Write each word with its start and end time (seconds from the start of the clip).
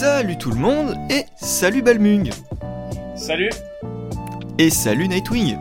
Salut 0.00 0.38
tout 0.38 0.48
le 0.48 0.56
monde 0.56 0.96
et 1.10 1.26
salut 1.36 1.82
Balmung 1.82 2.30
Salut 3.14 3.50
Et 4.58 4.70
salut 4.70 5.06
Nightwing 5.06 5.58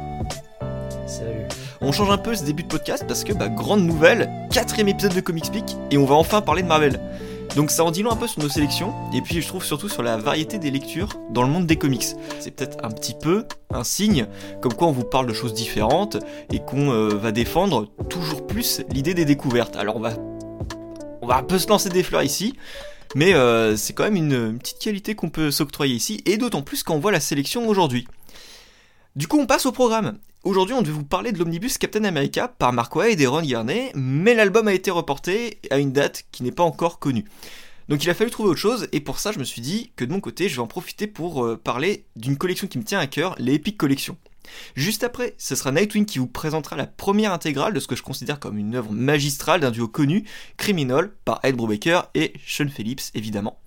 Salut. 1.06 1.46
On 1.82 1.92
change 1.92 2.10
un 2.10 2.18
peu 2.18 2.34
ce 2.34 2.46
début 2.46 2.64
de 2.64 2.70
podcast 2.70 3.04
parce 3.06 3.26
que, 3.26 3.34
bah, 3.34 3.50
grande 3.50 3.82
nouvelle, 3.82 4.30
quatrième 4.50 4.88
épisode 4.88 5.14
de 5.14 5.20
Comic 5.20 5.44
Speak 5.44 5.76
et 5.92 5.98
on 5.98 6.06
va 6.06 6.16
enfin 6.16 6.40
parler 6.40 6.62
de 6.62 6.70
Marvel. 6.70 7.02
Donc 7.58 7.70
ça 7.70 7.84
en 7.84 7.92
dit 7.92 8.02
long 8.02 8.12
un 8.12 8.16
peu 8.16 8.28
sur 8.28 8.42
nos 8.42 8.48
sélections 8.48 8.94
et 9.14 9.20
puis 9.20 9.42
je 9.42 9.48
trouve 9.50 9.66
surtout 9.66 9.90
sur 9.90 10.04
la 10.04 10.16
variété 10.16 10.58
des 10.58 10.72
lectures 10.72 11.20
dans 11.32 11.44
le 11.44 11.50
monde 11.50 11.66
des 11.66 11.76
comics. 11.76 12.16
C'est 12.40 12.52
peut-être 12.52 12.78
un 12.82 12.92
petit 12.92 13.16
peu 13.22 13.46
un 13.74 13.84
signe 13.84 14.26
comme 14.62 14.74
quoi 14.74 14.88
on 14.88 14.94
vous 14.94 15.04
parle 15.04 15.28
de 15.28 15.34
choses 15.34 15.54
différentes 15.54 16.16
et 16.50 16.60
qu'on 16.60 16.92
euh, 16.92 17.10
va 17.10 17.34
défendre 17.34 17.90
toujours 18.10 18.48
plus 18.48 18.84
l'idée 18.90 19.14
des 19.14 19.26
découvertes. 19.26 19.76
Alors 19.76 19.98
on 19.98 20.00
va 20.00 20.14
on 21.22 21.28
va 21.28 21.36
un 21.36 21.44
peu 21.44 21.60
se 21.60 21.68
lancer 21.68 21.90
des 21.90 22.04
fleurs 22.04 22.24
ici, 22.24 22.56
mais 23.16 23.34
euh, 23.34 23.76
c'est 23.76 23.94
quand 23.94 24.04
même 24.04 24.16
une, 24.16 24.60
petite 24.60 24.80
qualité 24.80 25.16
qu'on 25.16 25.30
peut 25.30 25.52
s'octroyer 25.52 25.96
ici, 25.96 26.22
et 26.26 26.38
d'autant 26.38 26.62
plus 26.62 26.84
quand 26.84 26.96
on 26.96 27.00
voit 27.00 27.12
la 27.12 27.20
sélection 27.20 27.68
aujourd'hui. 27.68 28.08
Du 29.16 29.28
coup, 29.28 29.40
on 29.40 29.46
passe 29.46 29.66
au 29.66 29.72
programme. 29.72 30.20
Aujourd'hui, 30.44 30.76
on 30.76 30.82
devait 30.82 30.94
vous 30.94 31.04
parler 31.04 31.32
de 31.32 31.40
l'omnibus 31.40 31.78
Captain 31.78 32.04
America 32.06 32.48
par 32.48 32.72
Mark 32.72 32.96
Waid 32.96 33.20
et 33.20 33.28
Ron 33.28 33.42
Garney, 33.42 33.92
mais 33.96 34.34
l'album 34.34 34.68
a 34.68 34.74
été 34.74 34.92
reporté 34.92 35.60
à 35.70 35.80
une 35.80 35.92
date 35.92 36.26
qui 36.32 36.44
n'est 36.44 36.52
pas 36.52 36.64
encore 36.64 37.00
connue. 37.00 37.26
Donc 37.90 38.04
il 38.04 38.10
a 38.10 38.14
fallu 38.14 38.30
trouver 38.30 38.50
autre 38.50 38.60
chose, 38.60 38.88
et 38.92 39.00
pour 39.00 39.20
ça, 39.20 39.32
je 39.32 39.40
me 39.40 39.44
suis 39.44 39.62
dit 39.62 39.92
que 39.96 40.06
de 40.06 40.14
mon 40.14 40.22
côté, 40.22 40.48
je 40.48 40.56
vais 40.56 40.62
en 40.62 40.68
profiter 40.68 41.08
pour 41.08 41.44
euh, 41.44 41.58
parler 41.58 42.06
d'une 42.16 42.38
collection 42.38 42.68
qui 42.68 42.78
me 42.78 42.84
tient 42.84 43.00
à 43.00 43.08
cœur, 43.08 43.36
les 43.40 43.56
Epic 43.56 43.78
Collection. 43.78 44.16
Juste 44.76 45.04
après, 45.04 45.36
ce 45.38 45.56
sera 45.56 45.72
Nightwing 45.72 46.06
qui 46.06 46.20
vous 46.20 46.28
présentera 46.28 46.76
la 46.76 46.88
première 46.88 47.34
intégrale 47.34 47.74
de 47.74 47.80
ce 47.80 47.88
que 47.88 47.96
je 47.96 48.04
considère 48.04 48.40
comme 48.40 48.58
une 48.58 48.76
œuvre 48.76 48.92
magistrale 48.92 49.62
d'un 49.62 49.72
duo 49.72 49.88
connu, 49.88 50.26
Criminal, 50.58 51.12
par 51.26 51.40
Ed 51.44 51.56
Brubaker 51.56 52.10
et 52.16 52.34
Sean 52.46 52.70
Phillips, 52.70 53.12
évidemment. 53.14 53.60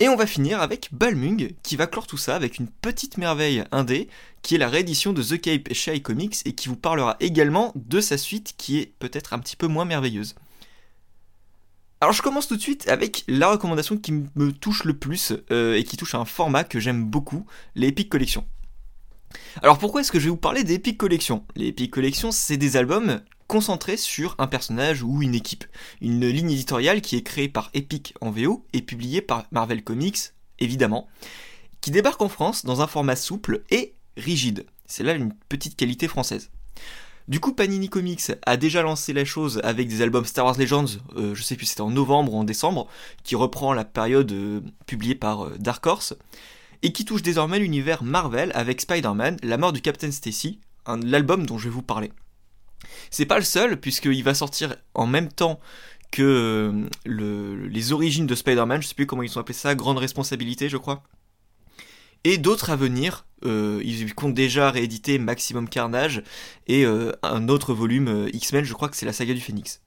Et 0.00 0.08
on 0.08 0.16
va 0.16 0.26
finir 0.26 0.60
avec 0.60 0.88
Balmung, 0.92 1.54
qui 1.62 1.76
va 1.76 1.86
clore 1.86 2.08
tout 2.08 2.16
ça 2.16 2.34
avec 2.34 2.58
une 2.58 2.66
petite 2.66 3.16
merveille 3.16 3.62
indé, 3.70 4.08
qui 4.42 4.56
est 4.56 4.58
la 4.58 4.68
réédition 4.68 5.12
de 5.12 5.22
The 5.22 5.40
Cape 5.40 5.72
chez 5.72 5.94
iComics, 5.94 6.42
et 6.44 6.52
qui 6.52 6.68
vous 6.68 6.76
parlera 6.76 7.16
également 7.20 7.72
de 7.76 8.00
sa 8.00 8.18
suite, 8.18 8.54
qui 8.58 8.78
est 8.78 8.92
peut-être 8.98 9.34
un 9.34 9.38
petit 9.38 9.54
peu 9.54 9.68
moins 9.68 9.84
merveilleuse. 9.84 10.34
Alors 12.00 12.12
je 12.12 12.22
commence 12.22 12.48
tout 12.48 12.56
de 12.56 12.60
suite 12.60 12.88
avec 12.88 13.24
la 13.28 13.48
recommandation 13.48 13.96
qui 13.96 14.12
me 14.12 14.52
touche 14.52 14.82
le 14.82 14.94
plus, 14.98 15.32
euh, 15.52 15.76
et 15.76 15.84
qui 15.84 15.96
touche 15.96 16.16
à 16.16 16.18
un 16.18 16.24
format 16.24 16.64
que 16.64 16.80
j'aime 16.80 17.04
beaucoup, 17.04 17.46
les 17.76 17.88
Epic 17.88 18.08
Collection. 18.08 18.44
Alors 19.62 19.78
pourquoi 19.78 20.00
est-ce 20.00 20.12
que 20.12 20.18
je 20.18 20.24
vais 20.24 20.30
vous 20.30 20.36
parler 20.36 20.64
des 20.64 20.74
Epic 20.74 20.98
Collections? 20.98 21.44
Les 21.56 21.68
Epic 21.68 21.90
Collections, 21.90 22.32
c'est 22.32 22.56
des 22.56 22.76
albums 22.76 23.20
concentrés 23.46 23.96
sur 23.96 24.34
un 24.38 24.46
personnage 24.46 25.02
ou 25.02 25.22
une 25.22 25.34
équipe. 25.34 25.64
Une 26.00 26.28
ligne 26.28 26.50
éditoriale 26.50 27.00
qui 27.00 27.16
est 27.16 27.22
créée 27.22 27.48
par 27.48 27.70
Epic 27.74 28.14
en 28.20 28.30
VO 28.30 28.64
et 28.72 28.82
publiée 28.82 29.20
par 29.20 29.44
Marvel 29.52 29.84
Comics, 29.84 30.18
évidemment, 30.58 31.08
qui 31.80 31.90
débarque 31.90 32.22
en 32.22 32.28
France 32.28 32.64
dans 32.64 32.80
un 32.80 32.86
format 32.86 33.16
souple 33.16 33.62
et 33.70 33.94
rigide. 34.16 34.66
C'est 34.86 35.04
là 35.04 35.14
une 35.14 35.32
petite 35.48 35.76
qualité 35.76 36.08
française. 36.08 36.50
Du 37.26 37.40
coup, 37.40 37.54
Panini 37.54 37.88
Comics 37.88 38.32
a 38.44 38.56
déjà 38.58 38.82
lancé 38.82 39.14
la 39.14 39.24
chose 39.24 39.60
avec 39.64 39.88
des 39.88 40.02
albums 40.02 40.26
Star 40.26 40.44
Wars 40.44 40.58
Legends, 40.58 40.98
euh, 41.16 41.34
je 41.34 41.42
sais 41.42 41.56
plus 41.56 41.64
si 41.64 41.70
c'était 41.70 41.80
en 41.80 41.90
novembre 41.90 42.34
ou 42.34 42.38
en 42.38 42.44
décembre, 42.44 42.86
qui 43.22 43.34
reprend 43.34 43.72
la 43.72 43.86
période 43.86 44.30
euh, 44.32 44.60
publiée 44.84 45.14
par 45.14 45.46
euh, 45.46 45.56
Dark 45.58 45.86
Horse 45.86 46.14
et 46.82 46.92
qui 46.92 47.04
touche 47.04 47.22
désormais 47.22 47.58
l'univers 47.58 48.02
Marvel 48.02 48.50
avec 48.54 48.80
Spider-Man, 48.80 49.38
La 49.42 49.58
mort 49.58 49.72
du 49.72 49.80
Captain 49.80 50.10
Stacy, 50.10 50.60
l'album 50.86 51.46
dont 51.46 51.58
je 51.58 51.64
vais 51.64 51.74
vous 51.74 51.82
parler. 51.82 52.12
C'est 53.10 53.26
pas 53.26 53.38
le 53.38 53.44
seul, 53.44 53.80
puisqu'il 53.80 54.22
va 54.22 54.34
sortir 54.34 54.76
en 54.94 55.06
même 55.06 55.28
temps 55.28 55.60
que 56.10 56.22
euh, 56.22 56.88
le, 57.04 57.66
les 57.66 57.92
origines 57.92 58.26
de 58.26 58.34
Spider-Man, 58.34 58.82
je 58.82 58.88
sais 58.88 58.94
plus 58.94 59.06
comment 59.06 59.22
ils 59.22 59.36
ont 59.36 59.40
appelé 59.40 59.54
ça, 59.54 59.74
Grande 59.74 59.98
Responsabilité, 59.98 60.68
je 60.68 60.76
crois. 60.76 61.02
Et 62.22 62.38
d'autres 62.38 62.70
à 62.70 62.76
venir, 62.76 63.26
euh, 63.44 63.82
ils 63.84 64.14
comptent 64.14 64.34
déjà 64.34 64.70
rééditer 64.70 65.18
Maximum 65.18 65.68
Carnage 65.68 66.22
et 66.66 66.86
euh, 66.86 67.12
un 67.22 67.48
autre 67.48 67.74
volume 67.74 68.28
X-Men, 68.32 68.64
je 68.64 68.72
crois 68.72 68.88
que 68.88 68.96
c'est 68.96 69.06
la 69.06 69.12
saga 69.12 69.34
du 69.34 69.40
Phénix. 69.40 69.82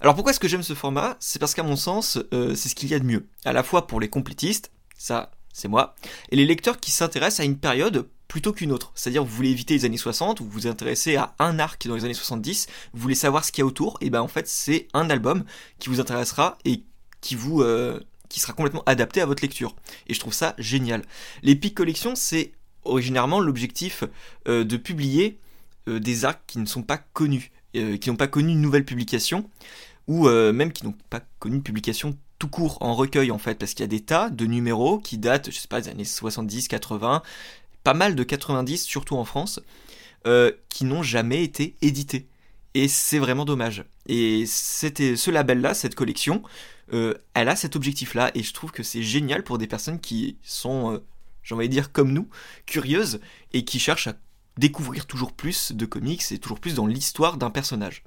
Alors 0.00 0.14
pourquoi 0.14 0.30
est-ce 0.30 0.40
que 0.40 0.48
j'aime 0.48 0.62
ce 0.62 0.74
format? 0.74 1.16
C'est 1.20 1.38
parce 1.38 1.54
qu'à 1.54 1.62
mon 1.62 1.76
sens, 1.76 2.18
c'est 2.32 2.68
ce 2.68 2.74
qu'il 2.74 2.88
y 2.88 2.94
a 2.94 2.98
de 2.98 3.04
mieux. 3.04 3.26
À 3.44 3.52
la 3.52 3.62
fois 3.62 3.86
pour 3.86 4.00
les 4.00 4.08
complétistes, 4.08 4.70
ça 4.96 5.30
c'est 5.52 5.68
moi, 5.68 5.94
et 6.30 6.36
les 6.36 6.46
lecteurs 6.46 6.80
qui 6.80 6.90
s'intéressent 6.90 7.40
à 7.40 7.44
une 7.44 7.58
période 7.58 8.08
plutôt 8.30 8.52
qu'une 8.52 8.70
autre. 8.70 8.92
C'est-à-dire 8.94 9.24
vous 9.24 9.34
voulez 9.34 9.50
éviter 9.50 9.74
les 9.74 9.84
années 9.84 9.96
60, 9.96 10.40
vous 10.40 10.48
vous 10.48 10.66
intéressez 10.68 11.16
à 11.16 11.34
un 11.40 11.58
arc 11.58 11.86
dans 11.88 11.96
les 11.96 12.04
années 12.04 12.14
70, 12.14 12.68
vous 12.94 13.00
voulez 13.00 13.16
savoir 13.16 13.44
ce 13.44 13.50
qu'il 13.50 13.62
y 13.62 13.64
a 13.64 13.66
autour, 13.66 13.98
et 14.00 14.08
ben 14.08 14.20
en 14.20 14.28
fait 14.28 14.46
c'est 14.46 14.86
un 14.94 15.10
album 15.10 15.44
qui 15.80 15.88
vous 15.88 16.00
intéressera 16.00 16.56
et 16.64 16.84
qui 17.20 17.34
vous 17.34 17.60
euh, 17.62 18.00
qui 18.28 18.38
sera 18.38 18.52
complètement 18.52 18.84
adapté 18.86 19.20
à 19.20 19.26
votre 19.26 19.42
lecture. 19.42 19.74
Et 20.06 20.14
je 20.14 20.20
trouve 20.20 20.32
ça 20.32 20.54
génial. 20.58 21.02
Les 21.42 21.56
Peak 21.56 21.74
Collection, 21.74 22.14
c'est 22.14 22.52
originairement 22.84 23.40
l'objectif 23.40 24.04
euh, 24.46 24.62
de 24.62 24.76
publier 24.76 25.40
euh, 25.88 25.98
des 25.98 26.24
arcs 26.24 26.42
qui 26.46 26.60
ne 26.60 26.66
sont 26.66 26.84
pas 26.84 26.98
connus, 26.98 27.50
qui 27.72 28.10
n'ont 28.10 28.16
pas 28.16 28.28
connu 28.28 28.52
une 28.52 28.60
nouvelle 28.60 28.84
publication, 28.84 29.48
ou 30.08 30.28
même 30.28 30.72
qui 30.72 30.84
n'ont 30.84 30.96
pas 31.08 31.20
connu 31.38 31.54
une 31.54 31.62
publication 31.62 32.18
tout 32.40 32.48
court 32.48 32.78
en 32.80 32.94
recueil 32.94 33.30
en 33.30 33.38
fait, 33.38 33.54
parce 33.54 33.74
qu'il 33.74 33.84
y 33.84 33.84
a 33.84 33.88
des 33.88 34.00
tas 34.00 34.30
de 34.30 34.46
numéros 34.46 34.98
qui 34.98 35.18
datent, 35.18 35.50
je 35.52 35.58
sais 35.58 35.68
pas, 35.68 35.80
des 35.82 35.90
années 35.90 36.04
70, 36.04 36.66
80, 36.66 37.22
pas 37.84 37.94
mal 37.94 38.16
de 38.16 38.24
90, 38.24 38.82
surtout 38.82 39.16
en 39.16 39.24
France, 39.24 39.60
euh, 40.26 40.50
qui 40.70 40.86
n'ont 40.86 41.02
jamais 41.02 41.44
été 41.44 41.76
édités. 41.82 42.26
Et 42.74 42.88
c'est 42.88 43.18
vraiment 43.18 43.44
dommage. 43.44 43.84
Et 44.06 44.44
c'était 44.46 45.16
ce 45.16 45.30
label-là, 45.30 45.74
cette 45.74 45.94
collection, 45.94 46.42
euh, 46.94 47.14
elle 47.34 47.50
a 47.50 47.56
cet 47.56 47.76
objectif-là, 47.76 48.30
et 48.34 48.42
je 48.42 48.54
trouve 48.54 48.72
que 48.72 48.82
c'est 48.82 49.02
génial 49.02 49.44
pour 49.44 49.58
des 49.58 49.66
personnes 49.66 50.00
qui 50.00 50.38
sont, 50.42 50.94
euh, 50.94 51.04
j'ai 51.42 51.54
envie 51.54 51.68
de 51.68 51.72
dire 51.72 51.92
comme 51.92 52.12
nous, 52.12 52.28
curieuses, 52.64 53.20
et 53.52 53.66
qui 53.66 53.78
cherchent 53.78 54.06
à 54.06 54.14
découvrir 54.56 55.06
toujours 55.06 55.32
plus 55.32 55.72
de 55.72 55.84
comics 55.84 56.32
et 56.32 56.38
toujours 56.38 56.58
plus 56.58 56.74
dans 56.74 56.86
l'histoire 56.86 57.36
d'un 57.36 57.50
personnage. 57.50 58.02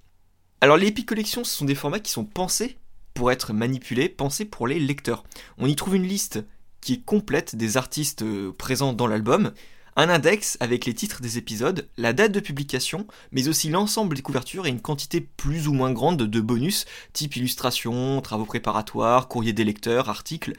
Alors 0.59 0.77
les 0.77 0.87
Epic 0.87 1.07
Collections, 1.07 1.43
ce 1.43 1.55
sont 1.55 1.65
des 1.65 1.75
formats 1.75 1.99
qui 1.99 2.11
sont 2.11 2.25
pensés 2.25 2.77
pour 3.13 3.31
être 3.31 3.53
manipulés, 3.53 4.09
pensés 4.09 4.45
pour 4.45 4.67
les 4.67 4.79
lecteurs. 4.79 5.23
On 5.57 5.67
y 5.67 5.75
trouve 5.75 5.95
une 5.95 6.07
liste 6.07 6.43
qui 6.81 6.93
est 6.93 7.05
complète 7.05 7.55
des 7.55 7.77
artistes 7.77 8.23
euh, 8.23 8.51
présents 8.51 8.93
dans 8.93 9.07
l'album, 9.07 9.53
un 9.95 10.09
index 10.09 10.57
avec 10.59 10.85
les 10.85 10.93
titres 10.93 11.21
des 11.21 11.37
épisodes, 11.37 11.87
la 11.97 12.13
date 12.13 12.31
de 12.31 12.39
publication, 12.39 13.07
mais 13.31 13.47
aussi 13.47 13.69
l'ensemble 13.69 14.15
des 14.15 14.21
couvertures 14.21 14.65
et 14.65 14.69
une 14.69 14.81
quantité 14.81 15.21
plus 15.21 15.67
ou 15.67 15.73
moins 15.73 15.91
grande 15.91 16.17
de 16.17 16.41
bonus, 16.41 16.85
type 17.13 17.35
illustration, 17.35 18.19
travaux 18.21 18.45
préparatoires, 18.45 19.27
courrier 19.27 19.53
des 19.53 19.63
lecteurs, 19.63 20.09
articles, 20.09 20.53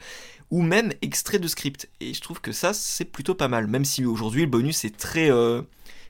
ou 0.51 0.61
même 0.61 0.93
extraits 1.01 1.41
de 1.41 1.47
script. 1.47 1.89
Et 1.99 2.13
je 2.13 2.21
trouve 2.21 2.39
que 2.39 2.53
ça, 2.53 2.73
c'est 2.73 3.05
plutôt 3.05 3.35
pas 3.35 3.47
mal, 3.47 3.67
même 3.67 3.85
si 3.85 4.05
aujourd'hui 4.05 4.43
le 4.43 4.49
bonus 4.49 4.85
est 4.85 4.95
très, 4.95 5.29
euh, 5.29 5.61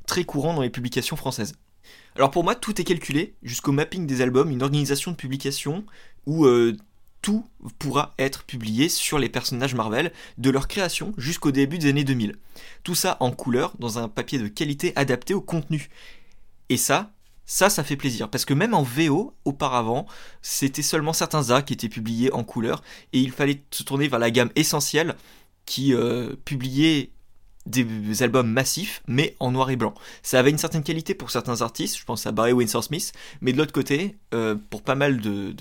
très 0.06 0.24
courant 0.24 0.54
dans 0.54 0.62
les 0.62 0.70
publications 0.70 1.16
françaises. 1.16 1.54
Alors 2.16 2.32
pour 2.32 2.44
moi, 2.44 2.56
tout 2.56 2.80
est 2.80 2.86
calculé, 2.86 3.36
jusqu'au 3.44 3.72
mapping 3.72 4.08
des 4.08 4.22
albums, 4.22 4.52
une 4.52 4.64
organisation 4.64 5.12
de 5.12 5.18
publication 5.18 5.84
où 6.26 6.46
euh, 6.46 6.76
tout 7.22 7.46
pourra 7.80 8.14
être 8.20 8.44
publié 8.44 8.88
sur 8.88 9.18
les 9.18 9.30
personnages 9.30 9.74
Marvel, 9.74 10.12
de 10.38 10.50
leur 10.50 10.68
création 10.68 11.14
jusqu'au 11.18 11.52
début 11.52 11.80
des 11.80 11.90
années 11.90 12.04
2000. 12.04 12.36
Tout 12.84 12.96
ça 12.96 13.18
en 13.20 13.32
couleur, 13.32 13.74
dans 13.80 13.98
un 13.98 14.08
papier 14.08 14.38
de 14.38 14.48
qualité 14.48 14.94
adapté 14.96 15.34
au 15.34 15.42
contenu. 15.42 15.90
Et 16.70 16.78
ça, 16.78 17.12
ça, 17.46 17.70
ça 17.70 17.84
fait 17.84 17.96
plaisir, 17.96 18.30
parce 18.30 18.46
que 18.46 18.54
même 18.54 18.74
en 18.74 18.84
VO, 18.84 19.34
auparavant, 19.46 20.06
c'était 20.42 20.82
seulement 20.82 21.14
certains 21.14 21.50
arcs 21.50 21.66
qui 21.66 21.74
étaient 21.74 21.90
publiés 21.90 22.32
en 22.34 22.44
couleur, 22.44 22.84
et 23.14 23.20
il 23.20 23.32
fallait 23.32 23.64
se 23.72 23.84
tourner 23.84 24.08
vers 24.08 24.20
la 24.20 24.32
gamme 24.32 24.52
essentielle 24.56 25.16
qui 25.66 25.94
euh, 25.94 26.36
publiait 26.46 27.12
des 27.66 28.22
albums 28.22 28.52
massifs, 28.52 29.02
mais 29.08 29.36
en 29.40 29.52
noir 29.52 29.72
et 29.72 29.76
blanc. 29.76 29.96
Ça 30.22 30.40
avait 30.40 30.52
une 30.52 30.58
certaine 30.58 30.84
qualité 30.84 31.16
pour 31.16 31.32
certains 31.32 31.62
artistes, 31.62 31.98
je 31.98 32.06
pense 32.06 32.28
à 32.28 32.32
Barry 32.32 32.54
Windsor 32.54 32.84
Smith, 32.84 33.12
mais 33.42 33.54
de 33.54 33.58
l'autre 33.58 33.74
côté, 33.74 34.18
euh, 34.34 34.56
pour 34.70 34.84
pas 34.84 34.96
mal 34.96 35.20
de, 35.20 35.56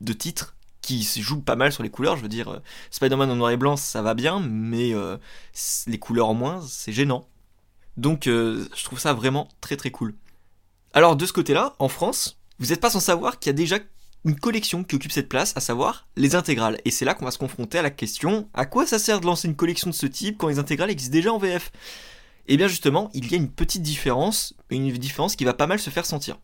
de 0.00 0.12
titres 0.12 0.54
qui 0.80 1.04
se 1.04 1.20
jouent 1.20 1.42
pas 1.42 1.56
mal 1.56 1.72
sur 1.72 1.82
les 1.82 1.90
couleurs, 1.90 2.16
je 2.16 2.22
veux 2.22 2.28
dire, 2.28 2.48
euh, 2.48 2.58
Spider-Man 2.90 3.30
en 3.30 3.36
noir 3.36 3.50
et 3.50 3.56
blanc, 3.56 3.76
ça 3.76 4.02
va 4.02 4.14
bien, 4.14 4.40
mais 4.40 4.94
euh, 4.94 5.18
les 5.86 5.98
couleurs 5.98 6.28
en 6.28 6.34
moins, 6.34 6.62
c'est 6.66 6.92
gênant. 6.92 7.28
Donc 7.96 8.26
euh, 8.26 8.66
je 8.74 8.84
trouve 8.84 8.98
ça 8.98 9.12
vraiment 9.12 9.48
très 9.60 9.76
très 9.76 9.90
cool. 9.90 10.14
Alors 10.92 11.16
de 11.16 11.26
ce 11.26 11.32
côté-là, 11.32 11.74
en 11.78 11.88
France, 11.88 12.40
vous 12.58 12.66
n'êtes 12.66 12.80
pas 12.80 12.90
sans 12.90 13.00
savoir 13.00 13.38
qu'il 13.38 13.50
y 13.50 13.54
a 13.54 13.56
déjà 13.56 13.78
une 14.24 14.38
collection 14.38 14.84
qui 14.84 14.96
occupe 14.96 15.12
cette 15.12 15.28
place, 15.28 15.56
à 15.56 15.60
savoir 15.60 16.06
les 16.16 16.34
intégrales. 16.34 16.78
Et 16.84 16.90
c'est 16.90 17.04
là 17.04 17.14
qu'on 17.14 17.24
va 17.24 17.30
se 17.30 17.38
confronter 17.38 17.78
à 17.78 17.82
la 17.82 17.90
question 17.90 18.48
à 18.52 18.66
quoi 18.66 18.86
ça 18.86 18.98
sert 18.98 19.20
de 19.20 19.26
lancer 19.26 19.48
une 19.48 19.56
collection 19.56 19.88
de 19.88 19.94
ce 19.94 20.06
type 20.06 20.38
quand 20.38 20.48
les 20.48 20.58
intégrales 20.58 20.90
existent 20.90 21.12
déjà 21.12 21.32
en 21.32 21.38
VF 21.38 21.72
Et 22.48 22.56
bien 22.56 22.68
justement, 22.68 23.10
il 23.14 23.30
y 23.30 23.34
a 23.34 23.38
une 23.38 23.50
petite 23.50 23.82
différence, 23.82 24.54
une 24.70 24.90
différence 24.92 25.36
qui 25.36 25.44
va 25.44 25.54
pas 25.54 25.66
mal 25.66 25.78
se 25.78 25.90
faire 25.90 26.06
sentir. 26.06 26.38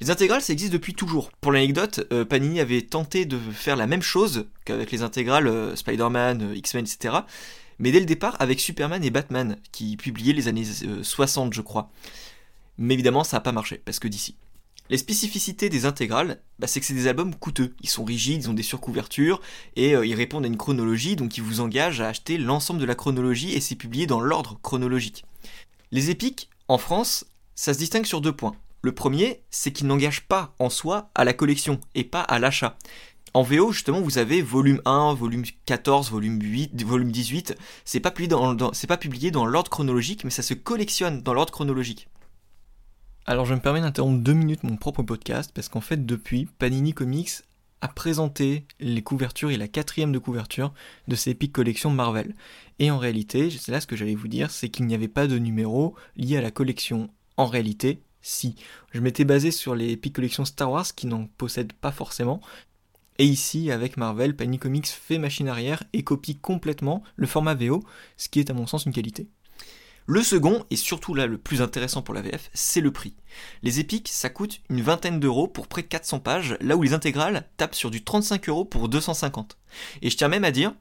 Les 0.00 0.10
intégrales, 0.10 0.42
ça 0.42 0.52
existe 0.52 0.72
depuis 0.72 0.94
toujours. 0.94 1.30
Pour 1.40 1.52
l'anecdote, 1.52 2.06
euh, 2.12 2.24
Panini 2.24 2.60
avait 2.60 2.82
tenté 2.82 3.24
de 3.24 3.38
faire 3.38 3.76
la 3.76 3.86
même 3.86 4.02
chose 4.02 4.46
qu'avec 4.64 4.90
les 4.90 5.02
intégrales 5.02 5.48
euh, 5.48 5.74
Spider-Man, 5.74 6.42
euh, 6.42 6.56
X-Men, 6.56 6.84
etc. 6.84 7.14
Mais 7.78 7.92
dès 7.92 8.00
le 8.00 8.06
départ, 8.06 8.36
avec 8.38 8.60
Superman 8.60 9.02
et 9.02 9.10
Batman, 9.10 9.56
qui 9.72 9.96
publiaient 9.96 10.34
les 10.34 10.48
années 10.48 10.66
euh, 10.84 11.02
60, 11.02 11.54
je 11.54 11.62
crois. 11.62 11.90
Mais 12.76 12.92
évidemment, 12.92 13.24
ça 13.24 13.38
n'a 13.38 13.40
pas 13.40 13.52
marché, 13.52 13.80
parce 13.84 13.98
que 13.98 14.08
d'ici. 14.08 14.36
Les 14.90 14.98
spécificités 14.98 15.70
des 15.70 15.86
intégrales, 15.86 16.40
bah, 16.58 16.66
c'est 16.66 16.78
que 16.78 16.86
c'est 16.86 16.94
des 16.94 17.06
albums 17.06 17.34
coûteux. 17.34 17.74
Ils 17.80 17.88
sont 17.88 18.04
rigides, 18.04 18.44
ils 18.44 18.50
ont 18.50 18.54
des 18.54 18.62
surcouvertures 18.62 19.40
et 19.74 19.92
ils 19.92 20.14
répondent 20.14 20.44
à 20.44 20.48
une 20.48 20.56
chronologie, 20.56 21.16
donc 21.16 21.36
ils 21.36 21.42
vous 21.42 21.58
engagent 21.58 22.00
à 22.00 22.08
acheter 22.08 22.38
l'ensemble 22.38 22.78
de 22.78 22.84
la 22.84 22.94
chronologie 22.94 23.52
et 23.52 23.60
c'est 23.60 23.74
publié 23.74 24.06
dans 24.06 24.20
l'ordre 24.20 24.60
chronologique. 24.62 25.24
Les 25.90 26.10
épiques, 26.10 26.50
en 26.68 26.78
France, 26.78 27.24
ça 27.56 27.74
se 27.74 27.78
distingue 27.78 28.06
sur 28.06 28.20
deux 28.20 28.30
points. 28.30 28.54
Le 28.86 28.92
premier, 28.92 29.42
c'est 29.50 29.72
qu'ils 29.72 29.88
n'engagent 29.88 30.28
pas 30.28 30.54
en 30.60 30.70
soi 30.70 31.10
à 31.16 31.24
la 31.24 31.32
collection 31.32 31.80
et 31.96 32.04
pas 32.04 32.20
à 32.20 32.38
l'achat. 32.38 32.78
En 33.34 33.42
VO, 33.42 33.72
justement, 33.72 34.00
vous 34.00 34.18
avez 34.18 34.42
volume 34.42 34.80
1, 34.84 35.12
volume 35.14 35.42
14, 35.64 36.08
volume 36.12 36.40
8, 36.40 36.84
volume 36.84 37.10
18. 37.10 37.56
C'est 37.84 37.98
pas 37.98 38.12
publié 38.12 38.28
dans, 38.28 38.54
pas 38.54 38.96
publié 38.96 39.32
dans 39.32 39.44
l'ordre 39.44 39.72
chronologique, 39.72 40.22
mais 40.22 40.30
ça 40.30 40.44
se 40.44 40.54
collectionne 40.54 41.20
dans 41.22 41.34
l'ordre 41.34 41.52
chronologique. 41.52 42.08
Alors 43.26 43.44
je 43.44 43.54
me 43.54 43.60
permets 43.60 43.80
d'interrompre 43.80 44.22
deux 44.22 44.34
minutes 44.34 44.62
mon 44.62 44.76
propre 44.76 45.02
podcast 45.02 45.50
parce 45.52 45.68
qu'en 45.68 45.80
fait 45.80 46.06
depuis, 46.06 46.46
Panini 46.60 46.94
Comics 46.94 47.42
a 47.80 47.88
présenté 47.88 48.68
les 48.78 49.02
couvertures 49.02 49.50
et 49.50 49.56
la 49.56 49.66
quatrième 49.66 50.12
de 50.12 50.20
couverture 50.20 50.72
de 51.08 51.16
ces 51.16 51.30
Epic 51.30 51.50
Collection 51.50 51.90
Marvel. 51.90 52.36
Et 52.78 52.92
en 52.92 52.98
réalité, 52.98 53.50
c'est 53.50 53.72
là 53.72 53.80
ce 53.80 53.88
que 53.88 53.96
j'allais 53.96 54.14
vous 54.14 54.28
dire, 54.28 54.52
c'est 54.52 54.68
qu'il 54.68 54.86
n'y 54.86 54.94
avait 54.94 55.08
pas 55.08 55.26
de 55.26 55.38
numéro 55.38 55.96
lié 56.16 56.36
à 56.36 56.40
la 56.40 56.52
collection. 56.52 57.10
En 57.36 57.46
réalité, 57.46 58.00
si. 58.26 58.56
Je 58.92 59.00
m'étais 59.00 59.24
basé 59.24 59.50
sur 59.50 59.74
les 59.74 59.92
Epic 59.92 60.14
Collection 60.14 60.44
Star 60.44 60.70
Wars 60.70 60.94
qui 60.94 61.06
n'en 61.06 61.26
possèdent 61.26 61.72
pas 61.72 61.92
forcément. 61.92 62.40
Et 63.18 63.24
ici, 63.24 63.70
avec 63.70 63.96
Marvel, 63.96 64.36
Panini 64.36 64.58
Comics 64.58 64.88
fait 64.88 65.18
machine 65.18 65.48
arrière 65.48 65.82
et 65.92 66.02
copie 66.02 66.36
complètement 66.36 67.02
le 67.14 67.26
format 67.26 67.54
VO, 67.54 67.82
ce 68.16 68.28
qui 68.28 68.40
est 68.40 68.50
à 68.50 68.54
mon 68.54 68.66
sens 68.66 68.84
une 68.84 68.92
qualité. 68.92 69.28
Le 70.08 70.22
second, 70.22 70.64
et 70.70 70.76
surtout 70.76 71.14
là 71.14 71.26
le 71.26 71.38
plus 71.38 71.62
intéressant 71.62 72.02
pour 72.02 72.14
la 72.14 72.20
VF, 72.20 72.50
c'est 72.52 72.80
le 72.80 72.92
prix. 72.92 73.16
Les 73.62 73.80
épiques, 73.80 74.08
ça 74.08 74.28
coûte 74.28 74.60
une 74.70 74.82
vingtaine 74.82 75.18
d'euros 75.18 75.48
pour 75.48 75.66
près 75.66 75.82
de 75.82 75.88
400 75.88 76.20
pages, 76.20 76.56
là 76.60 76.76
où 76.76 76.82
les 76.82 76.94
intégrales 76.94 77.48
tapent 77.56 77.74
sur 77.74 77.90
du 77.90 78.04
35 78.04 78.48
euros 78.48 78.64
pour 78.64 78.88
250. 78.88 79.56
Et 80.02 80.10
je 80.10 80.16
tiens 80.16 80.28
même 80.28 80.44
à 80.44 80.50
dire 80.50 80.74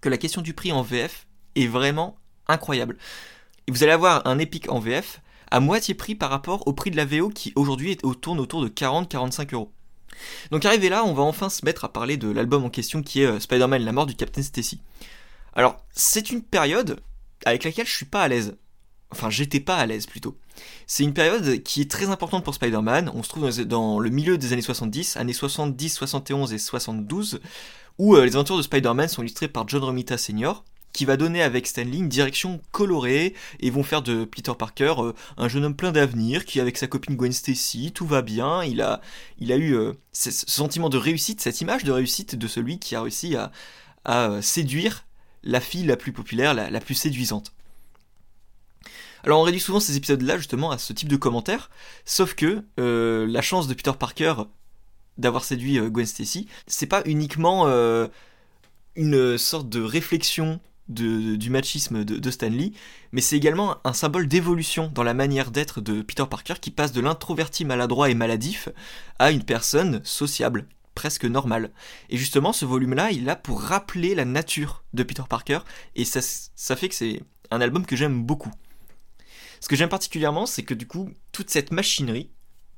que 0.00 0.08
la 0.08 0.18
question 0.18 0.42
du 0.42 0.54
prix 0.54 0.70
en 0.70 0.82
VF 0.82 1.26
est 1.56 1.66
vraiment 1.66 2.16
incroyable. 2.46 2.96
Vous 3.68 3.82
allez 3.82 3.92
avoir 3.92 4.26
un 4.26 4.38
épique 4.38 4.70
en 4.70 4.78
VF 4.78 5.20
à 5.54 5.60
moitié 5.60 5.94
prix 5.94 6.16
par 6.16 6.30
rapport 6.30 6.66
au 6.66 6.72
prix 6.72 6.90
de 6.90 6.96
la 6.96 7.04
VO 7.04 7.28
qui 7.28 7.52
aujourd'hui 7.54 7.96
tourne 8.20 8.40
autour 8.40 8.60
de 8.60 8.68
40-45 8.68 9.54
euros. 9.54 9.70
Donc 10.50 10.64
arrivé 10.64 10.88
là, 10.88 11.04
on 11.04 11.14
va 11.14 11.22
enfin 11.22 11.48
se 11.48 11.64
mettre 11.64 11.84
à 11.84 11.92
parler 11.92 12.16
de 12.16 12.28
l'album 12.28 12.64
en 12.64 12.70
question 12.70 13.04
qui 13.04 13.22
est 13.22 13.26
euh, 13.26 13.38
Spider-Man, 13.38 13.84
la 13.84 13.92
mort 13.92 14.06
du 14.06 14.16
Captain 14.16 14.42
Stacy. 14.42 14.80
Alors, 15.54 15.76
c'est 15.92 16.30
une 16.30 16.42
période 16.42 16.98
avec 17.46 17.62
laquelle 17.62 17.86
je 17.86 17.94
suis 17.94 18.04
pas 18.04 18.22
à 18.22 18.26
l'aise. 18.26 18.56
Enfin, 19.12 19.30
j'étais 19.30 19.60
pas 19.60 19.76
à 19.76 19.86
l'aise 19.86 20.06
plutôt. 20.06 20.36
C'est 20.88 21.04
une 21.04 21.14
période 21.14 21.62
qui 21.62 21.82
est 21.82 21.90
très 21.90 22.08
importante 22.08 22.42
pour 22.42 22.54
Spider-Man. 22.56 23.12
On 23.14 23.22
se 23.22 23.28
trouve 23.28 23.48
dans 23.64 24.00
le 24.00 24.10
milieu 24.10 24.38
des 24.38 24.52
années 24.52 24.60
70, 24.60 25.16
années 25.18 25.32
70, 25.32 25.88
71 25.88 26.52
et 26.52 26.58
72, 26.58 27.40
où 27.98 28.16
euh, 28.16 28.24
les 28.24 28.34
aventures 28.34 28.56
de 28.56 28.62
Spider-Man 28.62 29.06
sont 29.06 29.22
illustrées 29.22 29.46
par 29.46 29.68
John 29.68 29.84
Romita 29.84 30.18
Sr., 30.18 30.64
qui 30.94 31.04
va 31.04 31.18
donner 31.18 31.42
avec 31.42 31.66
Stanley 31.66 31.98
une 31.98 32.08
direction 32.08 32.62
colorée 32.72 33.34
et 33.60 33.68
vont 33.68 33.82
faire 33.82 34.00
de 34.00 34.24
Peter 34.24 34.52
Parker 34.58 34.94
euh, 34.98 35.12
un 35.36 35.48
jeune 35.48 35.66
homme 35.66 35.76
plein 35.76 35.92
d'avenir 35.92 36.46
qui 36.46 36.58
avec 36.58 36.78
sa 36.78 36.86
copine 36.86 37.16
Gwen 37.16 37.32
Stacy 37.32 37.92
tout 37.92 38.06
va 38.06 38.22
bien 38.22 38.64
il 38.64 38.80
a 38.80 39.00
eu 39.38 39.74
euh, 39.74 39.92
ce 40.12 40.30
sentiment 40.30 40.88
de 40.88 40.96
réussite 40.96 41.42
cette 41.42 41.60
image 41.60 41.84
de 41.84 41.92
réussite 41.92 42.36
de 42.36 42.48
celui 42.48 42.78
qui 42.78 42.94
a 42.96 43.02
réussi 43.02 43.36
à, 43.36 43.52
à 44.06 44.40
séduire 44.40 45.04
la 45.44 45.60
fille 45.60 45.84
la 45.84 45.96
plus 45.96 46.12
populaire, 46.12 46.54
la, 46.54 46.80
plus 46.80 46.94
séduisante. 46.94 47.52
Alors 49.22 49.40
on 49.40 49.42
réduit 49.42 49.60
souvent 49.60 49.80
ces 49.80 49.96
épisodes-là 49.96 50.36
justement 50.36 50.70
à 50.70 50.78
ce 50.78 50.92
type 50.92 51.08
de 51.08 51.16
commentaires, 51.16 51.70
sauf 52.04 52.34
que 52.34 52.62
euh, 52.78 53.26
la 53.26 53.42
chance 53.42 53.68
de 53.68 53.74
Peter 53.74 53.92
Parker 53.98 54.34
d'avoir 55.16 55.44
séduit 55.44 55.78
euh, 55.78 55.88
Gwen 55.88 56.06
Stacy, 56.06 56.46
c'est 56.66 56.86
pas 56.86 57.02
uniquement 57.06 57.66
euh, 57.68 58.08
une 58.96 59.38
sorte 59.38 59.68
de 59.68 59.80
réflexion 59.80 60.60
du 60.88 61.50
machisme 61.50 62.04
de, 62.04 62.30
Stanley, 62.30 62.72
mais 63.12 63.20
c'est 63.20 63.36
également 63.36 63.78
un 63.84 63.92
symbole 63.92 64.26
d'évolution 64.28 64.90
dans 64.92 65.02
la 65.02 65.14
manière 65.14 65.50
d'être 65.50 65.80
de 65.80 66.02
Peter 66.02 66.24
Parker 66.28 66.54
qui 66.60 66.70
passe 66.70 66.92
de 66.92 67.00
l'introverti 67.00 67.64
maladroit 67.64 68.10
et 68.10 68.14
maladif 68.14 68.68
à 69.18 69.30
une 69.30 69.44
personne 69.44 70.02
sociable, 70.04 70.66
presque 70.94 71.24
normal. 71.24 71.70
Et 72.10 72.18
justement, 72.18 72.52
ce 72.52 72.66
volume-là, 72.66 73.12
il 73.12 73.24
là 73.24 73.36
pour 73.36 73.62
rappeler 73.62 74.14
la 74.14 74.24
nature 74.24 74.84
de 74.92 75.02
Peter 75.02 75.22
Parker, 75.28 75.60
et 75.96 76.04
ça, 76.04 76.20
ça 76.20 76.76
fait 76.76 76.88
que 76.88 76.94
c'est 76.94 77.22
un 77.50 77.60
album 77.60 77.86
que 77.86 77.96
j'aime 77.96 78.22
beaucoup. 78.22 78.52
Ce 79.60 79.68
que 79.68 79.76
j'aime 79.76 79.88
particulièrement, 79.88 80.44
c'est 80.44 80.64
que 80.64 80.74
du 80.74 80.86
coup, 80.86 81.10
toute 81.32 81.48
cette 81.48 81.72
machinerie, 81.72 82.30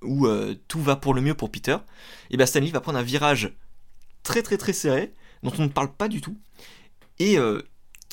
où 0.02 0.26
euh, 0.26 0.54
tout 0.68 0.80
va 0.80 0.94
pour 0.94 1.14
le 1.14 1.20
mieux 1.20 1.34
pour 1.34 1.50
Peter, 1.50 1.78
et 2.30 2.36
bien 2.36 2.46
Stanley 2.46 2.70
va 2.70 2.80
prendre 2.80 2.98
un 2.98 3.02
virage 3.02 3.52
très 4.22 4.42
très 4.42 4.56
très 4.56 4.72
serré, 4.72 5.12
dont 5.42 5.52
on 5.58 5.64
ne 5.64 5.68
parle 5.68 5.92
pas 5.92 6.06
du 6.06 6.20
tout, 6.20 6.38
et 7.18 7.38
euh, 7.38 7.62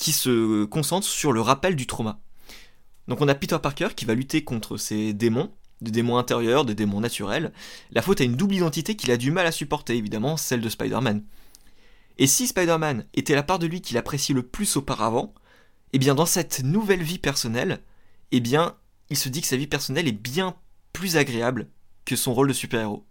qui 0.04 0.12
se 0.12 0.66
concentre 0.66 1.08
sur 1.08 1.32
le 1.32 1.40
rappel 1.40 1.78
du 1.78 1.88
trauma. 1.88 2.20
Donc 3.08 3.22
on 3.22 3.28
a 3.30 3.36
Peter 3.36 3.58
Parker 3.64 3.88
qui 3.96 4.04
va 4.04 4.16
lutter 4.16 4.44
contre 4.44 4.76
ses 4.76 5.14
démons, 5.14 5.50
des 5.80 5.92
démons 5.92 6.18
intérieurs, 6.18 6.66
des 6.66 6.76
démons 6.76 7.00
naturels, 7.00 7.54
la 7.90 8.02
faute 8.02 8.20
a 8.20 8.26
une 8.26 8.36
double 8.36 8.56
identité 8.56 8.98
qu'il 8.98 9.12
a 9.12 9.18
du 9.18 9.32
mal 9.32 9.48
à 9.48 9.54
supporter, 9.54 9.96
évidemment, 9.96 10.36
celle 10.36 10.60
de 10.60 10.68
Spider-Man. 10.68 11.24
Et 12.18 12.28
si 12.28 12.48
Spider-Man 12.48 13.06
était 13.14 13.34
la 13.34 13.44
part 13.44 13.60
de 13.60 13.66
lui 13.66 13.80
qu'il 13.80 13.98
appréciait 13.98 14.36
le 14.36 14.44
plus 14.44 14.76
auparavant, 14.76 15.34
eh 15.94 16.00
bien 16.00 16.16
dans 16.16 16.26
cette 16.26 16.64
nouvelle 16.66 17.02
vie 17.02 17.18
personnelle, 17.18 17.80
eh 18.34 18.42
bien 18.42 18.76
il 19.10 19.16
se 19.16 19.30
dit 19.30 19.40
que 19.40 19.48
sa 19.48 19.56
vie 19.56 19.68
personnelle 19.68 20.10
est 20.10 20.12
bien 20.12 20.58
plus 20.92 21.16
agréable 21.16 21.70
que 22.04 22.18
son 22.18 22.34
rôle 22.34 22.50
de 22.50 22.54
super-héros. 22.54 23.06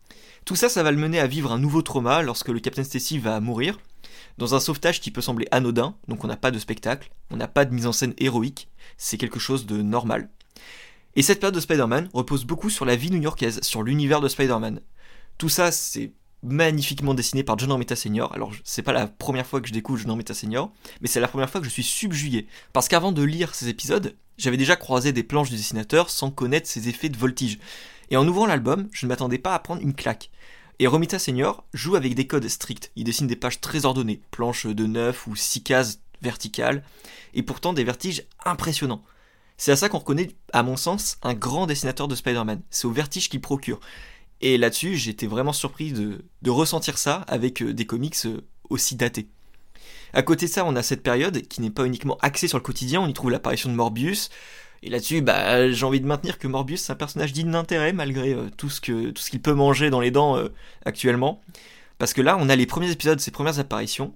Tout 0.45 0.57
ça, 0.57 0.69
ça 0.69 0.83
va 0.83 0.91
le 0.91 0.99
mener 0.99 1.21
à 1.21 1.27
vivre 1.27 1.53
un 1.53 1.59
nouveau 1.59 1.81
trauma 1.81 2.21
lorsque 2.21 2.49
le 2.49 2.61
Captain 2.61 2.85
Stacy 2.85 3.19
va 3.19 3.41
mourir, 3.41 3.79
dans 4.39 4.55
un 4.55 4.61
sauvetage 4.61 5.01
qui 5.01 5.11
peut 5.11 5.21
sembler 5.21 5.47
anodin, 5.51 5.97
donc 6.09 6.25
on 6.25 6.29
n'a 6.29 6.37
pas 6.37 6.51
de 6.51 6.59
spectacle, 6.59 7.11
on 7.31 7.37
n'a 7.37 7.49
pas 7.49 7.65
de 7.65 7.75
mise 7.75 7.87
en 7.87 7.93
scène 7.93 8.15
héroïque, 8.19 8.69
c'est 8.97 9.19
quelque 9.19 9.39
chose 9.39 9.67
de 9.67 9.83
normal. 9.83 10.31
Et 11.15 11.23
cette 11.23 11.41
période 11.41 11.55
de 11.55 11.61
Spider-Man 11.61 12.09
repose 12.15 12.45
beaucoup 12.45 12.71
sur 12.71 12.85
la 12.85 12.97
vie 12.97 13.11
new-yorkaise, 13.11 13.61
sur 13.63 13.83
l'univers 13.83 14.21
de 14.21 14.29
Spider-Man. 14.29 14.81
Tout 15.37 15.51
ça, 15.51 15.71
c'est 15.71 16.13
magnifiquement 16.43 17.15
dessiné 17.15 17.45
par 17.45 17.59
John 17.59 17.73
Romita 17.73 17.95
Sr. 17.95 18.33
Alors, 18.33 18.53
c'est 18.65 18.83
pas 18.83 18.93
la 18.93 19.07
première 19.07 19.47
fois 19.47 19.61
que 19.61 19.69
je 19.69 19.73
découvre 19.73 19.99
John 19.99 20.11
Romita 20.11 20.35
Sr., 20.35 20.71
mais 21.01 21.09
c'est 21.09 21.21
la 21.21 21.29
première 21.29 21.51
fois 21.51 21.61
que 21.61 21.67
je 21.67 21.73
suis 21.73 21.83
subjugué. 21.83 22.47
Parce 22.73 22.89
qu'avant 22.89 23.13
de 23.13 23.23
lire 23.23 23.55
ces 23.55 23.69
épisodes, 23.69 24.17
j'avais 24.39 24.57
déjà 24.57 24.75
croisé 24.75 25.13
des 25.13 25.23
planches 25.23 25.51
du 25.51 25.57
dessinateur 25.57 26.11
sans 26.11 26.31
connaître 26.31 26.69
ses 26.69 26.89
effets 26.89 27.11
de 27.11 27.17
voltige. 27.17 27.59
Et 28.11 28.17
en 28.17 28.27
ouvrant 28.27 28.47
l'album, 28.47 28.89
je 28.93 29.07
ne 29.07 29.09
m'attendais 29.09 29.39
pas 29.39 29.55
à 29.55 29.59
prendre 29.59 29.83
une 29.83 29.95
claque. 29.95 30.31
Et 30.83 30.89
Romita 30.89 31.21
Senior 31.21 31.63
joue 31.73 31.95
avec 31.95 32.17
des 32.17 32.27
codes 32.27 32.49
stricts. 32.49 32.91
Il 32.97 33.05
dessine 33.05 33.29
des 33.29 33.37
pages 33.37 33.61
très 33.61 33.85
ordonnées, 33.85 34.21
planches 34.33 34.67
de 34.67 34.85
9 34.85 35.29
ou 35.29 35.37
6 35.37 35.63
cases 35.63 36.01
verticales, 36.23 36.83
et 37.35 37.45
pourtant 37.45 37.73
des 37.73 37.85
vertiges 37.85 38.25
impressionnants. 38.45 39.05
C'est 39.57 39.71
à 39.71 39.77
ça 39.77 39.89
qu'on 39.89 40.01
reconnaît, 40.01 40.31
à 40.53 40.65
mon 40.65 40.77
sens, 40.77 41.19
un 41.23 41.35
grand 41.35 41.69
dessinateur 41.69 42.09
de 42.09 42.17
Spider-Man. 42.17 42.63
C'est 42.71 42.89
au 42.89 42.91
vertige 42.91 43.29
qu'il 43.29 43.41
procure. 43.41 43.79
Et 44.41 44.59
là-dessus, 44.59 44.97
j'étais 44.97 45.29
vraiment 45.29 45.53
surpris 45.53 45.93
de, 45.93 46.25
ressentir 46.49 46.99
ça 46.99 47.25
avec 47.29 47.63
euh, 47.63 47.73
des 47.73 47.87
comics 47.87 48.17
euh, 48.25 48.41
aussi 48.69 48.97
datés. 48.97 49.29
À 50.13 50.23
côté 50.23 50.47
de 50.47 50.51
ça, 50.51 50.65
on 50.65 50.75
a 50.75 50.83
cette 50.83 51.05
période 51.05 51.43
qui 51.43 51.61
n'est 51.61 51.71
pas 51.71 51.87
uniquement 51.87 52.19
axée 52.23 52.49
sur 52.49 52.59
le 52.59 52.65
quotidien, 52.65 53.01
on 53.03 53.07
y 53.07 53.15
trouve 53.15 53.31
l'apparition 53.31 53.71
de 53.71 53.77
Morbius. 53.77 54.31
Et 54.83 54.91
là-dessus, 54.91 55.23
bah, 55.23 55.71
j'ai 55.71 55.87
envie 55.87 56.01
de 56.01 56.07
maintenir 56.07 56.39
que 56.39 56.49
Morbius 56.49 56.83
c'est 56.83 56.93
un 56.93 56.97
personnage 56.97 57.33
digne 57.33 57.51
d'intérêt 57.51 57.93
malgré 57.93 58.35
euh, 58.35 58.49
tout 58.57 58.69
ce 58.69 58.81
qu'il 58.81 59.43
peut 59.43 59.55
manger 59.55 59.91
dans 59.91 60.01
les 60.01 60.11
dents 60.11 60.43
actuellement. 60.85 61.41
Parce 61.99 62.15
que 62.15 62.21
là, 62.21 62.37
on 62.41 62.49
a 62.49 62.57
les 62.57 62.67
premiers 62.67 62.91
épisodes, 62.91 63.21
ses 63.21 63.31
premières 63.31 63.61
apparitions, 63.61 64.13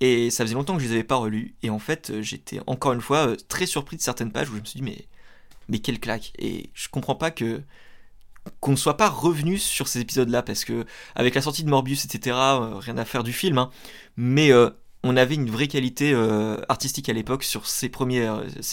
et 0.00 0.30
ça 0.30 0.44
faisait 0.44 0.54
longtemps 0.54 0.76
que 0.76 0.82
je 0.82 0.86
les 0.86 0.92
avais 0.92 1.04
pas 1.04 1.16
relus. 1.16 1.54
Et 1.62 1.70
en 1.70 1.78
fait, 1.78 2.10
euh, 2.10 2.22
j'étais 2.22 2.60
encore 2.66 2.92
une 2.92 3.00
fois 3.00 3.28
euh, 3.28 3.36
très 3.48 3.66
surpris 3.66 3.96
de 3.96 4.02
certaines 4.02 4.32
pages 4.32 4.50
où 4.50 4.54
je 4.54 4.60
me 4.60 4.64
suis 4.64 4.80
dit, 4.80 5.06
mais, 5.68 5.78
quelle 5.80 5.98
claque. 5.98 6.32
Et 6.38 6.70
je 6.74 6.88
comprends 6.88 7.14
pas 7.14 7.30
qu'on 7.30 8.70
ne 8.70 8.76
soit 8.76 8.96
pas 8.96 9.08
revenu 9.08 9.58
sur 9.58 9.88
ces 9.88 10.00
épisodes-là 10.00 10.42
parce 10.42 10.64
que 10.64 10.84
avec 11.14 11.34
la 11.34 11.42
sortie 11.42 11.64
de 11.64 11.70
Morbius, 11.70 12.04
etc., 12.04 12.36
euh, 12.36 12.76
rien 12.76 12.98
à 12.98 13.04
faire 13.04 13.24
du 13.24 13.32
film, 13.32 13.58
hein, 13.58 13.70
mais 14.16 14.50
on 15.04 15.16
avait 15.16 15.34
une 15.34 15.50
vraie 15.50 15.68
qualité 15.68 16.14
artistique 16.68 17.08
à 17.08 17.12
l'époque 17.12 17.44
sur 17.44 17.66
ces 17.66 17.88
premiers, 17.88 18.28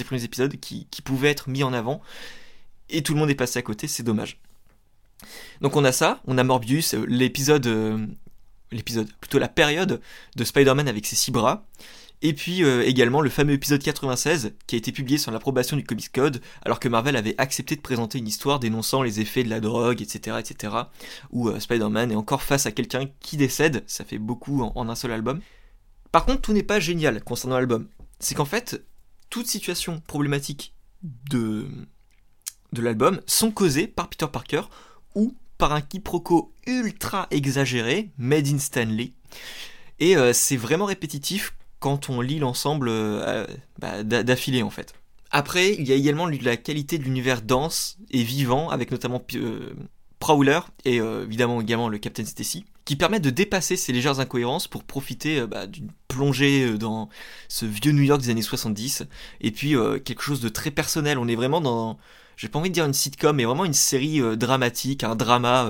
premiers 0.06 0.24
épisodes 0.24 0.56
qui, 0.60 0.88
pouvaient 1.04 1.30
être 1.30 1.50
mis 1.50 1.64
en 1.64 1.74
avant 1.74 2.02
et 2.90 3.04
tout 3.04 3.14
le 3.14 3.20
monde 3.20 3.30
est 3.30 3.36
passé 3.36 3.60
à 3.60 3.62
côté, 3.62 3.88
c'est 3.88 4.04
dommage. 4.04 4.40
Donc 5.62 5.76
on 5.76 5.86
a 5.86 5.92
ça, 5.92 6.20
on 6.26 6.38
a 6.38 6.44
Morbius, 6.44 6.94
l'épisode 6.94 7.68
l'épisode, 8.72 9.12
plutôt 9.20 9.40
la 9.40 9.48
période 9.48 10.02
de 10.36 10.44
Spider-Man 10.44 10.88
avec 10.88 11.06
ses 11.06 11.16
six 11.16 11.32
bras. 11.32 11.66
Et 12.24 12.34
puis 12.34 12.64
euh, 12.64 12.86
également 12.86 13.22
le 13.22 13.32
fameux 13.32 13.54
épisode 13.54 13.82
96 13.82 14.54
qui 14.68 14.76
a 14.76 14.78
été 14.78 14.92
publié 14.92 15.18
sans 15.18 15.32
l'approbation 15.32 15.76
du 15.76 15.84
Comics 15.84 16.12
Code 16.12 16.40
alors 16.64 16.80
que 16.80 16.88
Marvel 16.88 17.16
avait 17.16 17.34
accepté 17.40 17.76
de 17.76 17.82
présenter 17.82 18.20
une 18.20 18.28
histoire 18.28 18.60
dénonçant 18.60 19.02
les 19.02 19.22
effets 19.22 19.44
de 19.44 19.50
la 19.50 19.60
drogue, 19.60 20.04
etc. 20.04 20.38
etc. 20.40 20.76
où 21.32 21.50
euh, 21.50 21.60
Spider-Man 21.60 22.12
est 22.12 22.16
encore 22.16 22.44
face 22.44 22.68
à 22.68 22.72
quelqu'un 22.72 23.08
qui 23.22 23.38
décède, 23.38 23.84
ça 23.88 24.06
fait 24.06 24.20
beaucoup 24.20 24.62
en, 24.62 24.88
un 24.88 24.96
seul 24.96 25.12
album. 25.12 25.42
Par 26.12 26.26
contre, 26.26 26.42
tout 26.42 26.54
n'est 26.54 26.64
pas 26.64 26.80
génial 26.80 27.24
concernant 27.24 27.56
l'album. 27.58 27.88
C'est 28.20 28.36
qu'en 28.36 28.46
fait, 28.46 28.84
toute 29.30 29.48
situation 29.48 30.02
problématique 30.02 30.76
de, 31.04 31.68
de 32.74 32.82
l'album 32.82 33.22
sont 33.28 33.52
causées 33.52 33.88
par 33.88 34.10
Peter 34.10 34.28
Parker 34.32 34.64
ou 35.16 35.36
par 35.58 35.74
un 35.74 35.82
quiproquo 35.82 36.54
ultra 36.68 37.28
exagéré, 37.32 38.12
made 38.18 38.48
in 38.48 38.60
Stanley. 38.60 39.14
Et 40.00 40.16
c'est 40.34 40.58
vraiment 40.58 40.86
répétitif 40.86 41.54
quand 41.80 42.10
on 42.10 42.22
lit 42.22 42.40
l'ensemble 42.40 42.92
bah, 43.78 44.04
d'affilée 44.04 44.64
en 44.64 44.72
fait. 44.72 44.96
Après, 45.32 45.74
il 45.74 45.88
y 45.88 45.92
a 45.94 45.96
également 45.96 46.28
la 46.28 46.58
qualité 46.58 46.98
de 46.98 47.04
l'univers 47.04 47.42
dense 47.42 47.98
et 48.10 48.24
vivant, 48.24 48.70
avec 48.70 48.92
notamment 48.92 49.20
Prowler 50.22 50.62
et 50.86 50.98
évidemment 50.98 51.60
également 51.60 51.90
le 51.90 51.98
Captain 51.98 52.24
Stacy 52.24 52.64
qui 52.86 52.96
permettent 52.96 53.24
de 53.24 53.30
dépasser 53.30 53.78
ces 53.78 53.94
légères 53.94 54.20
incohérences 54.20 54.68
pour 54.68 54.84
profiter 54.84 55.40
euh, 55.40 55.48
bah, 55.48 55.68
d'une 55.68 55.92
plongée 56.08 56.66
euh, 56.66 56.78
dans 56.78 57.10
ce 57.48 57.66
vieux 57.66 57.92
New 57.92 58.04
York 58.04 58.22
des 58.22 58.30
années 58.30 58.42
70, 58.42 59.04
et 59.42 59.52
puis 59.52 59.76
euh, 59.76 60.00
quelque 60.00 60.22
chose 60.22 60.42
de 60.42 60.50
très 60.50 60.72
personnel. 60.72 61.18
On 61.18 61.28
est 61.28 61.36
vraiment 61.36 61.62
dans, 61.62 61.98
j'ai 62.38 62.48
pas 62.50 62.60
envie 62.60 62.70
de 62.70 62.74
dire 62.74 62.86
une 62.86 62.94
sitcom, 62.94 63.36
mais 63.36 63.46
vraiment 63.46 63.66
une 63.66 63.74
série 63.74 64.20
dramatique, 64.36 65.04
un 65.04 65.16
drama 65.16 65.70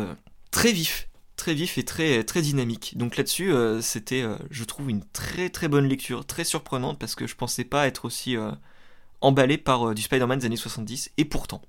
très 0.51 0.71
vif, 0.71 1.09
très 1.35 1.53
vif 1.53 1.77
et 1.77 1.83
très 1.83 2.23
très 2.23 2.41
dynamique. 2.41 2.97
Donc 2.97 3.17
là-dessus, 3.17 3.53
c'était, 3.81 4.25
je 4.49 4.63
trouve, 4.63 4.89
une 4.89 5.03
très 5.13 5.49
très 5.49 5.67
bonne 5.67 5.87
lecture, 5.87 6.25
très 6.25 6.43
surprenante 6.43 6.97
parce 6.97 7.15
que 7.15 7.27
je 7.27 7.35
pensais 7.35 7.65
pas 7.65 7.87
être 7.87 8.05
aussi 8.05 8.35
emballé 9.21 9.57
par 9.57 9.93
du 9.93 10.01
Spider-Man 10.01 10.39
des 10.39 10.45
années 10.45 10.55
70, 10.55 11.11
et 11.17 11.25
pourtant. 11.25 11.61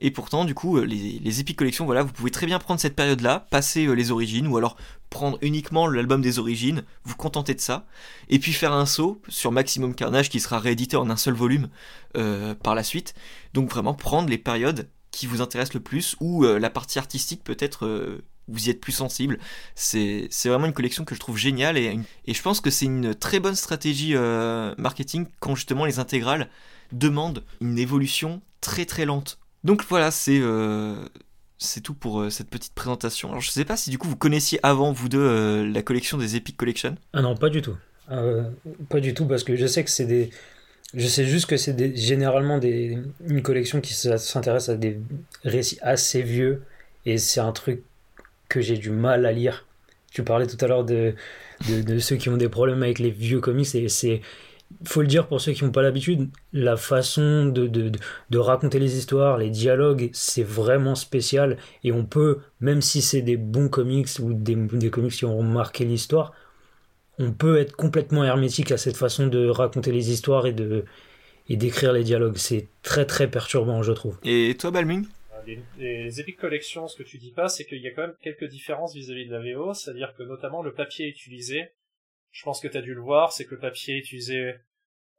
Et 0.00 0.10
pourtant, 0.10 0.44
du 0.44 0.54
coup, 0.54 0.78
euh, 0.78 0.84
les, 0.84 1.18
les 1.18 1.40
Epic 1.40 1.58
Collections, 1.58 1.84
voilà, 1.84 2.02
vous 2.02 2.12
pouvez 2.12 2.30
très 2.30 2.46
bien 2.46 2.58
prendre 2.58 2.80
cette 2.80 2.96
période-là, 2.96 3.46
passer 3.50 3.86
euh, 3.86 3.92
les 3.92 4.10
origines, 4.10 4.46
ou 4.46 4.56
alors 4.56 4.76
prendre 5.10 5.38
uniquement 5.42 5.86
l'album 5.86 6.22
des 6.22 6.38
origines, 6.38 6.84
vous 7.04 7.16
contenter 7.16 7.54
de 7.54 7.60
ça, 7.60 7.86
et 8.28 8.38
puis 8.38 8.52
faire 8.52 8.72
un 8.72 8.86
saut 8.86 9.20
sur 9.28 9.52
Maximum 9.52 9.94
Carnage 9.94 10.30
qui 10.30 10.40
sera 10.40 10.58
réédité 10.58 10.96
en 10.96 11.10
un 11.10 11.16
seul 11.16 11.34
volume 11.34 11.68
euh, 12.16 12.54
par 12.54 12.74
la 12.74 12.82
suite. 12.82 13.14
Donc 13.52 13.70
vraiment 13.70 13.92
prendre 13.92 14.30
les 14.30 14.38
périodes 14.38 14.88
qui 15.10 15.26
vous 15.26 15.42
intéressent 15.42 15.74
le 15.74 15.80
plus, 15.80 16.16
ou 16.20 16.44
la 16.44 16.70
partie 16.70 17.00
artistique 17.00 17.42
peut-être 17.42 18.20
vous 18.46 18.68
y 18.68 18.70
êtes 18.70 18.80
plus 18.80 18.92
sensible. 18.92 19.40
C'est 19.74 20.28
vraiment 20.44 20.66
une 20.66 20.72
collection 20.72 21.04
que 21.04 21.16
je 21.16 21.20
trouve 21.20 21.36
géniale 21.36 21.76
et 21.76 21.98
je 22.28 22.42
pense 22.42 22.60
que 22.60 22.70
c'est 22.70 22.84
une 22.84 23.12
très 23.16 23.40
bonne 23.40 23.56
stratégie 23.56 24.14
marketing 24.78 25.26
quand 25.40 25.56
justement 25.56 25.84
les 25.84 25.98
intégrales 25.98 26.48
demandent 26.92 27.42
une 27.60 27.76
évolution 27.76 28.40
très 28.60 28.84
très 28.84 29.04
lente. 29.04 29.40
Donc 29.64 29.84
voilà, 29.88 30.10
c'est 30.10 30.38
euh, 30.40 30.96
tout 31.82 31.94
pour 31.94 32.20
euh, 32.20 32.30
cette 32.30 32.48
petite 32.48 32.74
présentation. 32.74 33.30
Alors 33.30 33.40
je 33.40 33.50
sais 33.50 33.64
pas 33.64 33.76
si 33.76 33.90
du 33.90 33.98
coup 33.98 34.08
vous 34.08 34.16
connaissiez 34.16 34.58
avant 34.62 34.92
vous 34.92 35.08
deux 35.08 35.20
euh, 35.20 35.66
la 35.66 35.82
collection 35.82 36.18
des 36.18 36.36
Epic 36.36 36.56
Collection? 36.56 36.96
Ah 37.12 37.22
non, 37.22 37.36
pas 37.36 37.50
du 37.50 37.62
tout. 37.62 37.76
pas 38.88 39.00
du 39.00 39.14
tout 39.14 39.26
parce 39.26 39.44
que 39.44 39.56
je 39.56 39.66
sais 39.66 39.84
que 39.84 39.90
c'est 39.90 40.06
des 40.06 40.30
je 40.92 41.06
sais 41.06 41.24
juste 41.24 41.46
que 41.46 41.56
c'est 41.56 41.96
généralement 41.96 42.58
une 42.58 43.42
collection 43.42 43.80
qui 43.80 43.94
s'intéresse 43.94 44.68
à 44.68 44.76
des 44.76 44.98
récits 45.44 45.78
assez 45.82 46.22
vieux 46.22 46.62
et 47.06 47.16
c'est 47.16 47.38
un 47.40 47.52
truc 47.52 47.82
que 48.48 48.60
j'ai 48.60 48.76
du 48.76 48.90
mal 48.90 49.24
à 49.24 49.30
lire. 49.30 49.66
Tu 50.10 50.24
parlais 50.24 50.48
tout 50.48 50.56
à 50.64 50.66
l'heure 50.66 50.84
de, 50.84 51.14
de, 51.68 51.82
de, 51.82 51.98
ceux 52.00 52.16
qui 52.16 52.28
ont 52.28 52.36
des 52.36 52.48
problèmes 52.48 52.82
avec 52.82 52.98
les 52.98 53.12
vieux 53.12 53.38
comics 53.38 53.72
et 53.76 53.88
c'est 53.88 54.20
faut 54.84 55.02
le 55.02 55.06
dire 55.06 55.26
pour 55.28 55.40
ceux 55.40 55.52
qui 55.52 55.64
n'ont 55.64 55.72
pas 55.72 55.82
l'habitude, 55.82 56.30
la 56.52 56.76
façon 56.76 57.46
de, 57.46 57.66
de, 57.66 57.92
de, 58.30 58.38
raconter 58.38 58.78
les 58.78 58.96
histoires, 58.96 59.36
les 59.36 59.50
dialogues, 59.50 60.10
c'est 60.12 60.42
vraiment 60.42 60.94
spécial. 60.94 61.58
Et 61.84 61.92
on 61.92 62.04
peut, 62.04 62.38
même 62.60 62.80
si 62.80 63.02
c'est 63.02 63.22
des 63.22 63.36
bons 63.36 63.68
comics 63.68 64.08
ou 64.20 64.32
des, 64.32 64.54
des 64.54 64.90
comics 64.90 65.12
qui 65.12 65.24
ont 65.24 65.42
marqué 65.42 65.84
l'histoire, 65.84 66.32
on 67.18 67.32
peut 67.32 67.58
être 67.58 67.76
complètement 67.76 68.24
hermétique 68.24 68.72
à 68.72 68.78
cette 68.78 68.96
façon 68.96 69.26
de 69.26 69.48
raconter 69.48 69.92
les 69.92 70.10
histoires 70.10 70.46
et 70.46 70.52
de 70.52 70.84
et 71.48 71.56
d'écrire 71.56 71.92
les 71.92 72.04
dialogues. 72.04 72.36
C'est 72.36 72.68
très 72.82 73.04
très 73.04 73.28
perturbant, 73.28 73.82
je 73.82 73.92
trouve. 73.92 74.18
Et 74.24 74.56
toi, 74.58 74.70
Balming? 74.70 75.06
Les, 75.46 75.58
les 75.78 76.20
Epic 76.20 76.38
Collections, 76.38 76.86
ce 76.86 76.96
que 76.96 77.02
tu 77.02 77.18
dis 77.18 77.32
pas, 77.32 77.48
c'est 77.48 77.64
qu'il 77.64 77.80
y 77.82 77.88
a 77.88 77.90
quand 77.90 78.02
même 78.02 78.14
quelques 78.22 78.44
différences 78.44 78.94
vis-à-vis 78.94 79.24
-vis 79.24 79.28
de 79.28 79.32
la 79.32 79.54
VO, 79.54 79.74
c'est-à-dire 79.74 80.14
que 80.16 80.22
notamment 80.22 80.62
le 80.62 80.72
papier 80.72 81.08
utilisé, 81.08 81.72
je 82.30 82.44
pense 82.44 82.60
que 82.60 82.68
tu 82.68 82.76
as 82.76 82.82
dû 82.82 82.94
le 82.94 83.00
voir, 83.00 83.32
c'est 83.32 83.44
que 83.46 83.54
le 83.54 83.60
papier 83.60 83.96
utilisé 83.96 84.54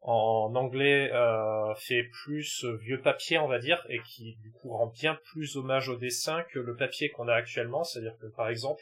en 0.01 0.55
anglais 0.55 1.11
euh, 1.11 1.73
fait 1.75 2.03
plus 2.23 2.65
vieux 2.81 3.01
papier, 3.01 3.37
on 3.37 3.47
va 3.47 3.59
dire, 3.59 3.85
et 3.89 3.99
qui 4.01 4.35
du 4.41 4.51
coup 4.51 4.69
rend 4.69 4.87
bien 4.87 5.17
plus 5.31 5.57
hommage 5.57 5.89
au 5.89 5.95
dessin 5.95 6.43
que 6.51 6.59
le 6.59 6.75
papier 6.75 7.09
qu'on 7.09 7.27
a 7.27 7.33
actuellement. 7.33 7.83
C'est-à-dire 7.83 8.17
que 8.19 8.27
par 8.27 8.49
exemple, 8.49 8.81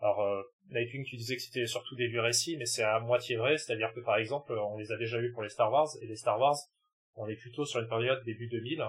alors 0.00 0.22
euh, 0.22 0.42
Nightwing, 0.70 1.04
tu 1.04 1.16
disais 1.16 1.36
que 1.36 1.42
c'était 1.42 1.66
surtout 1.66 1.96
des 1.96 2.06
vieux 2.06 2.20
récits, 2.20 2.56
mais 2.56 2.66
c'est 2.66 2.84
à 2.84 3.00
moitié 3.00 3.36
vrai. 3.36 3.58
C'est-à-dire 3.58 3.92
que 3.92 4.00
par 4.00 4.16
exemple, 4.16 4.52
on 4.52 4.76
les 4.76 4.92
a 4.92 4.96
déjà 4.96 5.18
vus 5.18 5.32
pour 5.32 5.42
les 5.42 5.48
Star 5.48 5.72
Wars, 5.72 5.88
et 6.02 6.06
les 6.06 6.16
Star 6.16 6.38
Wars, 6.38 6.56
on 7.16 7.26
est 7.26 7.36
plutôt 7.36 7.64
sur 7.64 7.80
une 7.80 7.88
période 7.88 8.22
début 8.24 8.48
2000. 8.48 8.84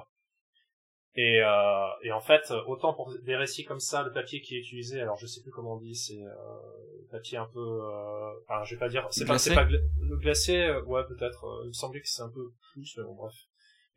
Et, 1.16 1.42
euh, 1.44 1.88
et 2.04 2.12
en 2.12 2.22
fait, 2.22 2.52
autant 2.68 2.94
pour 2.94 3.14
des 3.24 3.36
récits 3.36 3.66
comme 3.66 3.82
ça, 3.82 4.04
le 4.04 4.14
papier 4.14 4.40
qui 4.42 4.56
est 4.56 4.60
utilisé, 4.60 5.02
alors 5.02 5.18
je 5.18 5.26
sais 5.26 5.42
plus 5.42 5.52
comment 5.52 5.74
on 5.74 5.80
dit, 5.80 5.96
c'est 5.96 6.24
euh, 6.24 6.32
papier 7.12 7.38
un 7.38 7.48
peu, 7.54 7.60
euh, 7.60 8.32
enfin 8.48 8.64
je 8.64 8.76
vais 8.76 8.80
pas 8.80 8.90
dire, 8.90 9.08
c'est 9.12 9.26
pas, 9.26 9.38
c'est 9.38 9.54
pas 9.54 9.66
le 9.66 10.18
glacé, 10.18 10.58
euh, 10.58 10.82
ouais 10.84 11.04
peut-être. 11.08 11.46
Euh, 11.46 11.62
il 11.66 11.68
me 11.68 11.74
semblait 11.74 12.02
que 12.02 12.08
c'est 12.08 12.24
un 12.24 12.30
peu 12.30 12.52
plus, 12.74 12.98
mais 12.98 13.04
bon 13.04 13.14
bref. 13.14 13.34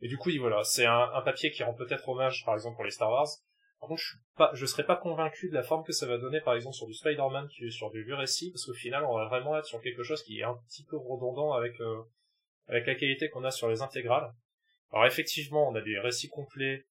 Et 0.01 0.07
du 0.07 0.17
coup, 0.17 0.29
voilà, 0.39 0.63
c'est 0.63 0.85
un, 0.85 1.09
un, 1.13 1.21
papier 1.21 1.51
qui 1.51 1.63
rend 1.63 1.73
peut-être 1.73 2.07
hommage, 2.07 2.43
par 2.45 2.53
exemple 2.53 2.75
pour 2.75 2.83
les 2.83 2.91
Star 2.91 3.09
Wars. 3.09 3.27
Par 3.79 3.89
contre, 3.89 4.01
je 4.01 4.07
suis 4.09 4.17
pas, 4.35 4.51
je 4.53 4.65
serais 4.65 4.85
pas 4.85 4.97
convaincu 4.97 5.49
de 5.49 5.53
la 5.53 5.63
forme 5.63 5.83
que 5.83 5.93
ça 5.93 6.05
va 6.05 6.17
donner, 6.17 6.41
par 6.41 6.53
exemple 6.53 6.75
sur 6.75 6.85
du 6.85 6.93
Spider-Man 6.93 7.47
qui 7.47 7.65
est 7.65 7.71
sur 7.71 7.89
du 7.91 8.03
vieux 8.03 8.15
récit, 8.15 8.51
parce 8.51 8.65
qu'au 8.65 8.73
final, 8.73 9.05
on 9.05 9.15
va 9.15 9.25
vraiment 9.25 9.57
être 9.57 9.65
sur 9.65 9.81
quelque 9.81 10.03
chose 10.03 10.21
qui 10.21 10.39
est 10.39 10.43
un 10.43 10.55
petit 10.67 10.83
peu 10.83 10.97
redondant 10.97 11.53
avec 11.53 11.79
euh, 11.79 12.01
avec 12.67 12.85
la 12.85 12.95
qualité 12.95 13.29
qu'on 13.29 13.43
a 13.43 13.51
sur 13.51 13.69
les 13.69 13.81
intégrales. 13.81 14.33
Alors 14.91 15.05
effectivement, 15.05 15.69
on 15.69 15.75
a 15.75 15.81
des 15.81 15.97
récits 15.99 16.29
complets 16.29 16.85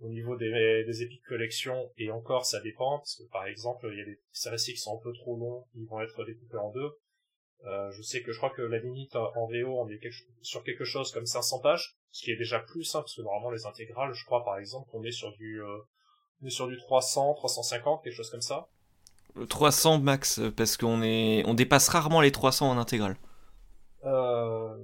au 0.00 0.08
niveau 0.08 0.36
des, 0.36 0.84
des 0.84 1.02
épiques 1.02 1.24
collections, 1.24 1.90
et 1.98 2.10
encore 2.10 2.46
ça 2.46 2.60
dépend, 2.60 2.98
parce 2.98 3.16
que 3.16 3.24
par 3.30 3.46
exemple, 3.46 3.88
il 3.92 3.98
y 3.98 4.02
a 4.02 4.04
des 4.04 4.18
récits 4.50 4.72
qui 4.72 4.80
sont 4.80 4.98
un 4.98 5.02
peu 5.02 5.12
trop 5.12 5.36
longs, 5.36 5.64
ils 5.74 5.86
vont 5.86 6.00
être 6.00 6.24
découpés 6.24 6.56
en 6.56 6.70
deux. 6.70 6.90
Euh, 7.66 7.90
je 7.90 8.02
sais 8.02 8.22
que 8.22 8.32
je 8.32 8.38
crois 8.38 8.50
que 8.50 8.62
la 8.62 8.78
limite 8.78 9.14
en 9.16 9.46
VO, 9.46 9.78
on 9.78 9.88
est 9.88 10.00
sur 10.40 10.64
quelque 10.64 10.84
chose 10.84 11.12
comme 11.12 11.26
500 11.26 11.60
pages, 11.60 11.98
ce 12.10 12.22
qui 12.22 12.30
est 12.30 12.36
déjà 12.36 12.58
plus 12.58 12.84
simple, 12.84 13.04
parce 13.04 13.16
que 13.16 13.22
normalement 13.22 13.50
les 13.50 13.66
intégrales, 13.66 14.12
je 14.14 14.24
crois 14.24 14.44
par 14.44 14.58
exemple 14.58 14.88
qu'on 14.90 15.04
est 15.04 15.12
sur 15.12 15.32
du, 15.32 15.62
euh, 15.62 15.78
on 16.42 16.46
est 16.46 16.50
sur 16.50 16.66
du 16.68 16.78
300, 16.78 17.34
350, 17.34 18.02
quelque 18.02 18.14
chose 18.14 18.30
comme 18.30 18.40
ça. 18.40 18.68
300 19.48 20.00
max, 20.00 20.40
parce 20.56 20.76
qu'on 20.76 21.02
est, 21.02 21.44
on 21.46 21.54
dépasse 21.54 21.88
rarement 21.88 22.20
les 22.20 22.32
300 22.32 22.70
en 22.70 22.78
intégrale. 22.78 23.16
Euh, 24.04 24.76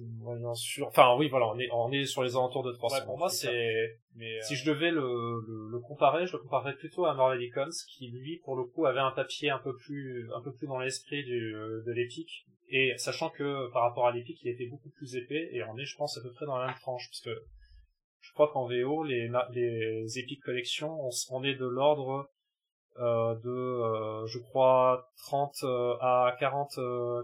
moyen 0.00 0.54
sûr. 0.54 0.86
Enfin 0.88 1.16
oui, 1.18 1.28
voilà, 1.28 1.48
on 1.48 1.58
est 1.58 1.68
on 1.72 1.92
est 1.92 2.04
sur 2.04 2.22
les 2.22 2.32
alentours 2.32 2.62
de 2.62 2.72
300. 2.72 3.04
pour 3.04 3.18
moi, 3.18 3.28
c'est 3.28 3.98
mais 4.14 4.40
si 4.42 4.54
euh, 4.54 4.56
je 4.56 4.70
devais 4.70 4.90
le, 4.90 5.00
le, 5.46 5.68
le, 5.70 5.80
comparer, 5.80 6.26
je 6.26 6.32
le 6.32 6.38
comparerais 6.38 6.74
plutôt 6.76 7.04
à 7.04 7.14
Marvel 7.14 7.42
Icons, 7.42 7.68
qui 7.88 8.08
lui, 8.08 8.40
pour 8.44 8.56
le 8.56 8.64
coup, 8.64 8.86
avait 8.86 9.00
un 9.00 9.10
papier 9.10 9.50
un 9.50 9.58
peu 9.58 9.76
plus 9.76 10.30
un 10.34 10.40
peu 10.40 10.52
plus 10.52 10.66
dans 10.66 10.78
l'esprit 10.78 11.24
du 11.24 11.52
de 11.52 11.92
l'épique. 11.92 12.46
Et 12.68 12.94
sachant 12.96 13.30
que 13.30 13.70
par 13.72 13.82
rapport 13.82 14.06
à 14.08 14.12
l'épique, 14.12 14.38
il 14.42 14.50
était 14.50 14.66
beaucoup 14.66 14.90
plus 14.90 15.16
épais, 15.16 15.48
et 15.52 15.62
on 15.64 15.76
est, 15.76 15.84
je 15.84 15.96
pense, 15.96 16.18
à 16.18 16.22
peu 16.22 16.32
près 16.32 16.46
dans 16.46 16.58
la 16.58 16.66
même 16.66 16.76
tranche, 16.76 17.08
parce 17.10 17.20
que 17.20 17.44
je 18.20 18.32
crois 18.32 18.50
qu'en 18.52 18.66
VO, 18.66 19.04
les 19.04 19.30
les 19.52 20.18
épiques 20.18 20.42
collections, 20.42 20.98
on, 21.30 21.44
est 21.44 21.54
de 21.54 21.66
l'ordre 21.66 22.28
euh, 22.98 23.34
de, 23.36 23.50
euh, 23.50 24.26
je 24.26 24.38
crois, 24.38 25.10
30 25.26 25.64
à 26.00 26.34
40, 26.40 26.78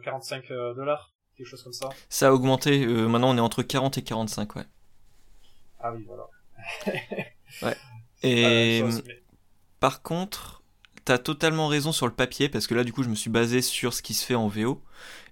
45 0.05 0.49
dollars 0.76 1.12
quelque 1.36 1.46
chose 1.46 1.62
comme 1.62 1.72
ça. 1.72 1.88
Ça 2.08 2.28
a 2.28 2.32
augmenté, 2.32 2.84
euh, 2.84 3.06
maintenant 3.06 3.30
on 3.30 3.36
est 3.36 3.40
entre 3.40 3.62
40 3.62 3.98
et 3.98 4.02
45, 4.02 4.56
ouais. 4.56 4.64
Ah 5.80 5.92
oui, 5.92 6.06
voilà. 6.06 6.28
ouais. 7.62 7.76
Et 8.22 8.82
par 9.80 10.02
contre, 10.02 10.62
t'as 11.04 11.18
totalement 11.18 11.66
raison 11.66 11.92
sur 11.92 12.06
le 12.06 12.12
papier, 12.14 12.48
parce 12.48 12.66
que 12.66 12.74
là 12.74 12.84
du 12.84 12.92
coup 12.92 13.02
je 13.02 13.08
me 13.08 13.14
suis 13.14 13.30
basé 13.30 13.62
sur 13.62 13.92
ce 13.94 14.02
qui 14.02 14.14
se 14.14 14.24
fait 14.24 14.34
en 14.34 14.48
VO, 14.48 14.82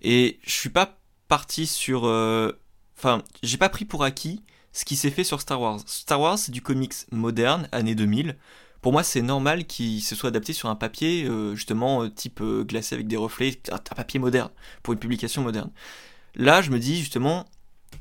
et 0.02 0.40
je 0.42 0.52
suis 0.52 0.70
pas 0.70 0.98
parti 1.28 1.66
sur... 1.66 2.06
Euh, 2.06 2.58
enfin, 2.98 3.22
j'ai 3.42 3.58
pas 3.58 3.68
pris 3.68 3.84
pour 3.84 4.02
acquis 4.02 4.42
ce 4.72 4.84
qui 4.84 4.96
s'est 4.96 5.10
fait 5.10 5.24
sur 5.24 5.40
Star 5.40 5.60
Wars. 5.60 5.80
Star 5.86 6.20
Wars 6.20 6.38
c'est 6.38 6.52
du 6.52 6.62
comics 6.62 6.94
moderne, 7.12 7.68
année 7.72 7.94
2000, 7.94 8.36
pour 8.80 8.92
moi, 8.92 9.02
c'est 9.02 9.22
normal 9.22 9.66
qu'il 9.66 10.02
se 10.02 10.14
soit 10.14 10.28
adapté 10.28 10.52
sur 10.52 10.68
un 10.70 10.74
papier, 10.74 11.24
euh, 11.24 11.54
justement, 11.54 12.02
euh, 12.02 12.08
type 12.08 12.40
euh, 12.40 12.64
glacé 12.64 12.94
avec 12.94 13.06
des 13.08 13.16
reflets, 13.16 13.60
un, 13.70 13.78
papier 13.78 14.18
moderne, 14.18 14.50
pour 14.82 14.94
une 14.94 14.98
publication 14.98 15.42
moderne. 15.42 15.70
Là, 16.34 16.62
je 16.62 16.70
me 16.70 16.78
dis, 16.78 16.98
justement, 16.98 17.44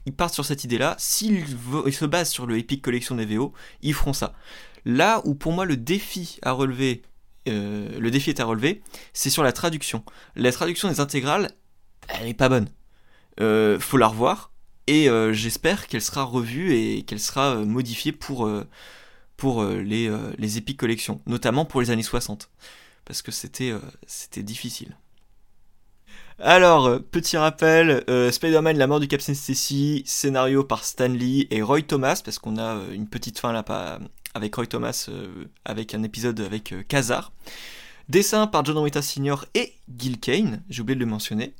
ils 0.05 0.13
partent 0.13 0.33
sur 0.33 0.45
cette 0.45 0.63
idée-là. 0.63 0.95
S'ils 0.97 1.45
se 1.47 2.05
basent 2.05 2.29
sur 2.29 2.45
le 2.45 2.57
Epic 2.57 2.81
Collection 2.81 3.15
des 3.15 3.25
VO, 3.25 3.53
ils 3.81 3.93
feront 3.93 4.13
ça. 4.13 4.33
Là 4.85 5.21
où, 5.25 5.35
pour 5.35 5.51
moi, 5.51 5.65
le 5.65 5.75
défi 5.75 6.39
à 6.43 6.51
relever, 6.51 7.01
le 7.45 8.09
défi 8.09 8.29
est 8.29 8.39
à 8.39 8.45
relever, 8.45 8.83
c'est 9.11 9.31
sur 9.31 9.41
la 9.41 9.51
traduction. 9.51 10.03
La 10.35 10.51
traduction 10.51 10.87
des 10.87 10.99
intégrales, 10.99 11.51
elle 12.07 12.27
n'est 12.27 12.33
pas 12.35 12.49
bonne. 12.49 12.69
faut 13.79 13.97
la 13.97 14.07
revoir. 14.07 14.51
Et 14.85 15.09
j'espère 15.31 15.87
qu'elle 15.87 16.03
sera 16.03 16.23
revue 16.23 16.73
et 16.73 17.01
qu'elle 17.01 17.19
sera 17.19 17.55
modifiée 17.55 18.11
pour 18.11 18.47
pour 19.39 19.63
euh, 19.63 19.81
les, 19.81 20.07
euh, 20.07 20.17
les 20.37 20.57
Epic 20.57 20.77
Collections, 20.77 21.21
notamment 21.25 21.65
pour 21.65 21.81
les 21.81 21.89
années 21.89 22.03
60, 22.03 22.49
parce 23.05 23.21
que 23.21 23.31
c'était 23.31 23.71
euh, 23.71 23.79
c'était 24.05 24.43
difficile. 24.43 24.95
Alors, 26.41 27.01
petit 27.11 27.35
rappel, 27.35 28.05
Spider-Man, 28.31 28.77
la 28.77 28.87
mort 28.87 29.01
du 29.01 29.09
Captain 29.09 29.33
Stacy, 29.33 30.03
scénario 30.05 30.63
par 30.63 30.85
Stan 30.85 31.09
Lee 31.09 31.47
et 31.51 31.61
Roy 31.61 31.81
Thomas, 31.81 32.21
parce 32.23 32.39
qu'on 32.39 32.57
a 32.57 32.81
une 32.93 33.09
petite 33.09 33.39
fin 33.39 33.51
là 33.51 33.65
avec 34.33 34.55
Roy 34.55 34.67
Thomas, 34.67 35.09
avec 35.65 35.93
un 35.93 36.03
épisode 36.03 36.39
avec 36.39 36.71
euh, 36.71 36.83
Kazar. 36.87 37.33
Dessin 38.07 38.47
par 38.47 38.65
John 38.65 38.77
Romita 38.77 39.01
Sr. 39.01 39.45
et 39.53 39.73
Gil 39.97 40.19
Kane, 40.19 40.63
j'ai 40.69 40.81
oublié 40.81 40.95
de 40.95 41.01
le 41.01 41.05
mentionner. 41.05 41.53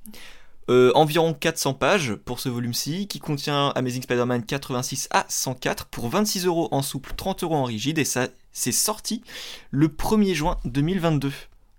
Euh, 0.70 0.92
environ 0.94 1.34
400 1.34 1.74
pages 1.74 2.14
pour 2.14 2.40
ce 2.40 2.48
volume-ci, 2.48 3.08
qui 3.08 3.20
contient 3.20 3.70
Amazing 3.70 4.04
Spider-Man 4.04 4.46
86 4.46 5.08
à 5.10 5.26
104 5.28 5.88
pour 5.88 6.10
26 6.10 6.46
euros 6.46 6.68
en 6.72 6.84
souple, 6.84 7.14
30 7.18 7.44
euros 7.44 7.56
en 7.56 7.64
rigide, 7.64 7.98
et 7.98 8.06
ça 8.06 8.28
c'est 8.52 8.72
sorti 8.72 9.24
le 9.72 9.88
1er 9.88 10.36
juin 10.36 10.58
2022. 10.66 11.32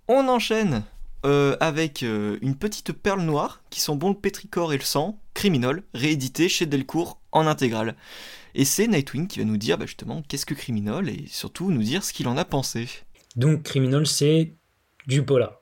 On 0.09 0.27
enchaîne 0.27 0.83
euh, 1.25 1.55
avec 1.61 2.03
euh, 2.03 2.37
une 2.41 2.55
petite 2.55 2.91
perle 2.91 3.21
noire 3.21 3.61
qui 3.69 3.79
sont 3.79 3.95
bon 3.95 4.09
le 4.09 4.15
pétrichor 4.15 4.73
et 4.73 4.77
le 4.77 4.83
sang, 4.83 5.19
Criminal, 5.33 5.83
réédité 5.93 6.49
chez 6.49 6.65
Delcourt 6.65 7.21
en 7.31 7.47
intégrale. 7.47 7.95
Et 8.55 8.65
c'est 8.65 8.87
Nightwing 8.87 9.27
qui 9.27 9.39
va 9.39 9.45
nous 9.45 9.55
dire 9.55 9.77
bah, 9.77 9.85
justement 9.85 10.21
qu'est-ce 10.27 10.45
que 10.45 10.53
Criminal 10.53 11.07
et 11.07 11.25
surtout 11.27 11.71
nous 11.71 11.83
dire 11.83 12.03
ce 12.03 12.11
qu'il 12.11 12.27
en 12.27 12.35
a 12.35 12.43
pensé. 12.43 12.89
Donc 13.37 13.63
Criminal, 13.63 14.05
c'est 14.05 14.53
du 15.07 15.23
polar. 15.23 15.61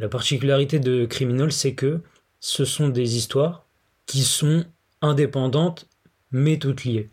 La 0.00 0.08
particularité 0.08 0.80
de 0.80 1.06
Criminal, 1.06 1.52
c'est 1.52 1.74
que 1.74 2.00
ce 2.44 2.66
sont 2.66 2.90
des 2.90 3.16
histoires 3.16 3.64
qui 4.04 4.22
sont 4.22 4.66
indépendantes 5.00 5.88
mais 6.30 6.58
toutes 6.58 6.84
liées. 6.84 7.08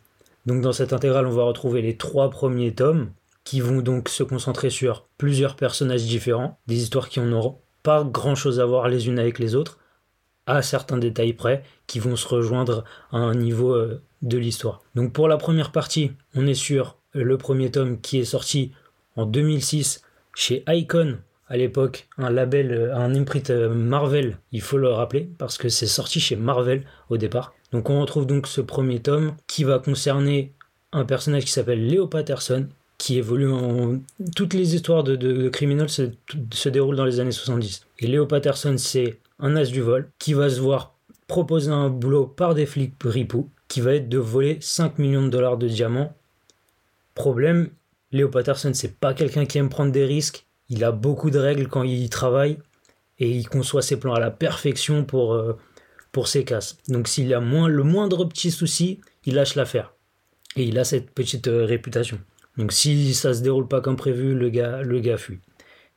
Donc 0.45 0.59
dans 0.61 0.73
cette 0.73 0.91
intégrale, 0.91 1.25
on 1.25 1.31
va 1.31 1.43
retrouver 1.43 1.81
les 1.81 1.95
trois 1.95 2.29
premiers 2.29 2.75
tomes 2.75 3.11
qui 3.45 3.61
vont 3.61 3.81
donc 3.81 4.09
se 4.09 4.23
concentrer 4.23 4.69
sur 4.69 5.07
plusieurs 5.17 5.55
personnages 5.55 6.03
différents, 6.03 6.59
des 6.67 6.81
histoires 6.81 7.07
qui 7.07 7.21
n'auront 7.21 7.59
pas 7.81 8.03
grand 8.03 8.35
chose 8.35 8.59
à 8.59 8.65
voir 8.65 8.89
les 8.89 9.07
unes 9.07 9.19
avec 9.19 9.39
les 9.39 9.55
autres, 9.55 9.79
à 10.47 10.61
certains 10.61 10.97
détails 10.97 11.31
près, 11.31 11.63
qui 11.87 11.99
vont 11.99 12.17
se 12.17 12.27
rejoindre 12.27 12.83
à 13.13 13.17
un 13.17 13.33
niveau 13.33 13.73
euh, 13.73 14.01
de 14.21 14.37
l'histoire. 14.37 14.81
Donc 14.95 15.13
pour 15.13 15.29
la 15.29 15.37
première 15.37 15.71
partie, 15.71 16.11
on 16.35 16.45
est 16.45 16.55
sur 16.55 16.97
le 17.13 17.37
premier 17.37 17.71
tome 17.71 18.01
qui 18.01 18.19
est 18.19 18.25
sorti 18.25 18.73
en 19.15 19.25
2006 19.25 20.01
chez 20.35 20.65
Icon 20.67 21.19
à 21.51 21.57
l'époque, 21.57 22.07
un 22.17 22.29
label, 22.29 22.71
euh, 22.71 22.95
un 22.95 23.13
imprint 23.13 23.49
euh, 23.49 23.73
Marvel, 23.73 24.37
il 24.53 24.61
faut 24.61 24.77
le 24.77 24.87
rappeler, 24.87 25.29
parce 25.37 25.57
que 25.57 25.67
c'est 25.67 25.85
sorti 25.85 26.21
chez 26.21 26.37
Marvel 26.37 26.85
au 27.09 27.17
départ. 27.17 27.53
Donc 27.73 27.89
on 27.89 27.99
retrouve 27.99 28.25
donc 28.25 28.47
ce 28.47 28.61
premier 28.61 29.01
tome 29.01 29.35
qui 29.47 29.65
va 29.65 29.77
concerner 29.77 30.53
un 30.93 31.03
personnage 31.03 31.43
qui 31.43 31.51
s'appelle 31.51 31.85
Léo 31.85 32.07
Patterson, 32.07 32.67
qui 32.97 33.17
évolue 33.17 33.51
en... 33.51 33.99
Toutes 34.33 34.53
les 34.53 34.75
histoires 34.75 35.03
de, 35.03 35.49
criminels 35.49 35.89
se, 35.89 36.03
se, 36.53 36.69
déroulent 36.69 36.95
dans 36.95 37.03
les 37.03 37.19
années 37.19 37.33
70. 37.33 37.85
Et 37.99 38.07
Léo 38.07 38.25
Patterson, 38.27 38.77
c'est 38.77 39.19
un 39.39 39.57
as 39.57 39.65
du 39.65 39.81
vol 39.81 40.07
qui 40.19 40.33
va 40.33 40.49
se 40.49 40.61
voir 40.61 40.95
proposer 41.27 41.71
un 41.71 41.89
boulot 41.89 42.27
par 42.27 42.55
des 42.55 42.65
flics 42.65 42.93
ripoux, 43.03 43.49
qui 43.67 43.81
va 43.81 43.95
être 43.95 44.07
de 44.07 44.17
voler 44.17 44.57
5 44.61 44.99
millions 44.99 45.23
de 45.23 45.29
dollars 45.29 45.57
de 45.57 45.67
diamants. 45.67 46.15
Problème, 47.13 47.71
Léo 48.13 48.29
Patterson, 48.29 48.71
c'est 48.73 48.97
pas 48.97 49.13
quelqu'un 49.13 49.45
qui 49.45 49.57
aime 49.57 49.67
prendre 49.67 49.91
des 49.91 50.05
risques, 50.05 50.45
il 50.71 50.85
a 50.85 50.93
beaucoup 50.93 51.29
de 51.29 51.37
règles 51.37 51.67
quand 51.67 51.83
il 51.83 52.09
travaille 52.09 52.57
et 53.19 53.29
il 53.29 53.47
conçoit 53.47 53.81
ses 53.81 53.99
plans 53.99 54.13
à 54.13 54.21
la 54.21 54.31
perfection 54.31 55.03
pour, 55.03 55.33
euh, 55.33 55.59
ses 56.25 56.45
casses. 56.45 56.77
Donc 56.87 57.09
s'il 57.09 57.33
a 57.33 57.39
le 57.41 57.83
moindre 57.83 58.23
petit 58.25 58.51
souci, 58.51 59.01
il 59.25 59.35
lâche 59.35 59.55
l'affaire. 59.55 59.93
Et 60.55 60.63
il 60.63 60.79
a 60.79 60.85
cette 60.85 61.11
petite 61.11 61.49
euh, 61.49 61.65
réputation. 61.65 62.19
Donc 62.57 62.71
si 62.71 63.13
ça 63.13 63.33
se 63.33 63.41
déroule 63.41 63.67
pas 63.67 63.81
comme 63.81 63.97
prévu, 63.97 64.33
le 64.33 64.49
gars, 64.49 64.81
le 64.81 65.01
gars 65.01 65.17
fuit. 65.17 65.39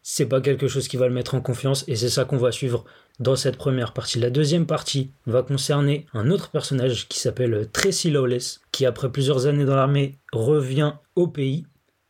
C'est 0.03 0.27
pas 0.27 0.41
quelque 0.41 0.67
chose 0.67 0.89
qui 0.89 0.97
va 0.97 1.07
le 1.07 1.15
mettre 1.15 1.37
en 1.37 1.41
confiance 1.41 1.85
et 1.87 1.95
c'est 1.95 2.11
ça 2.11 2.25
qu'on 2.25 2.37
va 2.37 2.51
suivre 2.51 2.85
dans 3.21 3.37
cette 3.37 3.57
première 3.57 3.93
partie. 3.93 4.19
La 4.19 4.29
deuxième 4.29 4.67
partie 4.67 5.13
va 5.27 5.45
concerner 5.45 6.07
un 6.15 6.31
autre 6.33 6.51
personnage 6.51 7.07
qui 7.09 7.21
s'appelle 7.21 7.69
Tracy 7.73 8.11
Lawless, 8.11 8.61
qui 8.73 8.87
après 8.87 9.11
plusieurs 9.11 9.47
années 9.47 9.65
dans 9.65 9.77
l'armée 9.77 10.19
revient 10.33 10.95
au 11.15 11.29
pays 11.29 11.65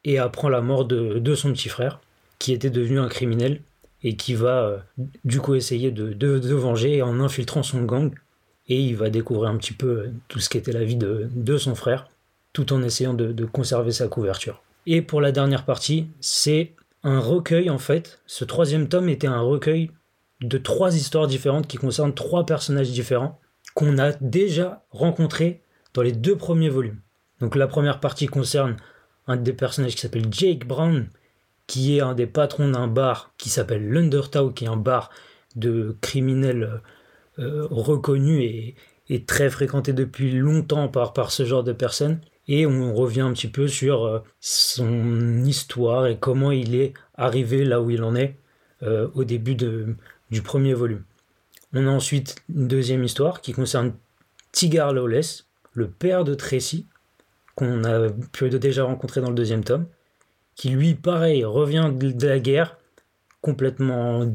et 0.05 0.19
apprend 0.19 0.49
la 0.49 0.63
mort 0.63 0.87
de, 0.87 1.19
de 1.19 1.35
son 1.35 1.53
petit 1.53 1.69
frère 1.69 2.01
qui 2.45 2.53
était 2.53 2.69
devenu 2.69 2.99
un 2.99 3.09
criminel 3.09 3.63
et 4.03 4.17
qui 4.17 4.35
va 4.35 4.65
euh, 4.67 4.79
du 5.25 5.41
coup 5.41 5.55
essayer 5.55 5.91
de, 5.91 6.13
de, 6.13 6.55
venger 6.55 7.01
en 7.01 7.19
infiltrant 7.21 7.63
son 7.63 7.85
gang. 7.85 8.13
Et 8.69 8.79
il 8.79 8.97
va 8.97 9.09
découvrir 9.09 9.49
un 9.49 9.57
petit 9.57 9.73
peu 9.73 9.87
euh, 9.87 10.13
tout 10.29 10.41
ce 10.41 10.51
qu'était 10.51 10.73
la 10.73 10.85
vie 10.85 10.97
de, 10.97 11.31
de, 11.35 11.57
son 11.57 11.75
frère, 11.75 12.07
tout 12.53 12.75
en 12.75 12.83
essayant 12.83 13.15
de, 13.15 13.33
de, 13.33 13.47
conserver 13.47 13.93
sa 13.93 14.09
couverture. 14.09 14.63
Et 14.85 15.01
pour 15.01 15.23
la 15.23 15.33
dernière 15.33 15.65
partie, 15.65 16.09
c'est 16.21 16.73
un 17.03 17.19
recueil 17.19 17.71
en 17.71 17.79
fait. 17.79 18.21
Ce 18.27 18.45
troisième 18.45 18.89
tome 18.89 19.09
était 19.09 19.27
un 19.27 19.41
recueil 19.41 19.91
de 20.43 20.59
trois 20.59 20.95
histoires 20.95 21.27
différentes 21.27 21.67
qui 21.67 21.79
concernent 21.79 22.13
trois 22.13 22.45
personnages 22.45 22.91
différents 22.91 23.41
qu'on 23.75 23.97
a 23.97 24.13
déjà 24.21 24.85
rencontrés 24.91 25.63
dans 25.95 26.03
les 26.03 26.13
deux 26.13 26.37
premiers 26.37 26.69
volumes. 26.69 27.01
Donc 27.41 27.57
la 27.57 27.69
première 27.69 28.01
partie 28.01 28.27
concerne 28.27 28.77
un 29.29 29.39
des 29.39 29.55
personnages 29.55 29.95
qui 29.95 30.03
s'appelle 30.03 30.27
Jake 30.31 30.67
Brown, 30.67 31.09
qui 31.67 31.97
est 31.97 32.01
un 32.01 32.15
des 32.15 32.27
patrons 32.27 32.69
d'un 32.69 32.89
bar 32.89 33.33
qui 33.39 33.49
s'appelle 33.49 33.89
l'Undertow, 33.89 34.51
qui 34.51 34.65
est 34.65 34.69
un 34.69 34.77
bar 34.77 35.11
de 35.57 35.97
criminels 36.01 36.81
euh, 37.39 37.67
reconnus 37.71 38.75
et, 39.09 39.25
très 39.27 39.51
fréquenté 39.51 39.93
depuis 39.93 40.33
longtemps 40.33 40.89
par, 40.89 41.31
ce 41.31 41.45
genre 41.45 41.65
de 41.65 41.73
personnes. 41.73 42.21
Et 42.49 42.67
on 42.67 42.95
revient 42.95 43.23
un 43.23 43.33
petit 43.33 43.49
peu 43.49 43.69
sur 43.69 44.05
euh, 44.05 44.21
son 44.41 45.45
histoire 45.45 46.07
et 46.07 46.19
comment 46.19 46.53
il 46.53 46.75
est 46.75 46.93
arrivé 47.17 47.65
là 47.65 47.81
où 47.81 47.91
il 47.91 48.03
en 48.03 48.15
est 48.15 48.37
euh, 48.83 49.09
au 49.15 49.25
début 49.25 49.55
du 49.55 50.43
premier 50.43 50.75
volume. 50.75 51.05
On 51.73 51.87
a 51.87 51.91
ensuite 51.91 52.37
une 52.55 52.69
deuxième 52.69 53.03
histoire 53.05 53.41
qui 53.41 53.53
concerne 53.53 53.95
Tigar 54.53 54.93
Lawless, 54.93 55.47
le 55.73 55.89
père 55.89 56.25
de 56.25 56.35
Tracy, 56.35 56.87
qu'on 57.57 57.85
a 57.85 58.11
pu 58.33 58.49
déjà 58.51 58.85
rencontrer 58.85 59.21
dans 59.21 59.31
le 59.31 59.35
deuxième 59.35 59.65
tome 59.65 59.87
qui 60.55 60.71
lui, 60.71 60.95
pareil, 60.95 61.45
revient 61.45 61.91
de 61.93 62.27
la 62.27 62.39
guerre, 62.39 62.77
complètement 63.41 64.27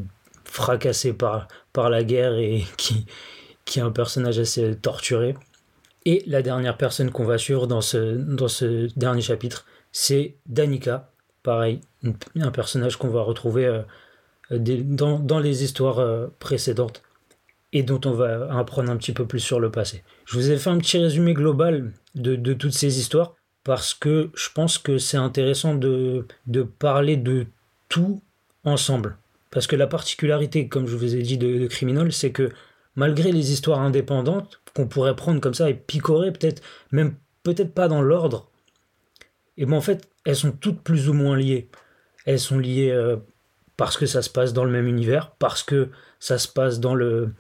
fracassé 0.44 1.14
par, 1.14 1.48
par 1.74 1.90
la 1.90 2.04
guerre 2.04 2.34
et 2.34 2.64
qui, 2.78 3.06
qui 3.66 3.80
est 3.80 3.84
un 3.84 3.92
personnage 3.92 4.40
assez 4.40 4.76
torturé. 4.76 5.36
Et 6.06 6.24
la 6.28 6.42
dernière 6.42 6.78
personne 6.78 7.12
qu'on 7.12 7.26
va 7.26 7.38
suivre 7.38 7.68
dans 7.68 7.82
ce, 7.82 8.16
dans 8.16 8.48
ce 8.48 8.88
dernier 8.98 9.22
chapitre, 9.22 9.66
c'est 9.92 10.36
Danica, 10.46 11.12
pareil, 11.44 11.82
un 12.36 12.52
personnage 12.52 12.98
qu'on 12.98 13.10
va 13.10 13.22
retrouver 13.22 13.66
euh, 13.66 13.82
dans, 14.60 15.20
dans, 15.20 15.40
les 15.40 15.64
histoires 15.64 16.00
euh, 16.00 16.28
précédentes 16.40 17.04
et 17.74 17.84
dont 17.84 18.02
on 18.06 18.14
va 18.14 18.52
apprendre 18.58 18.90
un 18.90 18.98
petit 18.98 19.12
peu 19.12 19.28
plus 19.28 19.40
sur 19.40 19.60
le 19.60 19.70
passé. 19.70 20.04
Je 20.26 20.38
vous 20.38 20.52
ai 20.52 20.58
fait 20.58 20.70
un 20.70 20.78
petit 20.80 20.98
résumé 20.98 21.34
global 21.34 21.92
de, 22.16 22.36
de 22.36 22.54
toutes 22.54 22.74
ces 22.74 22.98
histoires 23.00 23.36
parce 23.70 23.94
que 23.94 24.32
je 24.34 24.50
pense 24.50 24.80
que 24.80 24.98
c'est 24.98 25.16
intéressant 25.16 25.76
de, 25.76 26.26
de, 26.48 26.64
parler 26.64 27.18
de 27.18 27.46
tout 27.88 28.20
ensemble. 28.64 29.16
Parce 29.52 29.68
que 29.68 29.76
la 29.76 29.86
particularité, 29.86 30.68
comme 30.68 30.88
je 30.88 30.96
vous 30.96 31.16
ai 31.16 31.22
dit, 31.22 31.38
de, 31.38 31.60
de 31.60 31.68
Criminal, 31.68 32.12
c'est 32.12 32.32
que 32.32 32.50
malgré 32.96 33.32
les 33.32 33.52
histoires 33.52 33.82
indépendantes 33.82 34.60
qu'on 34.76 34.88
pourrait 34.88 35.16
prendre 35.16 35.40
comme 35.40 35.54
ça 35.54 35.70
et 35.70 35.76
picorer, 35.76 36.32
peut-être 36.32 36.64
même 36.92 37.14
peut-être 37.44 37.76
pas 37.76 37.88
dans 37.88 38.02
l'ordre, 38.02 38.50
et 39.56 39.68
ben 39.68 39.74
en 39.74 39.82
fait, 39.82 40.10
elles 40.26 40.36
sont 40.36 40.52
toutes 40.52 40.82
plus 40.82 41.08
ou 41.08 41.14
moins 41.14 41.38
liées. 41.38 41.70
Elles 42.26 42.40
sont 42.40 42.58
liées 42.58 42.90
euh, 42.90 43.18
parce 43.78 43.98
que 43.98 44.08
ça 44.08 44.24
se 44.24 44.32
passe 44.32 44.52
dans 44.52 44.66
le 44.66 44.72
même 44.72 44.88
univers, 44.88 45.30
parce 45.38 45.62
que 45.62 45.90
ça 46.20 46.40
se 46.40 46.48
passe 46.48 46.80
dans, 46.80 46.96
le, 46.96 47.36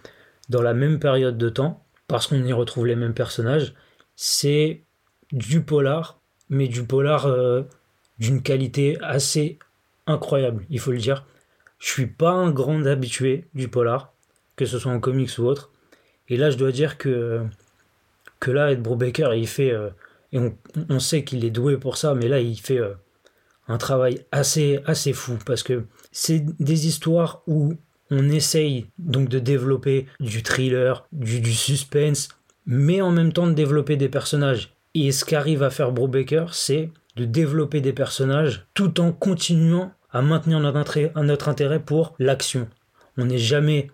dans 0.48 0.62
la 0.62 0.76
même 0.76 1.00
période 1.00 1.40
de 1.40 1.50
temps, 1.50 1.84
parce 2.08 2.28
qu'on 2.28 2.44
y 2.44 2.54
retrouve 2.54 2.86
les 2.86 2.96
mêmes 2.96 3.16
personnages. 3.16 3.74
C'est 4.16 4.84
du 5.32 5.64
polar, 5.64 6.19
mais 6.50 6.68
du 6.68 6.84
polar 6.84 7.28
euh, 7.28 7.64
d'une 8.18 8.42
qualité 8.42 8.98
assez 9.02 9.60
incroyable, 10.08 10.66
il 10.70 10.80
faut 10.80 10.92
le 10.92 10.98
dire. 10.98 11.26
Je 11.78 11.88
suis 11.88 12.08
pas 12.08 12.32
un 12.32 12.52
grand 12.52 12.86
habitué 12.86 13.46
du 13.54 13.70
polar, 13.70 14.14
que 14.56 14.66
ce 14.66 14.80
soit 14.80 14.92
en 14.92 15.00
comics 15.00 15.38
ou 15.38 15.44
autre. 15.44 15.72
Et 16.28 16.38
là, 16.38 16.52
je 16.52 16.58
dois 16.58 16.72
dire 16.72 16.98
que, 16.98 17.42
que 18.40 18.52
là, 18.52 18.72
Ed 18.72 18.82
Brubaker, 18.82 19.34
il 19.34 19.48
fait. 19.48 19.72
Euh, 19.72 19.90
et 20.32 20.40
on, 20.40 20.56
on, 20.90 21.00
sait 21.00 21.24
qu'il 21.24 21.44
est 21.46 21.50
doué 21.50 21.78
pour 21.78 21.98
ça, 21.98 22.14
mais 22.14 22.28
là, 22.28 22.40
il 22.40 22.60
fait 22.60 22.78
euh, 22.78 22.94
un 23.68 23.78
travail 23.78 24.26
assez, 24.32 24.80
assez 24.86 25.14
fou. 25.14 25.38
Parce 25.46 25.64
que 25.64 25.86
c'est 26.12 26.44
des 26.62 26.88
histoires 26.88 27.42
où 27.48 27.74
on 28.12 28.30
essaye 28.30 28.88
donc 28.98 29.30
de 29.30 29.40
développer 29.40 30.08
du 30.20 30.44
thriller, 30.44 31.08
du, 31.12 31.40
du 31.40 31.54
suspense, 31.54 32.30
mais 32.66 33.02
en 33.02 33.12
même 33.12 33.34
temps 33.34 33.48
de 33.48 33.54
développer 33.54 33.96
des 33.96 34.10
personnages. 34.10 34.74
Et 34.96 35.12
ce 35.12 35.26
qu'arrive 35.26 35.64
à 35.64 35.70
faire 35.70 35.92
Brubaker, 35.92 36.54
c'est 36.54 36.92
de 37.16 37.26
développer 37.26 37.82
des 37.82 37.94
personnages 37.94 38.66
tout 38.74 39.00
en 39.00 39.12
continuant 39.12 39.92
à 40.12 40.22
maintenir 40.22 40.60
notre 40.60 41.50
intérêt 41.50 41.80
pour 41.80 42.16
l'action. 42.18 42.68
On 43.18 43.26
n'est 43.26 43.38
jamais 43.38 43.90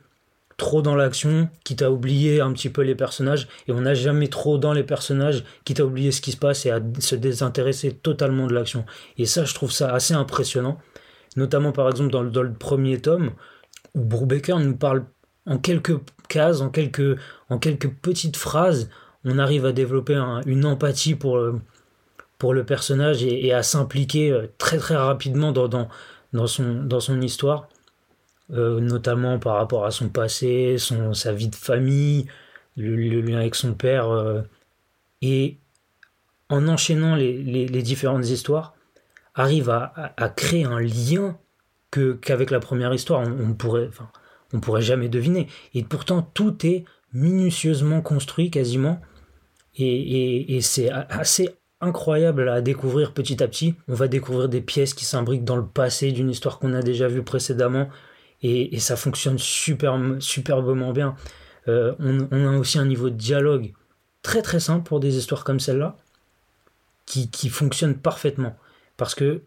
trop 0.57 0.81
dans 0.81 0.95
l'action, 0.95 1.49
quitte 1.63 1.81
à 1.81 1.91
oublier 1.91 2.39
un 2.39 2.53
petit 2.53 2.69
peu 2.69 2.81
les 2.81 2.95
personnages, 2.95 3.47
et 3.67 3.73
on 3.73 3.81
n'a 3.81 3.93
jamais 3.93 4.29
trop 4.29 4.57
dans 4.57 4.71
les 4.71 4.83
personnages, 4.83 5.43
quitte 5.65 5.81
à 5.81 5.85
oublier 5.85 6.11
ce 6.11 6.21
qui 6.21 6.31
se 6.31 6.37
passe 6.37 6.65
et 6.65 6.71
à 6.71 6.79
se 6.99 7.15
désintéresser 7.15 7.91
totalement 7.91 8.47
de 8.47 8.53
l'action. 8.53 8.85
Et 9.17 9.25
ça, 9.25 9.43
je 9.43 9.53
trouve 9.53 9.71
ça 9.71 9.93
assez 9.93 10.13
impressionnant, 10.13 10.77
notamment 11.35 11.73
par 11.73 11.89
exemple 11.89 12.11
dans 12.11 12.21
le, 12.43 12.53
premier 12.53 13.01
tome, 13.01 13.31
où 13.95 14.01
Brubaker 14.01 14.59
nous 14.59 14.77
parle 14.77 15.05
en 15.45 15.57
quelques 15.57 15.99
cases, 16.29 16.61
en 16.61 16.71
en 17.49 17.59
quelques 17.59 17.89
petites 17.89 18.37
phrases, 18.37 18.89
on 19.25 19.39
arrive 19.39 19.65
à 19.65 19.71
développer 19.71 20.15
un, 20.15 20.41
une 20.45 20.65
empathie 20.65 21.15
pour, 21.15 21.37
euh, 21.37 21.59
pour 22.37 22.53
le 22.53 22.63
personnage 22.63 23.23
et, 23.23 23.51
à 23.51 23.63
s'impliquer 23.63 24.31
euh, 24.31 24.47
très 24.57 24.77
très 24.77 24.95
rapidement 24.95 25.51
dans, 25.51 25.67
dans, 25.67 26.47
son, 26.47 26.83
dans 26.83 26.99
son 26.99 27.19
histoire, 27.21 27.67
euh, 28.53 28.79
notamment 28.79 29.39
par 29.39 29.55
rapport 29.55 29.85
à 29.85 29.91
son 29.91 30.09
passé, 30.09 30.77
son, 30.77 31.13
sa 31.13 31.33
vie 31.33 31.49
de 31.49 31.55
famille, 31.55 32.27
le, 32.77 32.95
lien 33.21 33.39
avec 33.39 33.55
son 33.55 33.73
père. 33.73 34.07
Et 35.21 35.57
en 36.49 36.67
enchaînant 36.67 37.15
les, 37.15 37.41
les, 37.41 37.67
les, 37.67 37.81
différentes 37.81 38.27
histoires, 38.27 38.75
arrive 39.33 39.69
à, 39.69 40.13
à, 40.17 40.29
créer 40.29 40.65
un 40.65 40.79
lien 40.79 41.37
que, 41.89 42.13
qu'avec 42.13 42.51
la 42.51 42.59
première 42.59 42.93
histoire, 42.93 43.21
on, 43.21 43.49
on 43.49 43.53
pourrait, 43.53 43.87
enfin, 43.87 44.09
on 44.53 44.59
pourrait 44.59 44.83
jamais 44.83 45.09
deviner. 45.09 45.47
Et 45.73 45.83
pourtant, 45.83 46.21
tout 46.21 46.65
est 46.65 46.85
minutieusement 47.13 48.01
construit 48.01 48.51
quasiment. 48.51 49.01
Et, 49.77 50.55
et, 50.55 50.61
c'est 50.61 50.89
assez 50.89 51.49
incroyable 51.81 52.47
à 52.47 52.61
découvrir 52.61 53.13
petit 53.13 53.43
à 53.43 53.47
petit. 53.47 53.75
On 53.87 53.93
va 53.93 54.07
découvrir 54.07 54.47
des 54.47 54.61
pièces 54.61 54.93
qui 54.93 55.05
s'imbriquent 55.05 55.43
dans 55.43 55.57
le 55.57 55.65
passé 55.65 56.11
d'une 56.11 56.29
histoire 56.29 56.59
qu'on 56.59 56.73
a 56.73 56.81
déjà 56.81 57.07
vue 57.07 57.23
précédemment 57.23 57.89
et, 58.41 58.79
ça 58.79 58.95
fonctionne 58.95 59.37
super, 59.37 59.99
superbement 60.19 60.91
bien. 60.91 61.15
Euh, 61.67 61.95
on, 61.99 62.45
a 62.45 62.57
aussi 62.57 62.77
un 62.77 62.85
niveau 62.85 63.09
de 63.09 63.15
dialogue 63.15 63.73
très 64.21 64.41
très 64.41 64.59
simple 64.59 64.83
pour 64.83 64.99
des 64.99 65.17
histoires 65.17 65.43
comme 65.43 65.59
celle-là 65.59 65.97
qui, 67.05 67.29
qui 67.29 67.49
fonctionne 67.49 67.95
parfaitement 67.95 68.55
parce 68.97 69.15
que 69.15 69.41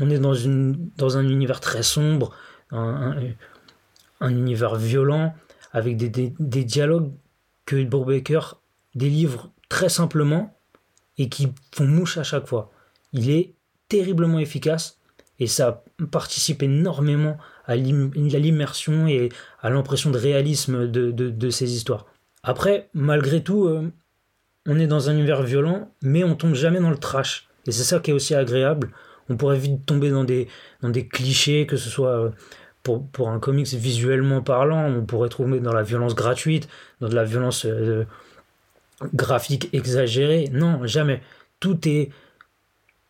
on 0.00 0.08
est 0.08 0.18
dans, 0.18 0.34
une, 0.34 0.90
dans 0.96 1.18
un 1.18 1.28
univers 1.28 1.60
très 1.60 1.82
sombre, 1.82 2.32
un, 2.70 3.14
univers 4.22 4.76
violent 4.76 5.34
avec 5.72 5.96
des, 5.96 6.08
des, 6.08 6.64
dialogues 6.64 7.10
que 7.66 7.82
Brubaker 7.84 8.60
délivre 8.94 9.50
très 9.70 9.88
simplement 9.88 10.54
et 11.16 11.30
qui 11.30 11.48
font 11.74 11.86
mouche 11.86 12.18
à 12.18 12.22
chaque 12.22 12.46
fois. 12.46 12.70
Il 13.14 13.30
est 13.30 13.54
terriblement 13.88 14.38
efficace 14.38 14.98
et 15.38 15.46
ça 15.46 15.82
participe 16.10 16.62
énormément 16.62 17.38
à 17.64 17.76
l'immersion 17.76 19.06
et 19.06 19.30
à 19.62 19.70
l'impression 19.70 20.10
de 20.10 20.18
réalisme 20.18 20.86
de, 20.90 21.50
ces 21.50 21.72
histoires. 21.72 22.04
Après, 22.42 22.90
malgré 22.92 23.42
tout, 23.42 23.66
euh, 23.66 23.90
on 24.66 24.78
est 24.78 24.86
dans 24.86 25.08
un 25.08 25.14
univers 25.14 25.42
violent, 25.42 25.90
mais 26.02 26.24
on 26.24 26.34
tombe 26.36 26.54
jamais 26.54 26.80
dans 26.80 26.90
le 26.90 26.98
trash. 26.98 27.48
Et 27.66 27.72
c'est 27.72 27.84
ça 27.84 28.00
qui 28.00 28.10
est 28.10 28.14
aussi 28.14 28.34
agréable. 28.34 28.90
On 29.28 29.36
pourrait 29.36 29.58
vite 29.58 29.86
tomber 29.86 30.10
dans 30.10 30.24
des, 30.24 30.48
dans 30.82 30.88
des 30.88 31.06
clichés, 31.06 31.66
que 31.66 31.76
ce 31.76 31.88
soit 31.88 32.08
euh, 32.08 32.30
pour, 32.82 33.28
un 33.28 33.38
comics 33.38 33.68
visuellement 33.68 34.42
parlant, 34.42 34.86
on 34.86 35.04
pourrait 35.04 35.28
trouver 35.28 35.60
dans 35.60 35.72
la 35.72 35.82
violence 35.82 36.14
gratuite, 36.14 36.68
dans 37.00 37.08
de 37.08 37.14
la 37.14 37.24
violence 37.24 37.66
euh, 37.66 38.04
graphique 39.14 39.68
exagéré. 39.72 40.48
Non, 40.52 40.86
jamais. 40.86 41.22
Tout 41.60 41.88
est, 41.88 42.10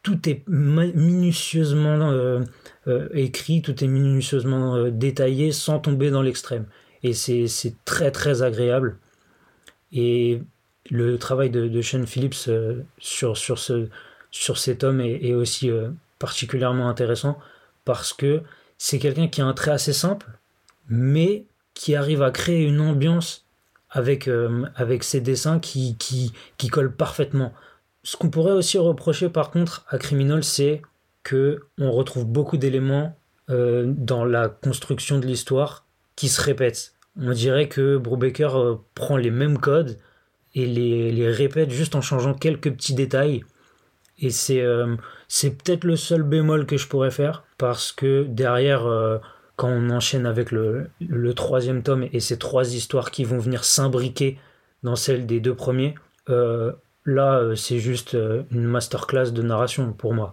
tout 0.02 0.28
est 0.28 0.42
minutieusement 0.48 2.10
euh, 2.10 2.40
euh, 2.88 3.08
écrit, 3.12 3.62
tout 3.62 3.82
est 3.84 3.88
minutieusement 3.88 4.76
euh, 4.76 4.90
détaillé 4.90 5.52
sans 5.52 5.78
tomber 5.78 6.10
dans 6.10 6.22
l'extrême. 6.22 6.66
Et 7.02 7.14
c'est 7.14 7.74
très 7.84 8.10
très 8.10 8.42
agréable. 8.42 8.98
Et 9.92 10.42
le 10.90 11.18
travail 11.18 11.50
de, 11.50 11.82
Sean 11.82 12.06
Phillips 12.06 12.50
sur, 12.98 13.36
sur, 13.38 13.58
ce, 13.58 13.88
sur 14.30 14.58
cet 14.58 14.84
homme 14.84 15.00
est, 15.00 15.24
est 15.24 15.34
aussi 15.34 15.70
particulièrement 16.18 16.90
intéressant 16.90 17.38
parce 17.86 18.12
que 18.12 18.42
c'est 18.76 18.98
quelqu'un 18.98 19.28
qui 19.28 19.40
a 19.40 19.46
un 19.46 19.54
trait 19.54 19.70
assez 19.70 19.94
simple, 19.94 20.26
mais 20.88 21.46
qui 21.72 21.94
arrive 21.94 22.22
à 22.22 22.30
créer 22.30 22.64
une 22.64 22.80
ambiance 22.80 23.46
avec, 23.90 24.28
euh, 24.28 24.64
avec 24.76 25.04
ces 25.04 25.20
dessins 25.20 25.58
qui, 25.58 25.96
qui, 25.96 26.32
qui 26.58 26.68
collent 26.68 26.94
parfaitement. 26.94 27.52
Ce 28.02 28.16
qu'on 28.16 28.30
pourrait 28.30 28.52
aussi 28.52 28.78
reprocher 28.78 29.28
par 29.28 29.50
contre 29.50 29.84
à 29.88 29.98
Criminal, 29.98 30.44
c'est 30.44 30.82
que 31.22 31.66
on 31.78 31.90
retrouve 31.90 32.24
beaucoup 32.24 32.56
d'éléments 32.56 33.18
euh, 33.50 33.84
dans 33.86 34.24
la 34.24 34.48
construction 34.48 35.18
de 35.18 35.26
l'histoire 35.26 35.86
qui 36.16 36.28
se 36.28 36.40
répètent. 36.40 36.94
On 37.20 37.32
dirait 37.32 37.68
que 37.68 37.96
Brubaker 37.96 38.56
euh, 38.56 38.74
prend 38.94 39.16
les 39.16 39.30
mêmes 39.30 39.58
codes 39.58 39.98
et 40.54 40.66
les, 40.66 41.12
les, 41.12 41.30
répète 41.30 41.70
juste 41.70 41.94
en 41.94 42.00
changeant 42.00 42.34
quelques 42.34 42.72
petits 42.72 42.94
détails. 42.94 43.44
Et 44.18 44.30
c'est 44.30 44.62
c'est 45.28 45.52
peut-être 45.52 45.84
le 45.84 45.96
seul 45.96 46.22
bémol 46.22 46.66
que 46.66 46.76
je 46.76 46.86
pourrais 46.86 47.10
faire 47.10 47.42
parce 47.56 47.90
que 47.90 48.24
derrière 48.24 48.86
quand 49.60 49.68
on 49.68 49.90
enchaîne 49.90 50.24
avec 50.24 50.52
le, 50.52 50.90
troisième 51.34 51.82
tome 51.82 52.08
et 52.14 52.20
ces 52.20 52.38
trois 52.38 52.74
histoires 52.74 53.10
qui 53.10 53.24
vont 53.24 53.38
venir 53.38 53.64
s'imbriquer 53.64 54.38
dans 54.82 54.96
celle 54.96 55.26
des 55.26 55.38
deux 55.38 55.54
premiers, 55.54 55.94
euh, 56.30 56.72
là 57.04 57.40
euh, 57.40 57.54
c'est 57.56 57.78
juste 57.78 58.14
euh, 58.14 58.44
une 58.52 58.64
masterclass 58.64 59.32
de 59.32 59.42
narration 59.42 59.92
pour 59.92 60.14
moi. 60.14 60.32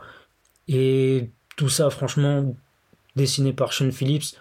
Et 0.70 1.30
tout 1.58 1.68
ça, 1.68 1.90
franchement, 1.90 2.56
dessiné 3.18 3.52
par 3.52 3.74
Sean 3.74 3.92
Phillips, 3.92 4.38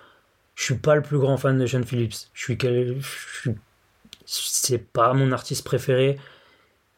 je 0.55 0.63
suis 0.63 0.79
pas 0.79 0.95
le 0.95 1.03
plus 1.03 1.19
grand 1.19 1.37
fan 1.37 1.59
de 1.59 1.67
Sean 1.67 1.83
Phillips. 1.83 2.29
Je 2.33 2.45
suis, 2.45 2.57
je 2.61 3.51
c'est 4.25 4.93
pas 4.93 5.15
mon 5.15 5.33
artiste 5.33 5.65
préféré. 5.65 6.17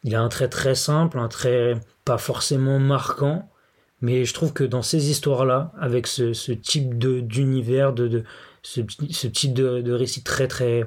Il 0.03 0.13
a 0.13 0.21
un 0.21 0.29
trait 0.29 0.47
très 0.47 0.75
simple, 0.75 1.17
un 1.17 1.27
trait 1.27 1.73
pas 2.05 2.19
forcément 2.19 2.77
marquant, 2.77 3.49
mais 4.01 4.25
je 4.25 4.33
trouve 4.33 4.53
que 4.53 4.63
dans 4.63 4.81
ces 4.81 5.09
histoires-là, 5.09 5.71
avec 5.79 6.07
ce, 6.07 6.51
type 6.51 6.97
d'univers, 6.97 7.93
de, 7.93 8.23
ce, 8.61 8.81
type 9.27 9.53
de, 9.53 9.91
récit 9.91 10.23
très 10.23 10.47
très 10.47 10.85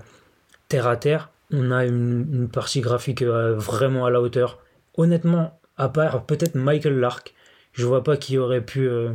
terre 0.69 0.87
à 0.87 0.97
terre, 0.97 1.31
on 1.53 1.71
a 1.71 1.85
une, 1.85 2.27
une 2.33 2.49
partie 2.49 2.81
graphique 2.81 3.23
euh, 3.23 3.55
vraiment 3.55 4.07
à 4.07 4.11
la 4.11 4.23
hauteur. 4.23 4.59
Honnêtement, 4.97 5.61
à 5.77 5.89
part 5.89 6.25
peut-être 6.25 6.55
Michael 6.55 6.99
Lark, 6.99 7.35
je 7.73 7.87
vois 7.87 8.03
pas 8.03 8.17
qui 8.17 8.39
aurait 8.39 8.65
pu, 8.65 8.89
euh, 8.89 9.13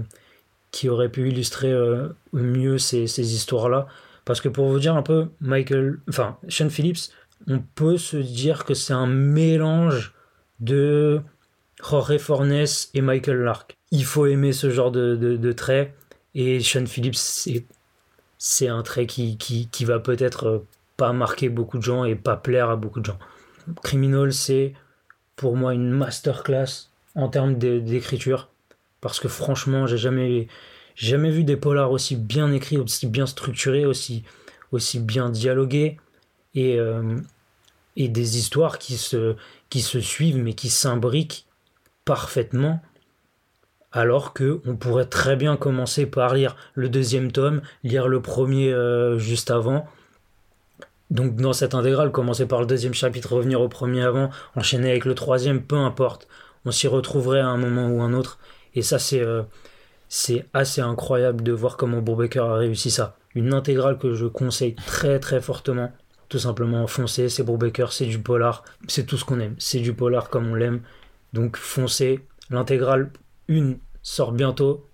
qui 0.72 0.90
aurait 0.90 1.10
pu 1.10 1.30
illustrer 1.30 1.72
euh, 1.72 2.10
mieux 2.34 2.78
ces, 2.78 3.08
ces 3.08 3.34
histoires-là. 3.34 3.88
Parce 4.26 4.42
que 4.42 4.50
pour 4.50 4.68
vous 4.68 4.80
dire 4.80 4.96
un 4.96 5.04
peu, 5.04 5.30
Michael, 5.40 6.00
enfin, 6.10 6.38
Sean 6.50 6.70
Phillips, 6.70 7.12
on 7.48 7.60
peut 7.60 7.98
se 7.98 8.18
dire 8.18 8.66
que 8.66 8.74
c'est 8.74 8.94
un 8.94 9.08
mélange 9.08 10.14
de 10.60 11.22
Jorge 11.82 12.18
Fornes 12.18 12.66
et 12.94 13.02
Michael 13.02 13.40
Lark 13.40 13.78
il 13.92 14.06
faut 14.06 14.26
aimer 14.26 14.54
ce 14.54 14.70
genre 14.70 14.92
de, 14.92 15.16
de, 15.16 15.52
trait. 15.52 15.94
Et 16.36 16.60
Sean 16.60 16.86
Phillips, 16.86 17.18
c'est 18.38 18.68
un 18.68 18.84
trait 18.84 19.08
qui, 19.08 19.38
qui, 19.38 19.68
qui 19.70 19.86
va 19.86 20.00
peut-être 20.00 20.48
euh, 20.48 20.68
pas 20.98 21.14
marquer 21.14 21.50
beaucoup 21.50 21.78
de 21.78 21.84
gens 21.84 22.04
et 22.06 22.16
pas 22.16 22.36
plaire 22.36 22.70
à 22.70 22.76
beaucoup 22.76 23.00
de 23.00 23.06
gens. 23.06 23.20
Criminal, 23.84 24.34
c'est 24.34 24.74
pour 25.36 25.56
moi 25.56 25.74
une 25.74 25.90
masterclass 25.90 26.90
en 27.16 27.30
termes 27.30 27.58
d'écriture. 27.58 28.50
Parce 29.02 29.20
que 29.20 29.28
franchement, 29.28 29.88
j'ai 29.88 29.98
jamais, 29.98 30.48
jamais 30.96 31.30
vu 31.30 31.44
des 31.44 31.58
polars 31.58 31.92
aussi 31.92 32.16
bien 32.16 32.52
écrits, 32.52 32.78
aussi 32.78 33.08
bien 33.08 33.26
structurés, 33.26 33.86
aussi, 33.86 34.24
aussi 34.72 35.00
bien 35.00 35.30
dialogués. 35.30 35.98
Et, 36.56 36.80
euh, 36.80 37.18
et 37.96 38.10
des 38.10 38.38
histoires 38.38 38.80
qui 38.80 38.98
se, 38.98 39.36
qui 39.70 39.82
se 39.82 40.00
suivent 40.00 40.38
mais 40.38 40.54
qui 40.54 40.70
s'imbriquent 40.70 41.47
parfaitement 42.08 42.80
alors 43.92 44.34
que 44.34 44.62
on 44.66 44.76
pourrait 44.76 45.06
très 45.06 45.36
bien 45.36 45.58
commencer 45.58 46.06
par 46.06 46.34
lire 46.34 46.56
le 46.74 46.88
deuxième 46.90 47.32
tome, 47.32 47.62
lire 47.84 48.08
le 48.08 48.22
premier 48.22 48.72
euh, 48.72 49.18
juste 49.18 49.52
avant. 49.52 49.86
Donc 51.12 51.36
dans 51.36 51.54
cette 51.54 51.76
intégrale, 51.76 52.12
commencer 52.12 52.46
par 52.46 52.60
le 52.60 52.66
deuxième 52.66 52.94
chapitre, 52.94 53.34
revenir 53.36 53.62
au 53.62 53.70
premier 53.70 54.04
avant, 54.04 54.30
enchaîner 54.56 54.92
avec 54.92 55.06
le 55.06 55.16
troisième, 55.16 55.62
peu 55.62 55.78
importe. 55.78 56.28
On 56.66 56.72
s'y 56.72 56.88
retrouverait 56.88 57.40
à 57.40 57.48
un 57.48 57.58
moment 57.58 57.90
ou 57.90 58.02
un 58.02 58.14
autre. 58.14 58.40
Et 58.74 58.82
ça, 58.82 59.00
c'est 59.00 59.22
euh, 59.22 59.44
c'est 60.10 60.46
assez 60.54 60.82
incroyable 60.82 61.44
de 61.44 61.52
voir 61.52 61.76
comment 61.76 62.02
Brubaker 62.02 62.44
a 62.44 62.56
réussi 62.56 62.92
ça. 62.92 63.18
Une 63.36 63.54
intégrale 63.54 63.98
que 63.98 64.14
je 64.14 64.26
conseille 64.26 64.76
très 64.76 65.20
très 65.20 65.42
fortement. 65.42 65.92
Tout 66.30 66.40
simplement 66.40 66.88
foncez, 66.88 67.30
c'est 67.30 67.44
Brubaker, 67.44 67.92
c'est 67.92 68.06
du 68.06 68.20
polar, 68.20 68.64
c'est 68.88 69.06
tout 69.06 69.18
ce 69.18 69.26
qu'on 69.26 69.40
aime. 69.40 69.56
C'est 69.60 69.80
du 69.80 69.94
polar 69.94 70.30
comme 70.30 70.48
on 70.48 70.56
l'aime. 70.56 70.82
Donc 71.34 71.58
foncez. 71.58 72.26
L'intégrale 72.50 73.12
une 73.48 73.78
sort 74.02 74.32
bientôt. 74.32 74.86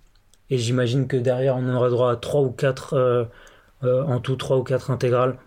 Et 0.50 0.58
j'imagine 0.58 1.06
que 1.06 1.16
derrière, 1.16 1.56
on 1.56 1.68
aura 1.74 1.88
droit 1.88 2.12
à 2.12 2.16
3 2.16 2.42
ou 2.42 2.50
4, 2.50 2.94
euh, 2.94 3.24
euh, 3.82 4.04
en 4.04 4.20
tout 4.20 4.36
3 4.36 4.58
ou 4.58 4.62
4 4.62 4.90
intégrales. 4.90 5.38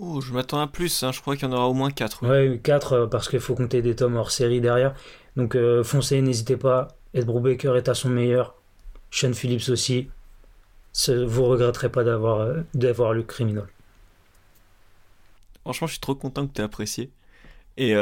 Oh, 0.00 0.20
je 0.20 0.32
m'attends 0.32 0.60
à 0.60 0.66
plus, 0.66 1.02
hein. 1.02 1.12
je 1.12 1.20
crois 1.20 1.36
qu'il 1.36 1.48
y 1.48 1.50
en 1.50 1.54
aura 1.54 1.68
au 1.68 1.74
moins 1.74 1.90
4. 1.90 2.26
Ouais, 2.26 2.60
4 2.62 2.92
euh, 2.92 3.06
parce 3.06 3.28
qu'il 3.28 3.40
faut 3.40 3.54
compter 3.54 3.82
des 3.82 3.96
tomes 3.96 4.16
hors 4.16 4.30
série 4.30 4.60
derrière. 4.60 4.94
Donc 5.36 5.56
foncez, 5.84 6.20
n'hésitez 6.20 6.56
pas. 6.56 6.88
Ed 7.14 7.24
Brubaker 7.24 7.76
est 7.76 7.88
à 7.88 7.94
son 7.94 8.08
meilleur. 8.08 8.56
Sean 9.12 9.32
Phillips 9.32 9.68
aussi. 9.68 10.10
Vous 11.06 11.44
regretterez 11.44 11.90
pas 11.90 12.02
d'avoir 12.02 12.48
d'avoir 12.74 13.12
lu 13.12 13.24
Criminal. 13.24 13.68
Franchement, 15.60 15.86
je 15.86 15.92
suis 15.92 16.00
trop 16.00 16.16
content 16.16 16.44
que 16.48 16.54
tu 16.54 16.60
aies 16.60 16.64
apprécié. 16.64 17.12
Et 17.76 17.94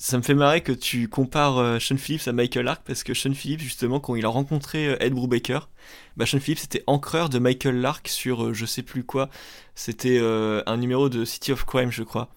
ça 0.00 0.16
me 0.16 0.22
fait 0.22 0.34
marrer 0.34 0.62
que 0.62 0.72
tu 0.72 1.08
compares 1.08 1.58
euh, 1.58 1.78
Sean 1.78 1.98
Phillips 1.98 2.26
à 2.26 2.32
Michael 2.32 2.64
Lark 2.64 2.82
parce 2.86 3.04
que 3.04 3.12
Sean 3.12 3.34
Phillips 3.34 3.60
justement 3.60 4.00
quand 4.00 4.16
il 4.16 4.24
a 4.24 4.30
rencontré 4.30 4.88
euh, 4.88 4.96
Ed 4.98 5.12
Brubaker, 5.12 5.68
bah 6.16 6.24
Sean 6.24 6.40
Phillips 6.40 6.64
était 6.64 6.82
encreur 6.86 7.28
de 7.28 7.38
Michael 7.38 7.82
Lark 7.82 8.08
sur 8.08 8.46
euh, 8.46 8.54
je 8.54 8.64
sais 8.64 8.82
plus 8.82 9.04
quoi, 9.04 9.28
c'était 9.74 10.18
un 10.18 10.76
numéro 10.78 11.10
de 11.10 11.26
City 11.26 11.52
of 11.52 11.64
Crime 11.66 11.90
je 11.90 12.02
crois. 12.02 12.30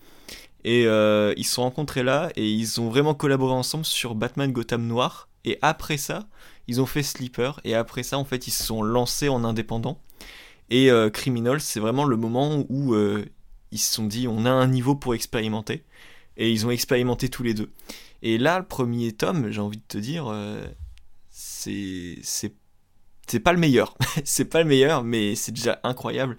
Et 0.65 0.83
ils 0.83 1.43
se 1.43 1.55
sont 1.55 1.63
rencontrés 1.63 2.03
là 2.03 2.31
et 2.37 2.49
ils 2.49 2.79
ont 2.79 2.89
vraiment 2.89 3.13
collaboré 3.13 3.53
ensemble 3.53 3.83
sur 3.83 4.15
Batman 4.15 4.51
Gotham 4.51 4.85
Noir. 4.87 5.27
Et 5.43 5.59
après 5.61 5.97
ça, 5.97 6.25
ils 6.67 6.79
ont 6.79 6.85
fait 6.85 7.03
Sleeper. 7.03 7.59
Et 7.65 7.75
après 7.75 8.03
ça, 8.03 8.17
en 8.17 8.23
fait, 8.23 8.47
ils 8.47 8.51
se 8.51 8.63
sont 8.63 8.81
lancés 8.81 9.27
en 9.27 9.43
indépendant. 9.43 9.99
Et 10.69 10.89
Criminal, 11.11 11.59
c'est 11.59 11.81
vraiment 11.81 12.05
le 12.05 12.15
moment 12.15 12.63
où 12.69 12.95
ils 13.71 13.77
se 13.77 13.93
sont 13.93 14.05
dit 14.05 14.25
on 14.29 14.45
a 14.45 14.51
un 14.51 14.67
niveau 14.67 14.95
pour 14.95 15.15
expérimenter. 15.15 15.83
Et 16.37 16.51
ils 16.51 16.65
ont 16.65 16.71
expérimenté 16.71 17.29
tous 17.29 17.43
les 17.43 17.53
deux. 17.53 17.71
Et 18.23 18.37
là, 18.37 18.57
le 18.57 18.65
premier 18.65 19.11
tome, 19.11 19.51
j'ai 19.51 19.59
envie 19.59 19.77
de 19.77 19.83
te 19.85 19.97
dire, 19.97 20.27
euh, 20.27 20.65
c'est 21.29 22.19
pas 23.43 23.51
le 23.51 23.59
meilleur. 23.59 23.97
c'est 24.23 24.45
pas 24.45 24.63
le 24.63 24.69
meilleur, 24.69 25.03
mais 25.03 25.35
c'est 25.35 25.51
déjà 25.51 25.81
incroyable. 25.83 26.37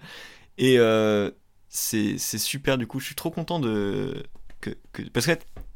Et 0.57 0.79
euh, 0.79 1.29
c'est 1.69 2.17
super 2.17 2.79
du 2.79 2.87
coup. 2.87 2.99
Je 2.99 3.05
suis 3.05 3.15
trop 3.15 3.29
content 3.29 3.59
de 3.59 4.23
que, 4.61 4.71
que... 4.93 5.03
parce 5.03 5.27
que 5.27 5.33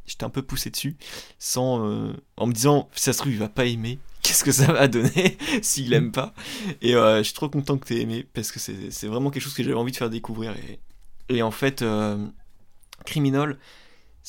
j'étais 0.07 0.23
un 0.23 0.31
peu 0.31 0.41
poussé 0.41 0.71
dessus, 0.71 0.97
sans 1.37 1.85
euh, 1.85 2.13
en 2.37 2.47
me 2.47 2.53
disant 2.53 2.89
ça 2.95 3.13
se 3.13 3.19
trouve 3.19 3.31
il 3.31 3.37
va 3.37 3.49
pas 3.49 3.65
aimer. 3.65 3.99
Qu'est-ce 4.23 4.43
que 4.43 4.51
ça 4.51 4.73
va 4.73 4.87
donner 4.87 5.37
s'il 5.61 5.93
aime 5.93 6.11
pas? 6.11 6.33
Et 6.81 6.93
je 6.93 7.21
suis 7.23 7.33
trop 7.33 7.49
content 7.49 7.77
que 7.77 7.85
tu 7.85 7.95
aies 7.95 8.01
aimé 8.01 8.25
parce 8.33 8.51
que 8.51 8.59
c'est 8.59 9.07
vraiment 9.07 9.29
quelque 9.29 9.43
chose 9.43 9.53
que 9.53 9.63
j'avais 9.63 9.75
envie 9.75 9.91
de 9.91 9.97
faire 9.97 10.09
découvrir. 10.09 10.55
Et, 11.29 11.41
en 11.41 11.51
fait, 11.51 11.83
Criminal, 13.05 13.57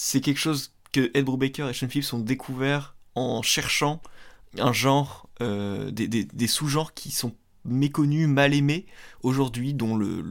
c'est 0.02 0.22
quelque 0.22 0.38
chose 0.38 0.72
que 0.92 1.10
Ed 1.12 1.26
Brubaker 1.26 1.68
et 1.68 1.74
Sean 1.74 1.86
Phillips 1.86 2.14
ont 2.14 2.20
découvert 2.20 2.96
en 3.16 3.42
cherchant 3.42 4.00
un 4.56 4.72
genre, 4.72 5.28
euh, 5.42 5.90
des, 5.90 6.46
sous-genres 6.46 6.94
qui 6.94 7.10
sont 7.10 7.34
méconnus, 7.66 8.26
mal 8.26 8.54
aimés 8.54 8.86
aujourd'hui, 9.22 9.74
dont 9.74 9.98
le, 9.98 10.24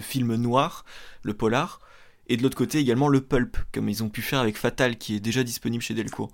film 0.00 0.34
noir, 0.34 0.84
le 1.22 1.32
polar, 1.32 1.80
et 2.26 2.36
de 2.36 2.42
l'autre 2.42 2.58
côté 2.58 2.78
également 2.78 3.06
le 3.06 3.20
pulp, 3.20 3.56
comme 3.70 3.88
ils 3.88 4.02
ont 4.02 4.08
pu 4.08 4.20
faire 4.20 4.40
avec 4.40 4.58
Fatal, 4.58 4.98
qui 4.98 5.14
est 5.14 5.20
déjà 5.20 5.44
disponible 5.44 5.80
chez 5.80 5.94
Delcourt. 5.94 6.32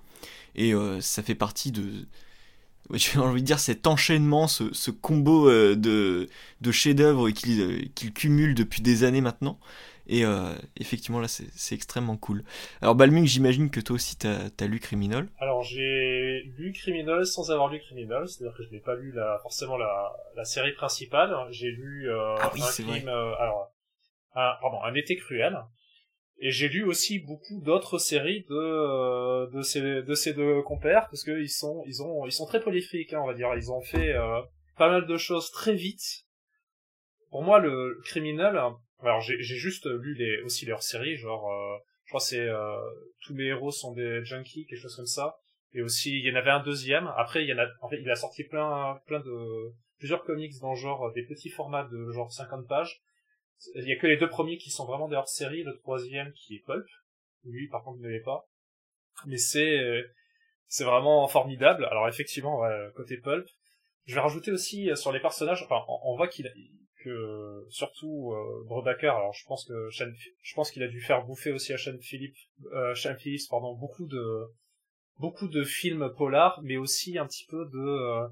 Et 0.55 0.73
euh, 0.73 1.03
ça 1.03 1.23
fait 1.23 1.35
partie 1.35 1.71
de, 1.71 2.07
j'ai 2.95 3.19
envie 3.19 3.43
de 3.43 3.47
dire, 3.47 3.61
cet 3.61 3.87
enchaînement, 3.87 4.49
ce, 4.49 4.91
combo 4.91 5.49
euh, 5.51 5.77
de, 5.77 6.73
chefs-d'œuvre 6.73 7.31
qu'ils 7.31 7.61
euh, 7.61 7.83
qu'ils 7.95 8.13
cumulent 8.13 8.55
depuis 8.55 8.83
des 8.83 9.05
années 9.05 9.21
maintenant. 9.21 9.59
Et 10.09 10.25
euh, 10.25 10.55
effectivement, 10.77 11.21
là, 11.21 11.29
c'est 11.29 11.75
extrêmement 11.75 12.17
cool. 12.17 12.43
Alors, 12.81 12.95
Balmung, 12.95 13.27
j'imagine 13.27 13.71
que 13.71 13.81
toi 13.81 13.97
aussi, 13.97 14.17
t'as 14.17 14.49
as 14.59 14.67
lu 14.67 14.81
Criminal. 14.81 15.29
Alors 15.39 15.63
j'ai 15.63 16.43
lu 16.57 16.73
Criminal 16.73 17.27
sans 17.27 17.51
avoir 17.51 17.69
lu 17.69 17.79
Criminal, 17.81 18.27
c'est-à-dire 18.27 18.57
que 18.57 18.65
je 18.65 18.71
n'ai 18.71 18.81
pas 18.81 18.95
lu 18.95 19.13
la, 19.13 19.39
forcément 19.43 19.77
la, 19.77 20.13
la 20.35 20.45
série 20.45 20.73
principale. 20.73 21.35
J'ai 21.51 21.71
lu 21.71 22.11
euh, 22.11 22.37
Ah 22.41 22.51
oui, 22.55 22.63
un 22.63 22.73
crime, 22.73 23.09
euh, 23.09 23.35
alors 23.37 23.71
un, 24.35 24.55
pardon, 24.61 24.83
un 24.83 24.95
été 24.95 25.17
cruel. 25.17 25.59
Et 26.41 26.51
j'ai 26.51 26.69
lu 26.69 26.85
aussi 26.85 27.19
beaucoup 27.19 27.61
d'autres 27.61 27.99
séries 27.99 28.47
de 28.49 28.55
euh, 28.55 29.47
de 29.51 29.61
ces 29.61 29.81
de 29.81 30.15
ces 30.15 30.33
deux 30.35 30.63
compères 30.63 31.09
parce 31.11 31.25
que 31.25 31.41
ils 31.41 31.51
sont 31.51 31.83
ils 31.87 32.01
ont 32.03 32.27
ils 32.27 32.33
sont 32.33 32.47
très 32.47 32.61
prolifiques, 32.61 33.13
hein, 33.13 33.21
on 33.23 33.27
va 33.27 33.35
dire. 33.35 33.51
Ils 33.57 33.73
ont 33.73 33.83
fait 33.83 34.15
euh, 34.15 34.41
pas 34.77 34.89
mal 34.89 35.07
de 35.07 35.17
choses 35.17 35.51
très 35.51 35.75
vite. 35.75 36.25
Pour 37.31 37.43
moi, 37.43 37.59
le 37.59 38.01
criminel. 38.05 38.59
Alors 39.01 39.21
j'ai 39.21 39.43
juste 39.43 39.87
lu 39.87 40.15
les 40.15 40.41
aussi 40.43 40.67
leurs 40.67 40.83
séries, 40.83 41.17
genre 41.17 41.51
euh, 41.51 41.79
je 42.05 42.11
crois 42.11 42.21
c'est 42.21 42.41
euh, 42.41 42.77
tous 43.23 43.35
les 43.35 43.47
héros 43.47 43.71
sont 43.71 43.93
des 43.93 44.25
junkies, 44.25 44.67
quelque 44.67 44.81
chose 44.81 44.97
comme 44.97 45.07
ça. 45.07 45.37
Et 45.75 45.83
aussi, 45.83 46.19
il 46.19 46.27
y 46.27 46.33
en 46.33 46.35
avait 46.35 46.51
un 46.51 46.63
deuxième. 46.63 47.13
Après, 47.17 47.45
il 47.45 47.49
y 47.49 47.53
en 47.53 47.59
a, 47.59 47.67
en 47.83 47.89
fait, 47.89 48.01
il 48.01 48.11
a 48.11 48.17
sorti 48.17 48.45
plein, 48.45 48.99
plein 49.07 49.21
de, 49.21 49.73
plusieurs 49.99 50.25
comics 50.25 50.59
dans 50.61 50.75
genre 50.75 51.13
des 51.13 51.25
petits 51.25 51.51
formats 51.51 51.85
de 51.85 52.11
genre 52.11 52.33
50 52.33 52.67
pages. 52.67 53.03
Il 53.75 53.87
y 53.87 53.93
a 53.93 53.97
que 53.97 54.07
les 54.07 54.17
deux 54.17 54.29
premiers 54.29 54.57
qui 54.57 54.71
sont 54.71 54.87
vraiment 54.87 55.09
des 55.09 55.17
hors-série, 55.17 55.65
le 55.65 55.77
troisième 55.77 56.33
qui 56.33 56.57
est 56.57 56.65
Pulp. 56.65 56.87
Lui, 57.45 57.69
par 57.69 57.83
contre, 57.83 58.01
ne 58.01 58.09
l'est 58.09 58.23
pas. 58.23 58.49
Mais 59.27 59.37
c'est, 59.37 59.79
euh, 59.79 60.03
c'est 60.69 60.85
vraiment 60.85 61.27
formidable. 61.27 61.85
Alors 61.87 62.09
effectivement, 62.09 62.61
ouais, 62.61 62.91
côté 62.95 63.19
Pulp. 63.19 63.47
Je 64.07 64.15
vais 64.15 64.21
rajouter 64.21 64.53
aussi 64.53 64.91
euh, 64.91 64.95
sur 64.95 65.13
les 65.13 65.21
personnages, 65.21 65.63
enfin, 65.63 65.85
on, 65.89 65.99
on 66.13 66.17
voit 66.17 66.29
qu'il 66.29 66.51
que, 67.03 67.67
surtout, 67.71 68.33
euh, 68.33 68.65
alors 69.03 69.33
je 69.33 69.45
pense 69.47 69.65
que 69.67 69.89
je 69.91 70.55
pense 70.55 70.71
qu'il 70.71 70.83
a 70.83 70.89
dû 70.89 71.01
faire 71.01 71.25
bouffer 71.25 71.53
aussi 71.53 71.73
à 71.73 71.79
Sean 71.79 71.99
Phillips, 72.01 72.37
euh, 72.73 72.95
Sean 72.95 73.15
Phillips, 73.17 73.49
pardon, 73.49 73.75
beaucoup 73.75 74.07
de, 74.07 74.47
beaucoup 75.19 75.49
de 75.49 75.63
films 75.65 76.13
polars, 76.17 76.61
mais 76.63 76.77
aussi 76.77 77.19
un 77.19 77.27
petit 77.27 77.47
peu 77.47 77.67
de, 77.67 77.79
euh, 77.79 78.29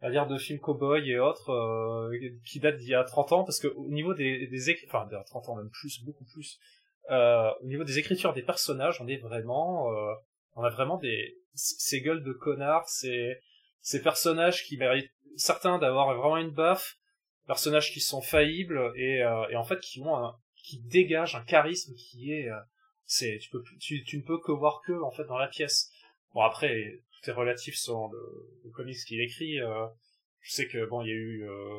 va 0.00 0.10
dire 0.10 0.26
de 0.26 0.38
films 0.38 0.60
cow-boy 0.60 1.08
et 1.08 1.18
autres, 1.18 1.50
euh, 1.50 2.16
qui 2.44 2.60
datent 2.60 2.76
d'il 2.76 2.88
y 2.88 2.94
a 2.94 3.04
30 3.04 3.32
ans, 3.32 3.44
parce 3.44 3.58
que 3.58 3.68
au 3.68 3.88
niveau 3.88 4.14
des, 4.14 4.46
des 4.46 4.74
enfin, 4.86 5.06
d'il 5.06 5.14
y 5.14 5.16
a 5.16 5.24
30 5.24 5.48
ans 5.48 5.56
même 5.56 5.70
plus, 5.70 6.02
beaucoup 6.04 6.24
plus, 6.24 6.58
euh, 7.10 7.50
au 7.62 7.66
niveau 7.66 7.84
des 7.84 7.98
écritures 7.98 8.32
des 8.32 8.42
personnages, 8.42 9.00
on 9.00 9.08
est 9.08 9.18
vraiment, 9.18 9.90
euh, 9.92 10.14
on 10.54 10.62
a 10.62 10.70
vraiment 10.70 10.98
des, 10.98 11.36
ces 11.54 12.00
gueules 12.00 12.22
de 12.22 12.32
connards, 12.32 12.88
ces, 12.88 13.36
ces 13.80 14.02
personnages 14.02 14.64
qui 14.64 14.76
méritent, 14.76 15.10
certains 15.36 15.78
d'avoir 15.78 16.14
vraiment 16.14 16.38
une 16.38 16.50
baffe, 16.50 16.96
personnages 17.46 17.92
qui 17.92 18.00
sont 18.00 18.20
faillibles 18.20 18.92
et, 18.96 19.22
euh, 19.22 19.48
et 19.50 19.56
en 19.56 19.64
fait 19.64 19.80
qui 19.80 20.00
ont 20.00 20.16
un, 20.16 20.36
qui 20.64 20.80
dégagent 20.80 21.36
un 21.36 21.44
charisme 21.44 21.94
qui 21.94 22.32
est, 22.32 22.48
euh, 22.48 22.58
c'est, 23.04 23.38
tu 23.38 23.50
peux, 23.50 23.62
tu, 23.80 24.04
tu 24.04 24.18
ne 24.18 24.22
peux 24.22 24.38
que 24.40 24.52
voir 24.52 24.82
que 24.84 24.92
en 25.02 25.10
fait 25.10 25.24
dans 25.24 25.38
la 25.38 25.48
pièce. 25.48 25.90
Bon 26.34 26.42
après, 26.42 27.00
tout 27.12 27.30
est 27.30 27.32
relatif 27.32 27.76
sur 27.76 28.08
le, 28.08 28.20
le 28.64 28.70
comics 28.70 28.98
qu'il 29.06 29.20
écrit. 29.20 29.60
euh, 29.60 29.86
je 30.40 30.52
sais 30.52 30.68
que 30.68 30.84
bon, 30.86 31.02
il 31.02 31.08
y 31.08 31.12
a 31.12 31.14
eu 31.14 31.48
euh, 31.48 31.78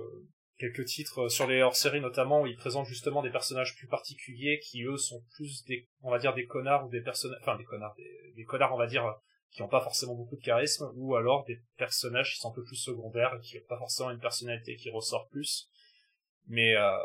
quelques 0.57 0.85
titres 0.85 1.29
sur 1.29 1.47
les 1.47 1.61
hors-séries 1.61 2.01
notamment 2.01 2.41
où 2.41 2.47
il 2.47 2.55
présente 2.55 2.87
justement 2.87 3.21
des 3.21 3.29
personnages 3.29 3.75
plus 3.75 3.87
particuliers 3.87 4.59
qui 4.59 4.83
eux 4.83 4.97
sont 4.97 5.23
plus 5.35 5.63
des, 5.65 5.87
on 6.01 6.11
va 6.11 6.17
dire 6.19 6.33
des 6.33 6.45
connards 6.45 6.85
ou 6.85 6.89
des 6.89 7.01
personnages, 7.01 7.39
enfin 7.41 7.57
des 7.57 7.63
connards, 7.65 7.93
des, 7.97 8.33
des 8.35 8.43
connards 8.43 8.73
on 8.73 8.77
va 8.77 8.87
dire 8.87 9.05
qui 9.51 9.61
n'ont 9.61 9.69
pas 9.69 9.81
forcément 9.81 10.15
beaucoup 10.15 10.35
de 10.35 10.41
charisme 10.41 10.91
ou 10.95 11.15
alors 11.15 11.45
des 11.45 11.59
personnages 11.77 12.33
qui 12.33 12.39
sont 12.39 12.51
un 12.51 12.55
peu 12.55 12.63
plus 12.63 12.75
secondaires 12.75 13.33
qui 13.41 13.57
n'ont 13.57 13.65
pas 13.67 13.77
forcément 13.77 14.11
une 14.11 14.19
personnalité 14.19 14.75
qui 14.75 14.89
ressort 14.89 15.27
plus. 15.29 15.67
Mais 16.47 16.75
euh, 16.75 16.97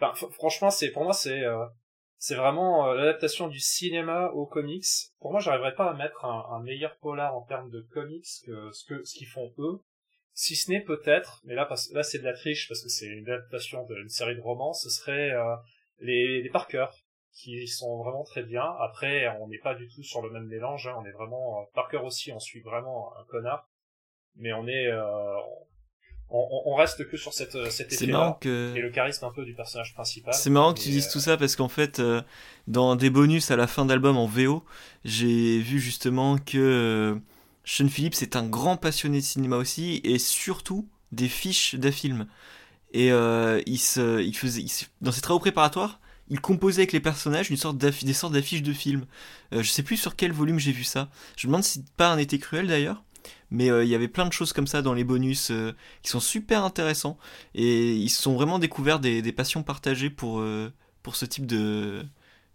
f- 0.00 0.30
franchement, 0.32 0.70
c'est 0.70 0.90
pour 0.90 1.04
moi 1.04 1.12
c'est 1.12 1.44
euh, 1.44 1.64
c'est 2.18 2.36
vraiment 2.36 2.88
euh, 2.88 2.94
l'adaptation 2.94 3.48
du 3.48 3.58
cinéma 3.58 4.28
aux 4.28 4.46
comics. 4.46 4.86
Pour 5.18 5.32
moi, 5.32 5.40
j'arriverais 5.40 5.74
pas 5.74 5.90
à 5.90 5.94
mettre 5.94 6.24
un, 6.24 6.46
un 6.54 6.62
meilleur 6.62 6.96
polar 6.98 7.34
en 7.34 7.42
termes 7.42 7.70
de 7.70 7.80
comics 7.92 8.26
que 8.46 8.70
ce 8.70 8.84
que 8.84 9.04
ce 9.04 9.14
qu'ils 9.14 9.26
font 9.28 9.52
eux. 9.58 9.80
Si 10.34 10.56
ce 10.56 10.70
n'est 10.70 10.80
peut-être, 10.80 11.40
mais 11.44 11.54
là 11.54 11.66
parce, 11.66 11.90
là 11.92 12.02
c'est 12.02 12.18
de 12.18 12.24
la 12.24 12.32
triche 12.32 12.66
parce 12.68 12.82
que 12.82 12.88
c'est 12.88 13.06
une 13.06 13.28
adaptation 13.28 13.84
d'une 13.86 14.08
série 14.08 14.36
de 14.36 14.40
romans, 14.40 14.72
ce 14.72 14.88
serait 14.88 15.30
euh, 15.32 15.56
les, 15.98 16.42
les 16.42 16.48
Parker 16.48 16.86
qui 17.32 17.66
sont 17.66 18.02
vraiment 18.02 18.24
très 18.24 18.42
bien. 18.42 18.64
Après, 18.80 19.28
on 19.40 19.48
n'est 19.48 19.58
pas 19.58 19.74
du 19.74 19.88
tout 19.88 20.02
sur 20.02 20.22
le 20.22 20.30
même 20.30 20.46
mélange. 20.46 20.86
hein. 20.86 20.96
On 20.98 21.04
est 21.04 21.12
vraiment 21.12 21.60
euh, 21.60 21.64
Parker 21.74 21.98
aussi, 21.98 22.32
on 22.32 22.40
suit 22.40 22.60
vraiment 22.60 23.12
un 23.18 23.24
connard, 23.24 23.68
mais 24.36 24.52
on 24.52 24.66
est 24.66 24.86
euh, 24.86 25.36
on, 26.34 26.74
reste 26.74 27.06
que 27.08 27.16
sur 27.16 27.34
cette 27.34 27.70
cet 27.70 27.92
effet 27.92 28.06
marrant 28.06 28.26
là 28.26 28.38
que. 28.40 28.74
et 28.74 28.80
le 28.80 28.90
charisme 28.90 29.24
un 29.26 29.32
peu 29.32 29.44
du 29.44 29.54
personnage 29.54 29.92
principal. 29.92 30.32
C'est 30.32 30.50
marrant 30.50 30.72
que 30.72 30.80
tu 30.80 30.88
dises 30.88 31.08
euh, 31.08 31.12
tout 31.12 31.20
ça 31.20 31.36
parce 31.36 31.56
qu'en 31.56 31.68
fait, 31.68 32.00
euh, 32.00 32.22
dans 32.66 32.96
des 32.96 33.10
bonus 33.10 33.50
à 33.50 33.56
la 33.56 33.66
fin 33.66 33.84
d'album 33.84 34.16
en 34.16 34.26
VO, 34.26 34.64
j'ai 35.04 35.58
vu 35.58 35.78
justement 35.78 36.38
que 36.38 37.20
Sean 37.64 37.88
Phillips 37.88 38.22
est 38.22 38.36
un 38.36 38.46
grand 38.46 38.76
passionné 38.76 39.18
de 39.18 39.24
cinéma 39.24 39.56
aussi 39.56 40.00
et 40.04 40.18
surtout 40.18 40.88
des 41.12 41.28
fiches 41.28 41.74
de 41.74 41.90
films. 41.90 42.26
Et 42.92 43.12
euh, 43.12 43.60
il 43.66 43.78
se, 43.78 44.20
il 44.20 44.36
faisait, 44.36 44.62
il 44.62 44.70
dans 45.00 45.12
ses 45.12 45.20
travaux 45.20 45.40
préparatoires, 45.40 46.00
il 46.28 46.40
composait 46.40 46.82
avec 46.82 46.92
les 46.92 47.00
personnages 47.00 47.50
une 47.50 47.56
sorte 47.56 47.76
des 47.76 48.12
sortes 48.12 48.32
d'affiches 48.32 48.62
de 48.62 48.72
films. 48.72 49.06
Euh, 49.52 49.62
je 49.62 49.70
sais 49.70 49.82
plus 49.82 49.96
sur 49.96 50.16
quel 50.16 50.32
volume 50.32 50.58
j'ai 50.58 50.72
vu 50.72 50.84
ça. 50.84 51.08
Je 51.36 51.46
me 51.46 51.50
demande 51.52 51.64
si 51.64 51.84
pas 51.96 52.10
un 52.10 52.18
été 52.18 52.38
cruel 52.38 52.66
d'ailleurs. 52.66 53.02
Mais 53.50 53.70
euh, 53.70 53.84
il 53.84 53.90
y 53.90 53.94
avait 53.94 54.08
plein 54.08 54.26
de 54.26 54.32
choses 54.32 54.52
comme 54.52 54.66
ça 54.66 54.80
dans 54.82 54.94
les 54.94 55.04
bonus 55.04 55.50
euh, 55.50 55.74
qui 56.02 56.10
sont 56.10 56.20
super 56.20 56.64
intéressants. 56.64 57.18
Et 57.54 57.92
ils 57.92 58.08
se 58.08 58.22
sont 58.22 58.34
vraiment 58.34 58.58
découverts 58.58 58.98
des, 58.98 59.20
des 59.20 59.32
passions 59.32 59.62
partagées 59.62 60.08
pour, 60.10 60.40
euh, 60.40 60.72
pour 61.02 61.16
ce 61.16 61.24
type 61.26 61.46
de 61.46 62.04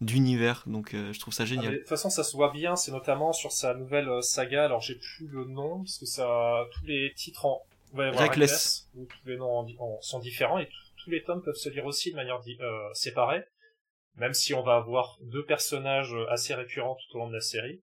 d'univers. 0.01 0.63
Donc 0.67 0.91
je 0.93 1.19
trouve 1.19 1.33
ça 1.33 1.43
Ah, 1.43 1.47
génial. 1.47 1.73
de 1.73 1.77
toute 1.77 1.87
façon, 1.89 2.09
ça 2.11 2.23
se 2.23 2.35
voit 2.35 2.51
bien, 2.51 2.75
c'est 2.75 2.91
notamment 2.91 3.33
sur 3.33 3.51
sa 3.51 3.73
nouvelle 3.73 4.07
saga. 4.21 4.65
Alors, 4.65 4.81
j'ai 4.81 4.93
plus 4.95 5.27
le 5.27 5.45
nom, 5.45 5.79
parce 5.79 5.97
que 5.97 6.05
ça, 6.05 6.65
tous 6.73 6.85
les 6.85 7.13
titres 7.15 7.45
en, 7.45 7.63
Reckless. 7.93 8.19
Reckless, 8.19 8.87
où 8.95 9.05
tous 9.05 9.27
les 9.27 9.37
noms 9.37 9.59
en- 9.59 9.67
en- 9.79 10.01
sont 10.01 10.19
différents, 10.19 10.59
et 10.59 10.69
tous 11.03 11.09
les 11.09 11.23
tomes 11.23 11.41
peuvent 11.41 11.55
se 11.55 11.69
lire 11.69 11.85
aussi 11.85 12.11
de 12.11 12.15
manière 12.15 12.39
séparée, 12.93 13.43
même 14.17 14.33
si 14.33 14.53
on 14.53 14.63
va 14.63 14.75
avoir 14.75 15.17
deux 15.21 15.45
personnages 15.45 16.15
assez 16.29 16.53
récurrents 16.53 16.95
tout 16.95 17.17
au 17.17 17.19
long 17.19 17.29
de 17.29 17.33
la 17.33 17.41
série. 17.41 17.81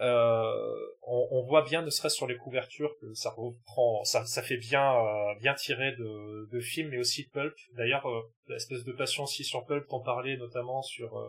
Euh, 0.00 0.74
on, 1.02 1.44
voit 1.46 1.62
bien, 1.62 1.82
ne 1.82 1.90
serait-ce 1.90 2.16
sur 2.16 2.26
les 2.26 2.36
couvertures, 2.36 2.96
que 3.00 3.12
ça 3.14 3.30
reprend, 3.30 4.02
ça, 4.04 4.42
fait 4.42 4.56
bien, 4.56 4.96
euh, 4.96 5.34
bien 5.40 5.54
tiré 5.54 5.92
de, 5.92 6.48
de 6.50 6.60
films, 6.60 6.90
mais 6.90 6.98
aussi 6.98 7.24
de 7.24 7.30
Pulp. 7.30 7.54
D'ailleurs, 7.76 8.06
euh, 8.06 8.22
l'espèce 8.48 8.82
de 8.84 8.92
passion 8.92 9.24
aussi 9.24 9.44
sur 9.44 9.64
Pulp, 9.66 9.86
t'en 9.86 10.00
parlais 10.00 10.36
notamment 10.36 10.82
sur 10.82 11.16
euh, 11.16 11.28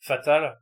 Fatal. 0.00 0.58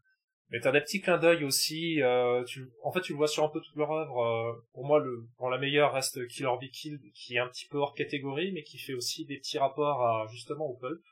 Mais 0.51 0.61
t'as 0.61 0.71
des 0.71 0.81
petits 0.81 1.01
clins 1.01 1.19
d'œil 1.19 1.45
aussi. 1.45 2.01
Euh, 2.03 2.45
en 2.83 2.93
fait, 2.93 3.01
tu 3.01 3.13
le 3.13 3.19
vois 3.19 3.27
sur 3.27 3.43
un 3.43 3.49
peu 3.49 3.61
toute 3.61 3.75
leur 3.75 3.91
œuvre. 3.91 4.23
euh, 4.23 4.53
pour 4.73 4.87
moi, 4.87 5.01
le, 5.01 5.27
la 5.51 5.59
meilleure 5.59 5.93
reste 5.93 6.25
Kill 6.29 6.47
or 6.47 6.59
Be 6.59 6.71
Killed, 6.73 7.01
qui 7.15 7.35
est 7.35 7.41
un 7.41 7.49
petit 7.49 7.67
peu 7.67 7.79
hors 7.79 7.95
catégorie, 7.95 8.53
mais 8.53 8.63
qui 8.63 8.79
fait 8.79 8.95
aussi 8.95 9.27
des 9.27 9.39
petits 9.39 9.59
rapports 9.59 10.03
à 10.03 10.27
justement 10.31 10.67
au 10.67 10.77
pulp. 10.77 11.03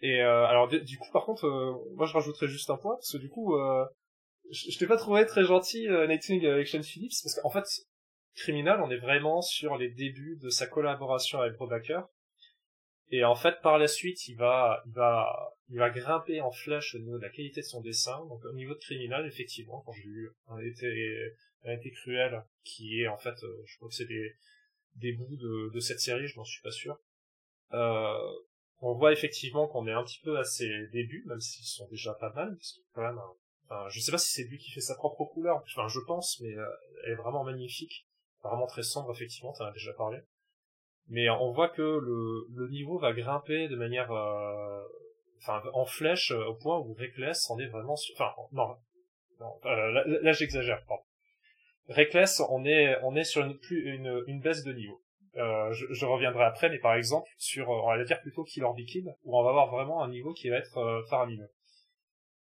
Et 0.00 0.20
alors 0.20 0.68
du 0.68 0.98
coup, 0.98 1.10
par 1.12 1.24
contre, 1.24 1.48
moi 1.94 2.06
je 2.06 2.12
rajouterais 2.12 2.48
juste 2.48 2.70
un 2.70 2.76
point 2.76 2.94
parce 2.96 3.12
que 3.12 3.18
du 3.18 3.28
coup, 3.28 3.56
je, 4.50 4.70
je 4.70 4.78
t'ai 4.78 4.86
pas 4.86 4.96
trouvé 4.96 5.24
très 5.26 5.44
gentil 5.44 5.88
Nightwing 5.88 6.46
avec 6.46 6.66
Shane 6.66 6.82
Phillips 6.82 7.14
parce 7.22 7.34
qu'en 7.40 7.50
fait, 7.50 7.64
Criminal, 8.36 8.82
on 8.82 8.90
est 8.90 8.98
vraiment 8.98 9.40
sur 9.40 9.76
les 9.76 9.88
débuts 9.88 10.38
de 10.42 10.50
sa 10.50 10.66
collaboration 10.66 11.40
avec 11.40 11.54
Brubaker. 11.54 12.02
Et 13.10 13.24
en 13.24 13.34
fait, 13.34 13.60
par 13.62 13.78
la 13.78 13.88
suite, 13.88 14.28
il 14.28 14.34
va, 14.34 14.82
il 14.86 14.92
va, 14.92 15.54
il 15.68 15.78
va 15.78 15.90
grimper 15.90 16.40
en 16.40 16.50
flèche 16.50 16.94
au 16.94 16.98
niveau 16.98 17.18
de 17.18 17.22
la 17.22 17.30
qualité 17.30 17.60
de 17.60 17.66
son 17.66 17.80
dessin. 17.80 18.18
Donc, 18.26 18.44
au 18.44 18.52
niveau 18.52 18.74
de 18.74 18.78
Criminal, 18.80 19.26
effectivement, 19.26 19.82
quand 19.86 19.92
j'ai 19.92 20.02
lu 20.02 20.30
un 20.48 20.58
été, 20.58 21.32
un 21.64 21.72
été 21.72 21.90
cruel, 21.92 22.42
qui 22.64 23.00
est 23.00 23.08
en 23.08 23.16
fait, 23.16 23.42
euh, 23.42 23.62
je 23.64 23.76
crois 23.76 23.88
que 23.88 23.94
c'est 23.94 24.06
des, 24.06 24.34
des 24.96 25.12
bouts 25.12 25.36
de, 25.36 25.70
de 25.72 25.80
cette 25.80 26.00
série, 26.00 26.26
je 26.26 26.36
n'en 26.36 26.44
suis 26.44 26.62
pas 26.62 26.72
sûr. 26.72 26.98
Euh, 27.72 28.18
on 28.80 28.94
voit 28.94 29.12
effectivement 29.12 29.66
qu'on 29.66 29.86
est 29.86 29.92
un 29.92 30.04
petit 30.04 30.20
peu 30.22 30.38
à 30.38 30.44
ses 30.44 30.88
débuts, 30.92 31.24
même 31.26 31.40
s'ils 31.40 31.64
sont 31.64 31.88
déjà 31.88 32.14
pas 32.14 32.32
mal, 32.32 32.54
parce 32.56 32.72
que 32.72 32.80
quand 32.92 33.02
même, 33.02 33.18
enfin, 33.64 33.88
je 33.88 34.00
sais 34.00 34.12
pas 34.12 34.18
si 34.18 34.32
c'est 34.32 34.44
lui 34.44 34.58
qui 34.58 34.70
fait 34.70 34.80
sa 34.80 34.94
propre 34.94 35.24
couleur, 35.24 35.62
enfin, 35.64 35.88
je 35.88 36.00
pense, 36.06 36.40
mais 36.40 36.54
euh, 36.54 36.66
elle 37.04 37.12
est 37.12 37.16
vraiment 37.16 37.44
magnifique, 37.44 38.06
vraiment 38.42 38.66
très 38.66 38.82
sombre, 38.82 39.12
effectivement, 39.12 39.52
t'en 39.52 39.64
as 39.64 39.72
déjà 39.72 39.92
parlé. 39.94 40.18
Mais 41.08 41.30
on 41.30 41.52
voit 41.52 41.68
que 41.68 41.82
le, 41.82 42.46
le 42.54 42.68
niveau 42.68 42.98
va 42.98 43.12
grimper 43.12 43.68
de 43.68 43.76
manière, 43.76 44.10
euh, 44.10 44.82
enfin, 45.38 45.62
en 45.72 45.86
flèche, 45.86 46.32
au 46.32 46.54
point 46.54 46.78
où 46.78 46.94
Reckless 46.94 47.48
en 47.50 47.58
est 47.58 47.68
vraiment, 47.68 47.94
enfin, 48.14 48.32
non, 48.52 48.76
euh, 49.64 50.20
là 50.22 50.32
j'exagère, 50.32 50.84
pardon. 50.86 51.02
Reckless, 51.88 52.40
on 52.50 52.64
est, 52.64 52.96
on 53.02 53.14
est 53.14 53.24
sur 53.24 53.44
une, 53.44 53.56
plus, 53.58 53.94
une, 53.94 54.24
une 54.26 54.40
baisse 54.40 54.64
de 54.64 54.72
niveau. 54.72 55.00
Euh, 55.36 55.70
je, 55.72 55.86
je, 55.90 56.06
reviendrai 56.06 56.44
après, 56.44 56.70
mais 56.70 56.78
par 56.78 56.94
exemple 56.94 57.28
sur, 57.36 57.68
on 57.68 57.86
va 57.86 58.02
dire 58.04 58.20
plutôt 58.22 58.42
Killer 58.44 58.68
Kid, 58.86 59.14
où 59.24 59.38
on 59.38 59.42
va 59.42 59.50
avoir 59.50 59.70
vraiment 59.70 60.02
un 60.02 60.08
niveau 60.08 60.32
qui 60.32 60.48
va 60.48 60.56
être 60.56 60.78
euh, 60.78 61.02
faramineux. 61.10 61.50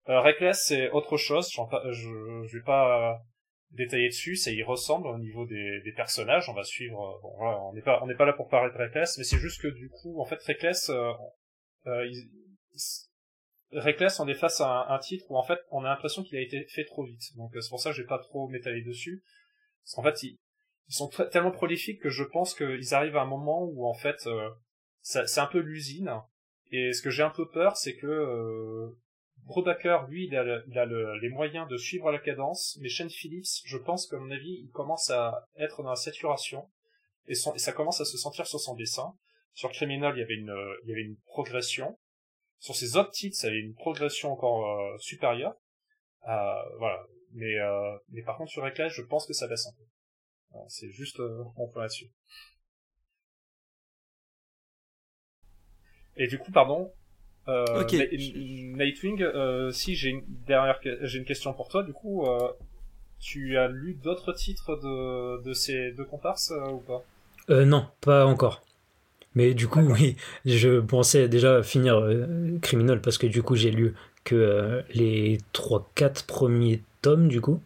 Euh, 0.10 0.20
Reckless, 0.22 0.66
c'est 0.68 0.92
autre 0.92 1.18
chose. 1.18 1.50
Je, 1.50 2.44
je 2.46 2.58
vais 2.58 2.64
pas 2.64 3.20
détailler 3.74 4.08
dessus. 4.08 4.36
Ça 4.36 4.52
y 4.52 4.64
ressemble 4.64 5.08
au 5.08 5.18
niveau 5.18 5.46
des, 5.46 5.82
des 5.82 5.92
personnages. 5.92 6.50
On 6.50 6.54
va 6.54 6.64
suivre. 6.64 7.02
Euh, 7.02 7.22
bon, 7.22 7.34
voilà, 7.38 7.60
on 7.62 7.74
n'est 7.74 7.82
pas, 7.82 8.02
on 8.04 8.16
pas 8.16 8.26
là 8.26 8.34
pour 8.34 8.48
parler 8.48 8.72
de 8.72 8.78
Reckless, 8.78 9.18
mais 9.18 9.24
c'est 9.24 9.38
juste 9.38 9.62
que 9.62 9.68
du 9.68 9.90
coup, 9.90 10.22
en 10.22 10.26
fait, 10.26 10.42
Reckless, 10.44 10.90
euh, 10.90 11.12
euh, 11.88 12.10
Reckless, 13.72 14.20
on 14.20 14.28
est 14.28 14.36
face 14.36 14.62
à 14.62 14.88
un, 14.90 15.00
titre 15.00 15.26
où 15.30 15.38
en 15.38 15.44
fait, 15.44 15.60
on 15.72 15.84
a 15.84 15.90
l'impression 15.90 16.24
qu'il 16.24 16.38
a 16.38 16.42
été 16.42 16.66
fait 16.70 16.86
trop 16.86 17.04
vite. 17.04 17.36
Donc 17.36 17.52
c'est 17.54 17.70
pour 17.70 17.80
ça 17.80 17.90
que 17.90 17.96
je 17.96 18.02
vais 18.02 18.08
pas 18.08 18.20
trop 18.20 18.48
m'étaler 18.48 18.82
dessus. 18.84 19.24
Parce 19.84 19.96
qu'en 19.96 20.04
fait, 20.04 20.24
ils, 20.24 20.38
ils 20.90 20.96
sont 20.96 21.10
tellement 21.32 21.52
prolifiques 21.52 22.02
que 22.02 22.10
je 22.10 22.24
pense 22.24 22.54
qu'ils 22.54 22.94
arrivent 22.94 23.18
à 23.18 23.22
un 23.22 23.28
moment 23.28 23.64
où 23.64 23.88
en 23.88 23.94
fait 23.94 24.28
euh, 24.28 24.50
c'est 25.02 25.40
un 25.40 25.48
peu 25.48 25.60
l'usine. 25.60 26.12
Et 26.72 26.94
ce 26.94 27.02
que 27.02 27.10
j'ai 27.10 27.24
un 27.24 27.30
peu 27.30 27.50
peur 27.50 27.78
c'est 27.78 27.96
que 27.96 28.08
euh, 28.08 28.90
Brubaker 29.46 30.08
lui 30.08 30.28
il 30.28 30.36
a, 30.36 30.62
il 30.68 30.78
a 30.78 30.86
le, 30.86 31.18
les 31.20 31.30
moyens 31.30 31.68
de 31.68 31.78
suivre 31.78 32.12
la 32.12 32.20
cadence 32.20 32.78
mais 32.82 32.90
Shane 32.90 33.10
Phillips 33.10 33.62
je 33.66 33.78
pense 33.78 34.08
qu'à 34.08 34.18
mon 34.18 34.32
avis 34.32 34.62
il 34.64 34.72
commence 34.72 35.10
à 35.10 35.48
être 35.58 35.84
dans 35.84 35.90
la 35.90 35.96
saturation 35.96 36.70
et, 37.28 37.36
ça 37.36 37.72
commence 37.72 38.02
à 38.02 38.06
se 38.06 38.18
sentir 38.18 38.46
sur 38.48 38.60
son 38.60 38.76
dessin. 38.76 39.14
Sur 39.54 39.72
Criminal 39.72 40.14
il 40.16 40.20
y 40.20 40.24
avait 40.24 40.36
une 40.36 40.56
il 40.84 40.90
y 40.90 40.92
avait 40.92 41.04
une 41.04 41.18
progression. 41.26 41.98
Sur 42.60 42.76
ses 42.76 42.98
autres 42.98 43.12
titres 43.12 43.38
ça 43.38 43.48
avait 43.48 43.60
une 43.60 43.76
progression 43.76 44.32
encore 44.32 44.80
euh, 44.80 44.98
supérieure. 44.98 45.56
Euh, 46.28 46.78
voilà. 46.80 47.04
Mais 47.34 47.60
euh, 47.60 47.98
mais 48.10 48.24
par 48.24 48.38
contre 48.38 48.52
sur 48.52 48.64
Reclash 48.64 48.94
je 48.96 49.02
pense 49.02 49.26
que 49.26 49.34
ça 49.34 49.48
baisse 49.48 49.66
un 49.68 49.74
peu 49.78 49.84
c'est 50.68 50.90
juste 50.90 51.20
euh, 51.20 51.44
mon 51.58 51.68
point 51.68 51.84
là-dessus. 51.84 52.10
Et 56.16 56.28
du 56.28 56.38
coup, 56.38 56.52
pardon, 56.52 56.92
euh, 57.48 57.84
Nightwing, 57.84 59.22
euh, 59.22 59.72
si 59.72 59.96
j'ai 59.96 60.10
une 60.10 60.24
dernière, 60.48 60.80
j'ai 61.02 61.20
une 61.20 61.26
question 61.26 61.54
pour 61.54 61.68
toi. 61.70 61.84
Du 61.84 61.94
coup, 61.94 62.26
euh, 62.26 62.50
tu 63.20 63.58
as 63.58 63.68
lu 63.68 63.96
d'autres 63.96 64.34
titres 64.34 64.76
de, 64.76 65.42
de 65.44 65.54
ces 65.54 65.92
deux 65.92 66.06
comparses 66.06 66.54
ou 66.72 66.78
pas? 66.78 67.04
Non, 67.50 67.88
pas 68.02 68.26
encore. 68.26 68.62
Mais 69.36 69.54
du 69.54 69.68
coup, 69.68 69.82
oui, 69.82 70.16
je 70.46 70.80
pensais 70.80 71.28
déjà 71.28 71.64
finir 71.64 72.02
Criminal 72.62 73.02
parce 73.02 73.18
que 73.18 73.28
du 73.28 73.42
coup, 73.44 73.56
j'ai 73.56 73.72
lu 73.72 73.94
que 74.24 74.84
les 74.94 75.40
3-4 75.54 76.26
premiers 76.26 76.82
tomes 77.02 77.28
du 77.28 77.42
coup. 77.42 77.60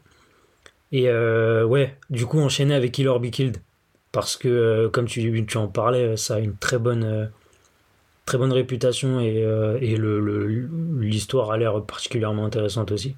Et 0.91 1.10
euh, 1.10 1.65
ouais, 1.65 1.97
du 2.10 2.26
coup, 2.26 2.39
enchaîner 2.39 2.76
avec 2.76 2.93
Kill 2.93 3.08
or 3.08 3.19
Be 3.19 3.30
Killed. 3.30 3.58
Parce 4.12 4.38
que, 4.38 4.47
euh, 4.47 4.89
comme 4.89 5.06
tu, 5.06 5.45
tu, 5.45 5.58
en 5.58 5.67
parlais, 5.67 6.17
ça 6.17 6.36
a 6.36 6.39
une 6.39 6.56
très 6.56 6.80
bonne, 6.80 7.04
euh, 7.04 7.26
très 8.26 8.38
bonne 8.38 8.54
réputation 8.54 9.19
et, 9.19 9.43
euh, 9.43 9.78
et 9.82 9.97
l'histoire 9.97 11.47
le, 11.50 11.54
a 11.54 11.58
l'air 11.58 11.86
particulièrement 11.86 12.45
intéressante 12.45 12.91
aussi. 12.91 13.15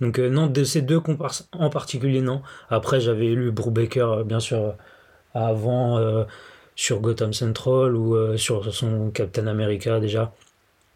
Donc, 0.00 0.18
euh, 0.18 0.28
non, 0.28 0.48
de 0.48 0.64
ces 0.64 0.82
deux 0.82 1.00
comparses 1.00 1.48
en 1.52 1.70
particulier, 1.70 2.20
non. 2.20 2.42
Après, 2.68 3.00
j'avais 3.00 3.28
lu 3.28 3.52
Brubaker, 3.52 4.24
bien 4.24 4.40
sûr, 4.40 4.74
avant, 5.34 6.26
sur 6.76 7.00
Gotham 7.00 7.32
Central 7.32 7.96
ou 7.96 8.36
sur 8.36 8.72
son 8.72 9.10
Captain 9.10 9.46
America 9.46 9.98
déjà, 10.00 10.32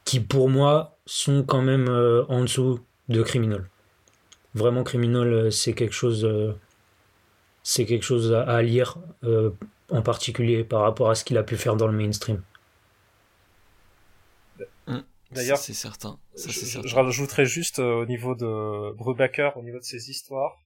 qui 0.05 0.21
pour 0.21 0.49
moi 0.49 0.97
sont 1.07 1.43
quand 1.43 1.63
même 1.63 1.89
en 2.29 2.43
dessous 2.43 2.81
de 3.09 3.23
Criminal 3.23 3.65
vraiment 4.55 4.85
Criminal, 4.85 5.33
euh, 5.33 5.51
c'est 5.51 5.75
quelque 5.75 5.95
chose, 5.95 6.25
euh, 6.25 6.53
c'est 7.63 7.87
quelque 7.87 8.05
chose 8.05 8.33
à, 8.33 8.63
lire, 8.63 8.99
euh, 9.25 9.51
en 9.91 10.03
particulier 10.03 10.65
par 10.65 10.83
rapport 10.83 11.11
à 11.11 11.15
ce 11.15 11.25
qu'il 11.25 11.39
a 11.39 11.43
pu 11.43 11.57
faire 11.57 11.77
dans 11.77 11.87
le 11.87 11.97
mainstream. 11.97 12.43
Mmh. 14.87 14.99
D'ailleurs, 15.33 15.59
c'est 15.59 15.75
certain. 15.75 16.19
Ça, 16.35 16.51
je, 16.51 16.59
certain. 16.59 16.89
je, 16.89 16.95
rajouterais 16.95 17.45
juste 17.45 17.79
au 17.79 18.07
niveau 18.07 18.35
de 18.35 18.93
Brubaker, 18.97 19.57
au 19.57 19.63
niveau 19.63 19.79
de 19.79 19.85
ses 19.85 20.11
histoires. 20.11 20.59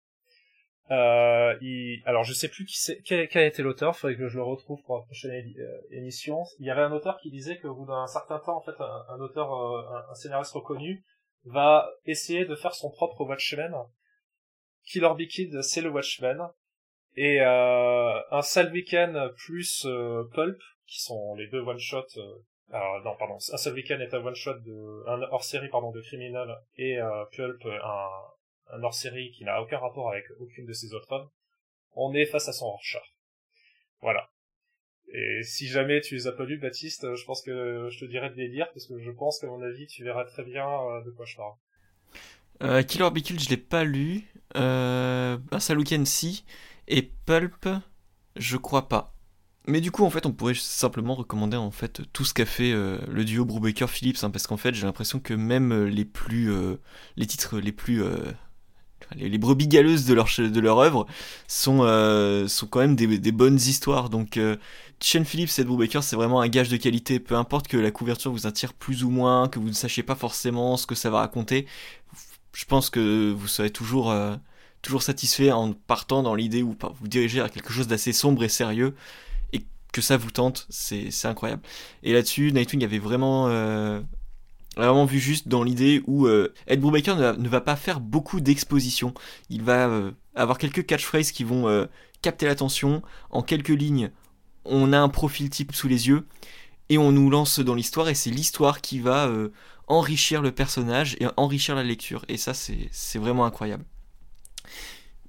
Euh, 0.90 1.56
il... 1.62 2.02
Alors, 2.04 2.24
je 2.24 2.32
sais 2.32 2.48
plus 2.48 2.64
qui 2.66 2.76
quel 3.04 3.28
a 3.34 3.46
été 3.46 3.62
l'auteur. 3.62 3.96
Faudrait 3.96 4.16
que 4.16 4.28
je 4.28 4.36
le 4.36 4.42
retrouve 4.42 4.82
pour 4.82 4.96
la 4.96 5.02
prochaine 5.02 5.52
émission. 5.90 6.44
Il 6.58 6.66
y 6.66 6.70
avait 6.70 6.82
un 6.82 6.92
auteur 6.92 7.18
qui 7.20 7.30
disait 7.30 7.58
qu'au 7.58 7.74
bout 7.74 7.86
d'un 7.86 8.06
certain 8.06 8.38
temps, 8.38 8.56
en 8.56 8.60
fait, 8.60 8.78
un, 8.78 9.04
un 9.14 9.20
auteur, 9.20 9.52
un, 9.52 10.10
un, 10.10 10.14
scénariste 10.14 10.52
reconnu 10.52 11.04
va 11.44 11.88
essayer 12.04 12.44
de 12.44 12.54
faire 12.54 12.74
son 12.74 12.90
propre 12.90 13.24
Watchmen. 13.24 13.74
Killer 14.84 15.12
Be 15.18 15.26
Kid, 15.28 15.62
c'est 15.62 15.80
le 15.80 15.90
Watchmen. 15.90 16.48
Et 17.16 17.40
euh, 17.40 18.20
un 18.30 18.42
sale 18.42 18.72
week-end 18.72 19.30
plus 19.36 19.84
euh, 19.84 20.24
Pulp, 20.32 20.58
qui 20.86 21.02
sont 21.02 21.34
les 21.34 21.46
deux 21.48 21.60
one-shot. 21.60 22.06
Euh, 22.16 22.38
alors 22.70 23.02
non, 23.04 23.14
pardon, 23.18 23.34
un 23.34 23.56
sale 23.56 23.74
week-end 23.74 24.00
est 24.00 24.14
un 24.14 24.24
one-shot 24.24 24.54
de 24.60 25.04
un 25.06 25.20
hors-série 25.30 25.68
pardon 25.68 25.90
de 25.90 26.00
Criminal 26.00 26.58
et 26.76 26.98
euh, 26.98 27.24
Pulp 27.36 27.62
un, 27.66 28.82
hors-série 28.82 29.30
qui 29.32 29.44
n'a 29.44 29.60
aucun 29.60 29.78
rapport 29.78 30.10
avec 30.10 30.24
aucune 30.40 30.64
de 30.64 30.72
ses 30.72 30.94
autres 30.94 31.12
œuvres. 31.12 31.30
On 31.94 32.14
est 32.14 32.24
face 32.24 32.48
à 32.48 32.52
son 32.52 32.70
Rorschach. 32.70 33.14
Voilà. 34.00 34.31
Et 35.14 35.42
si 35.42 35.68
jamais 35.68 36.00
tu 36.00 36.14
les 36.14 36.26
as 36.26 36.32
pas 36.32 36.44
lus, 36.44 36.58
Baptiste, 36.58 37.14
je 37.14 37.24
pense 37.24 37.42
que 37.42 37.88
je 37.90 37.98
te 37.98 38.04
dirais 38.06 38.30
de 38.30 38.36
les 38.36 38.48
lire, 38.48 38.66
parce 38.72 38.86
que 38.86 38.98
je 38.98 39.10
pense 39.10 39.38
qu'à 39.38 39.46
mon 39.46 39.62
avis, 39.62 39.86
tu 39.86 40.02
verras 40.04 40.24
très 40.24 40.42
bien 40.42 40.66
euh, 40.66 41.04
de 41.04 41.10
quoi 41.10 41.26
je 41.26 41.36
parle. 41.36 41.52
Euh, 42.62 42.82
Killer 42.82 43.10
Killed, 43.22 43.40
je 43.40 43.50
l'ai 43.50 43.56
pas 43.58 43.84
lu. 43.84 44.24
Euh, 44.56 45.36
Weekend, 45.70 46.06
si. 46.06 46.44
Et 46.88 47.10
Pulp, 47.26 47.68
je 48.36 48.56
crois 48.56 48.88
pas. 48.88 49.14
Mais 49.66 49.80
du 49.80 49.90
coup, 49.90 50.04
en 50.04 50.10
fait, 50.10 50.26
on 50.26 50.32
pourrait 50.32 50.54
simplement 50.54 51.14
recommander 51.14 51.56
en 51.56 51.70
fait 51.70 52.02
tout 52.12 52.24
ce 52.24 52.34
qu'a 52.34 52.46
fait 52.46 52.72
euh, 52.72 52.98
le 53.08 53.24
duo 53.24 53.44
Brubaker-Phillips, 53.44 54.24
hein, 54.24 54.30
parce 54.30 54.46
qu'en 54.46 54.56
fait, 54.56 54.74
j'ai 54.74 54.86
l'impression 54.86 55.20
que 55.20 55.34
même 55.34 55.84
les 55.84 56.04
plus, 56.04 56.50
euh, 56.50 56.76
les 57.16 57.26
titres 57.26 57.58
les 57.58 57.70
plus 57.70 58.02
les, 59.16 59.38
brebis 59.38 59.68
galeuses 59.68 60.04
de 60.04 60.14
leur, 60.14 60.28
de 60.38 60.60
leur 60.60 60.78
œuvre 60.78 61.06
sont, 61.46 61.80
euh, 61.82 62.48
sont 62.48 62.66
quand 62.66 62.80
même 62.80 62.96
des, 62.96 63.18
des, 63.18 63.32
bonnes 63.32 63.56
histoires. 63.56 64.10
Donc, 64.10 64.36
euh, 64.36 64.56
Shane 65.02 65.24
Phillips 65.24 65.58
et 65.58 65.64
Drew 65.64 65.76
Baker, 65.76 66.00
c'est 66.02 66.16
vraiment 66.16 66.40
un 66.40 66.48
gage 66.48 66.68
de 66.68 66.76
qualité. 66.76 67.18
Peu 67.18 67.34
importe 67.34 67.66
que 67.66 67.76
la 67.76 67.90
couverture 67.90 68.30
vous 68.30 68.46
attire 68.46 68.72
plus 68.72 69.04
ou 69.04 69.10
moins, 69.10 69.48
que 69.48 69.58
vous 69.58 69.68
ne 69.68 69.74
sachiez 69.74 70.02
pas 70.02 70.14
forcément 70.14 70.76
ce 70.76 70.86
que 70.86 70.94
ça 70.94 71.10
va 71.10 71.18
raconter, 71.18 71.66
je 72.52 72.64
pense 72.64 72.90
que 72.90 73.32
vous 73.32 73.48
serez 73.48 73.70
toujours, 73.70 74.10
euh, 74.10 74.36
toujours 74.82 75.02
satisfait 75.02 75.50
en 75.50 75.72
partant 75.72 76.22
dans 76.22 76.34
l'idée 76.34 76.62
où 76.62 76.76
vous 77.00 77.08
dirigez 77.08 77.40
à 77.40 77.48
quelque 77.48 77.72
chose 77.72 77.88
d'assez 77.88 78.12
sombre 78.12 78.44
et 78.44 78.48
sérieux 78.48 78.94
et 79.52 79.62
que 79.92 80.00
ça 80.00 80.16
vous 80.16 80.30
tente. 80.30 80.66
C'est 80.70 81.10
incroyable. 81.24 81.62
Et 82.02 82.12
là-dessus, 82.12 82.52
Nightwing 82.52 82.84
avait 82.84 82.98
vraiment 82.98 83.48
euh, 83.48 84.00
vraiment 84.76 85.04
vu 85.04 85.18
juste 85.18 85.48
dans 85.48 85.62
l'idée 85.62 86.02
où 86.06 86.26
euh, 86.26 86.52
Ed 86.66 86.80
Brubaker 86.80 87.16
ne, 87.16 87.32
ne, 87.32 87.48
va 87.48 87.60
pas 87.60 87.76
faire 87.76 88.00
beaucoup 88.00 88.40
d'exposition. 88.40 89.14
Il 89.50 89.62
va 89.62 89.88
euh, 89.88 90.12
avoir 90.34 90.58
quelques 90.58 90.86
catchphrases 90.86 91.32
qui 91.32 91.44
vont 91.44 91.88
capter 92.20 92.46
l'attention. 92.46 93.02
En 93.30 93.42
quelques 93.42 93.68
lignes, 93.68 94.10
on 94.64 94.92
a 94.92 94.98
un 94.98 95.08
profil 95.08 95.50
type 95.50 95.74
sous 95.74 95.88
les 95.88 96.08
yeux 96.08 96.26
et 96.88 96.98
on 96.98 97.12
nous 97.12 97.30
lance 97.30 97.60
dans 97.60 97.74
l'histoire 97.74 98.08
et 98.08 98.14
c'est 98.14 98.30
l'histoire 98.30 98.80
qui 98.80 99.00
va 99.00 99.26
euh, 99.26 99.52
enrichir 99.86 100.42
le 100.42 100.52
personnage 100.52 101.16
et 101.20 101.26
enrichir 101.36 101.74
la 101.74 101.82
lecture. 101.82 102.24
Et 102.28 102.36
ça, 102.36 102.52
c'est 102.54 103.18
vraiment 103.18 103.44
incroyable. 103.44 103.84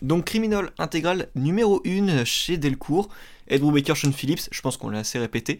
Donc 0.01 0.25
Criminal 0.25 0.71
Intégral 0.77 1.29
numéro 1.36 1.81
1 1.86 2.25
chez 2.25 2.57
Delcourt. 2.57 3.09
Ed 3.47 3.61
Brubaker, 3.61 3.95
Sean 3.95 4.11
Phillips, 4.11 4.47
je 4.51 4.61
pense 4.61 4.77
qu'on 4.77 4.89
l'a 4.89 4.99
assez 4.99 5.19
répété. 5.19 5.59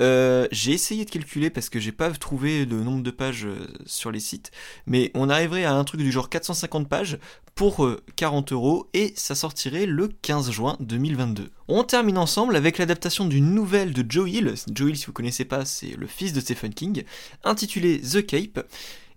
Euh, 0.00 0.46
j'ai 0.52 0.72
essayé 0.72 1.04
de 1.04 1.10
calculer 1.10 1.50
parce 1.50 1.68
que 1.68 1.80
j'ai 1.80 1.92
pas 1.92 2.10
trouvé 2.10 2.64
le 2.64 2.82
nombre 2.82 3.02
de 3.02 3.10
pages 3.10 3.46
euh, 3.46 3.66
sur 3.86 4.10
les 4.10 4.20
sites, 4.20 4.50
mais 4.86 5.10
on 5.14 5.28
arriverait 5.28 5.64
à 5.64 5.74
un 5.74 5.84
truc 5.84 6.00
du 6.00 6.12
genre 6.12 6.28
450 6.28 6.88
pages 6.88 7.18
pour 7.54 7.88
40 8.16 8.52
euh, 8.52 8.54
euros 8.54 8.88
et 8.94 9.12
ça 9.16 9.34
sortirait 9.34 9.86
le 9.86 10.08
15 10.08 10.50
juin 10.50 10.76
2022. 10.80 11.50
On 11.68 11.84
termine 11.84 12.18
ensemble 12.18 12.56
avec 12.56 12.78
l'adaptation 12.78 13.26
d'une 13.26 13.54
nouvelle 13.54 13.92
de 13.92 14.04
Joe 14.08 14.28
Hill. 14.30 14.54
Joe 14.72 14.90
Hill, 14.90 14.96
si 14.96 15.06
vous 15.06 15.12
connaissez 15.12 15.44
pas, 15.44 15.64
c'est 15.64 15.96
le 15.96 16.06
fils 16.06 16.32
de 16.32 16.40
Stephen 16.40 16.74
King, 16.74 17.04
intitulée 17.44 18.00
The 18.00 18.24
Cape. 18.26 18.66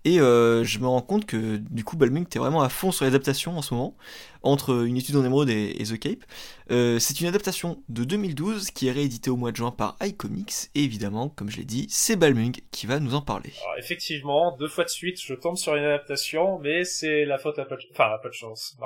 Et 0.08 0.22
euh, 0.22 0.64
je 0.64 0.80
me 0.80 0.88
rends 0.88 1.02
compte 1.02 1.26
que 1.26 1.58
du 1.58 1.84
coup, 1.84 1.98
Balmung, 1.98 2.26
t'es 2.30 2.40
vraiment 2.40 2.62
à 2.62 2.70
fond 2.70 2.94
sur 2.94 3.04
l'adaptation 3.04 3.58
en 3.58 3.62
ce 3.62 3.74
moment, 3.74 3.98
entre 4.42 4.86
Une 4.86 4.96
étude 4.96 5.18
en 5.18 5.26
émeraude 5.26 5.50
et, 5.50 5.84
The 5.84 6.00
Cape. 6.00 6.24
Euh, 6.72 6.98
c'est 6.98 7.20
une 7.20 7.28
adaptation 7.28 7.84
de 7.90 8.06
2012 8.06 8.72
qui 8.72 8.88
est 8.88 8.94
rééditée 8.94 9.30
au 9.30 9.36
mois 9.36 9.52
de 9.52 9.58
juin 9.58 9.72
par 9.72 9.98
iComics, 10.02 10.70
et 10.76 10.86
évidemment, 10.86 11.28
comme 11.28 11.50
je 11.50 11.58
l'ai 11.58 11.66
dit, 11.66 11.88
c'est 11.90 12.16
Balmung 12.16 12.56
qui 12.72 12.88
va 12.88 13.02
nous 13.02 13.16
en 13.16 13.22
parler. 13.22 13.52
effectivement, 13.78 14.56
deux 14.56 14.70
fois 14.70 14.86
de 14.86 14.90
suite, 14.90 15.20
je 15.22 15.34
tombe 15.34 15.58
sur 15.58 15.76
une 15.76 15.84
adaptation, 15.84 16.58
mais 16.60 16.86
c'est 16.86 17.26
la 17.26 17.38
faute 17.38 17.60
à 17.60 17.66
pas 17.66 17.76
de, 17.76 17.82
enfin, 17.92 18.06
à 18.06 18.26
de 18.26 18.32
chance. 18.32 18.78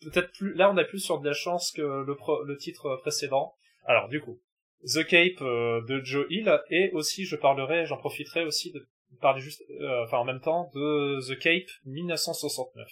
Peut-être 0.00 0.30
là 0.40 0.70
on 0.72 0.78
a 0.78 0.84
plus 0.84 1.00
sur 1.00 1.20
de 1.20 1.28
la 1.28 1.34
chance 1.34 1.72
que 1.72 1.82
le, 1.82 2.16
le 2.46 2.56
titre 2.56 2.96
précédent. 3.02 3.52
Alors 3.84 4.08
du 4.08 4.22
coup, 4.22 4.40
The 4.84 5.06
Cape 5.06 5.42
euh, 5.42 5.82
de 5.86 6.02
Joe 6.02 6.24
Hill, 6.30 6.58
et 6.70 6.90
aussi 6.92 7.26
je 7.26 7.36
parlerai, 7.36 7.84
j'en 7.84 7.98
profiterai 7.98 8.44
aussi 8.44 8.72
de 8.72 8.88
parler 9.20 9.40
juste, 9.40 9.62
euh, 9.80 10.04
enfin 10.04 10.18
en 10.18 10.24
même 10.24 10.40
temps, 10.40 10.70
de 10.74 11.20
The 11.28 11.38
Cape 11.38 11.70
1969. 11.84 12.88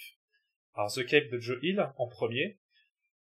Alors 0.75 0.93
The 0.93 1.07
Cape 1.07 1.29
de 1.31 1.39
Joe 1.39 1.59
Hill 1.62 1.91
en 1.97 2.07
premier, 2.07 2.59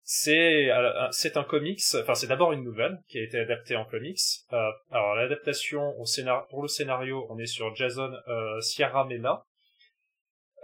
c'est 0.09 0.71
euh, 0.71 1.09
c'est 1.11 1.37
un 1.37 1.43
comics, 1.43 1.83
enfin 1.97 2.15
c'est 2.15 2.29
d'abord 2.29 2.53
une 2.53 2.63
nouvelle 2.63 3.03
qui 3.09 3.19
a 3.19 3.23
été 3.25 3.41
adaptée 3.41 3.75
en 3.75 3.85
comics. 3.85 4.21
Euh, 4.53 4.71
alors 4.93 5.17
l'adaptation 5.17 5.99
au 5.99 6.07
scénario, 6.07 6.47
pour 6.49 6.63
le 6.63 6.69
scénario, 6.69 7.27
on 7.29 7.39
est 7.39 7.47
sur 7.47 7.75
Jason 7.75 8.13
euh, 8.29 8.61
Sierra 8.61 9.05
Mena. 9.05 9.45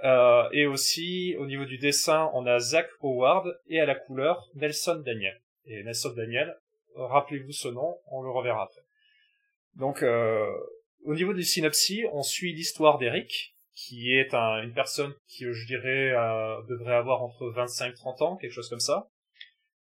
Euh, 0.05 0.49
et 0.53 0.66
aussi 0.66 1.35
au 1.39 1.47
niveau 1.47 1.64
du 1.64 1.78
dessin, 1.78 2.30
on 2.35 2.47
a 2.47 2.61
Zach 2.61 2.89
Howard 3.01 3.49
et 3.66 3.80
à 3.80 3.85
la 3.85 3.97
couleur 3.97 4.49
Nelson 4.55 5.03
Daniel. 5.05 5.41
Et 5.64 5.83
Nelson 5.83 6.12
Daniel, 6.16 6.57
rappelez-vous 6.95 7.53
ce 7.53 7.68
nom, 7.68 7.99
on 8.12 8.22
le 8.22 8.30
reverra 8.30 8.62
après. 8.62 8.83
Donc 9.74 10.05
au 11.05 11.14
niveau 11.14 11.32
du 11.32 11.42
synopsis, 11.42 12.05
on 12.12 12.22
suit 12.22 12.53
l'histoire 12.53 12.98
d'Eric, 12.98 13.55
qui 13.74 14.12
est 14.12 14.34
une 14.34 14.72
personne 14.74 15.14
qui, 15.26 15.44
je 15.44 15.66
dirais, 15.66 16.12
euh, 16.12 16.62
devrait 16.68 16.94
avoir 16.94 17.22
entre 17.22 17.48
25 17.50 17.94
30 17.94 18.22
ans, 18.22 18.36
quelque 18.36 18.53
chose 18.53 18.68
comme 18.68 18.80
ça, 18.80 19.09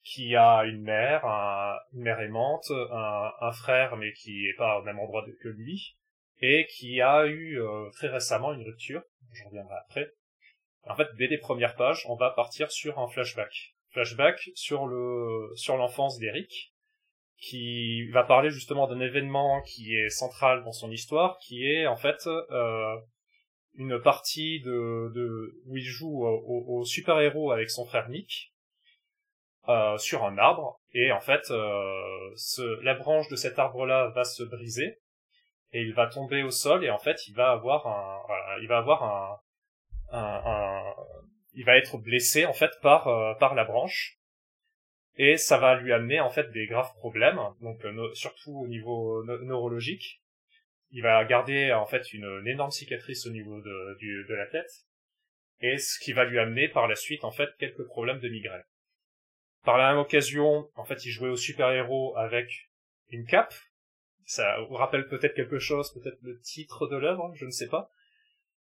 qui 0.03 0.36
a 0.36 0.63
une 0.65 0.82
mère, 0.82 1.26
une 1.93 2.01
mère 2.01 2.20
aimante, 2.22 2.72
un, 2.72 3.51
frère, 3.51 3.97
mais 3.97 4.13
qui 4.13 4.47
est 4.47 4.55
pas 4.57 4.80
au 4.80 4.84
même 4.84 4.99
endroit 4.99 5.26
que 5.41 5.49
lui, 5.49 5.97
et 6.41 6.68
qui 6.68 7.01
a 7.01 7.26
eu 7.26 7.59
euh, 7.59 7.89
très 7.91 8.07
récemment 8.07 8.53
une 8.53 8.63
rupture, 8.63 9.01
je 9.34 9.43
reviendrai 9.45 9.76
après. 9.76 10.11
En 10.84 10.95
fait, 10.95 11.07
dès 11.18 11.28
les 11.28 11.38
premières 11.38 11.76
pages, 11.76 12.05
on 12.07 12.15
va 12.15 12.30
partir 12.30 12.72
sur 12.72 12.99
un 12.99 13.07
flashback. 13.07 13.76
Flashback 13.91 14.49
sur 14.55 14.86
l'enfance 14.86 16.20
d'Eric, 16.20 16.74
qui 17.40 18.10
va 18.10 18.24
parler 18.24 18.50
justement 18.50 18.88
d'un 18.88 19.00
événement 19.00 19.62
qui 19.62 19.96
est 19.96 20.10
central 20.10 20.64
dans 20.64 20.72
son 20.72 20.92
histoire, 20.92 21.38
qui 21.40 21.66
est 21.66 21.86
en 21.86 21.96
fait 21.96 22.28
euh, 22.28 22.96
une 23.76 24.02
partie 24.02 24.60
de, 24.62 25.12
de, 25.14 25.62
où 25.68 25.78
il 25.78 25.84
joue 25.84 26.26
au, 26.26 26.84
super-héros 26.84 27.52
avec 27.52 27.70
son 27.70 27.86
frère 27.86 28.10
Nick 28.10 28.54
euh, 29.70 29.98
sur 29.98 30.26
un 30.26 30.38
arbre, 30.38 30.80
et 30.94 31.12
en 31.12 31.20
fait 31.20 31.52
euh, 31.52 32.32
ce, 32.36 32.82
la 32.84 32.96
branche 32.96 33.28
de 33.30 33.36
cet 33.36 33.60
arbre-là 33.60 34.12
va 34.16 34.24
se 34.24 34.44
briser, 34.44 35.00
et 35.74 35.82
il 35.82 35.94
va 35.94 36.08
tomber 36.08 36.42
au 36.42 36.52
sol, 36.52 36.84
et 36.84 36.90
en 36.90 36.98
fait 36.98 37.28
il 37.28 37.36
va 37.36 37.52
avoir 37.52 37.86
un, 37.86 38.58
il 38.62 38.68
va 38.68 38.78
avoir 38.78 39.04
un, 39.04 39.40
un, 40.12 40.42
un, 40.46 40.94
il 41.54 41.66
va 41.66 41.78
être 41.78 41.98
blessé 41.98 42.46
en 42.46 42.54
fait 42.54 42.72
par 42.82 43.08
euh, 43.08 43.36
par 43.36 43.54
la 43.54 43.66
branche 43.66 44.16
et 45.18 45.38
ça 45.38 45.57
va 45.57 45.80
lui 45.80 45.91
amener 45.91 46.20
en 46.20 46.30
fait 46.30 46.51
des 46.51 46.68
graves 46.68 46.93
problèmes, 46.95 47.39
donc 47.61 47.84
euh, 47.86 48.13
surtout 48.13 48.51
au 48.51 48.68
niveau 48.68 49.24
neurologique. 49.24 50.22
Il 50.91 51.01
va 51.03 51.24
garder 51.26 51.74
en 51.74 51.86
fait 51.86 52.13
une, 52.13 52.43
énorme 52.47 52.72
cicatrice 52.72 53.26
au 53.26 53.32
niveau 53.32 53.59
de, 53.59 54.26
de 54.28 54.34
la 54.34 54.45
tête, 54.47 54.72
et 55.59 55.78
ce 55.78 55.99
qui 55.99 56.13
va 56.13 56.24
lui 56.24 56.39
amener 56.39 56.70
par 56.70 56.88
la 56.88 56.95
suite 56.95 57.24
en 57.24 57.32
fait 57.32 57.49
quelques 57.59 57.86
problèmes 57.86 58.20
de 58.20 58.30
migraine. 58.30 58.63
Par 59.63 59.78
la 59.78 59.89
même 59.89 59.99
occasion, 59.99 60.70
en 60.76 60.86
fait, 60.86 61.03
il 61.05 61.11
jouait 61.11 61.30
au 61.30 61.36
super-héros 61.36 62.15
avec 62.18 62.70
une 63.09 63.26
cape. 63.26 63.53
Ça 64.24 64.61
vous 64.70 64.76
rappelle 64.76 65.07
peut-être 65.07 65.36
quelque 65.36 65.59
chose, 65.59 65.93
peut-être 65.93 66.20
le 66.22 66.39
titre 66.39 66.88
de 66.88 66.95
l'œuvre, 66.95 67.34
je 67.36 67.45
ne 67.45 67.51
sais 67.51 67.68
pas. 67.68 67.89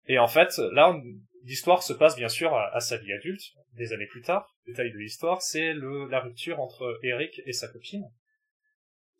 Et 0.08 0.20
en 0.20 0.28
fait, 0.28 0.58
là, 0.72 0.96
l'histoire 1.44 1.84
se 1.84 1.94
passe 1.94 2.16
bien 2.16 2.30
sûr 2.30 2.56
à, 2.56 2.80
sa 2.80 2.98
vie 2.98 3.14
adulte, 3.14 3.44
des 3.74 3.94
années 3.94 4.08
plus 4.08 4.22
tard. 4.22 4.54
Détail 4.66 4.92
de 4.92 4.98
l'histoire, 4.98 5.42
c'est 5.42 5.74
le, 5.74 6.08
la 6.08 6.20
rupture 6.20 6.60
entre 6.60 7.00
Eric 7.04 7.42
et 7.46 7.54
sa 7.54 7.68
copine. 7.68 8.10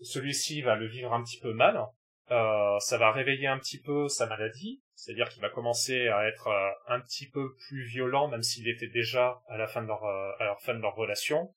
Celui-ci 0.02 0.62
va 0.62 0.76
le 0.76 0.88
vivre 0.88 1.14
un 1.14 1.24
petit 1.24 1.40
peu 1.40 1.54
mal. 1.54 1.86
Euh, 2.32 2.80
ça 2.80 2.98
va 2.98 3.12
réveiller 3.12 3.48
un 3.48 3.60
petit 3.60 3.82
peu 3.82 4.08
sa 4.08 4.26
maladie, 4.28 4.82
c'est-à-dire 4.96 5.28
qu'il 5.30 5.42
va 5.42 5.50
commencer 5.50 6.08
à 6.08 6.26
être 6.28 6.48
euh, 6.48 6.72
un 6.88 7.02
petit 7.02 7.30
peu 7.30 7.54
plus 7.68 7.86
violent, 7.86 8.28
même 8.30 8.44
s'il 8.44 8.68
était 8.70 8.88
déjà 8.88 9.42
à 9.48 9.58
la 9.58 9.68
fin 9.68 9.82
de 9.82 9.88
leur, 9.88 10.04
euh, 10.06 10.32
à 10.40 10.46
la 10.46 10.56
fin 10.56 10.74
de 10.74 10.80
leur 10.80 10.96
relation. 10.96 11.54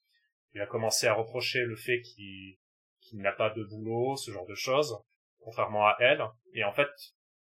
Il 0.55 0.59
va 0.59 0.67
commencer 0.67 1.07
à 1.07 1.15
reprocher 1.15 1.65
le 1.65 1.77
fait 1.77 2.01
qu'il 2.01 2.57
qu'il 3.01 3.21
n'a 3.21 3.31
pas 3.31 3.51
de 3.51 3.63
boulot, 3.63 4.17
ce 4.17 4.33
genre 4.33 4.47
de 4.47 4.57
choses, 4.57 4.99
contrairement 5.39 5.87
à 5.87 5.97
elle. 6.01 6.25
Et 6.55 6.65
en 6.65 6.73
fait, 6.73 6.91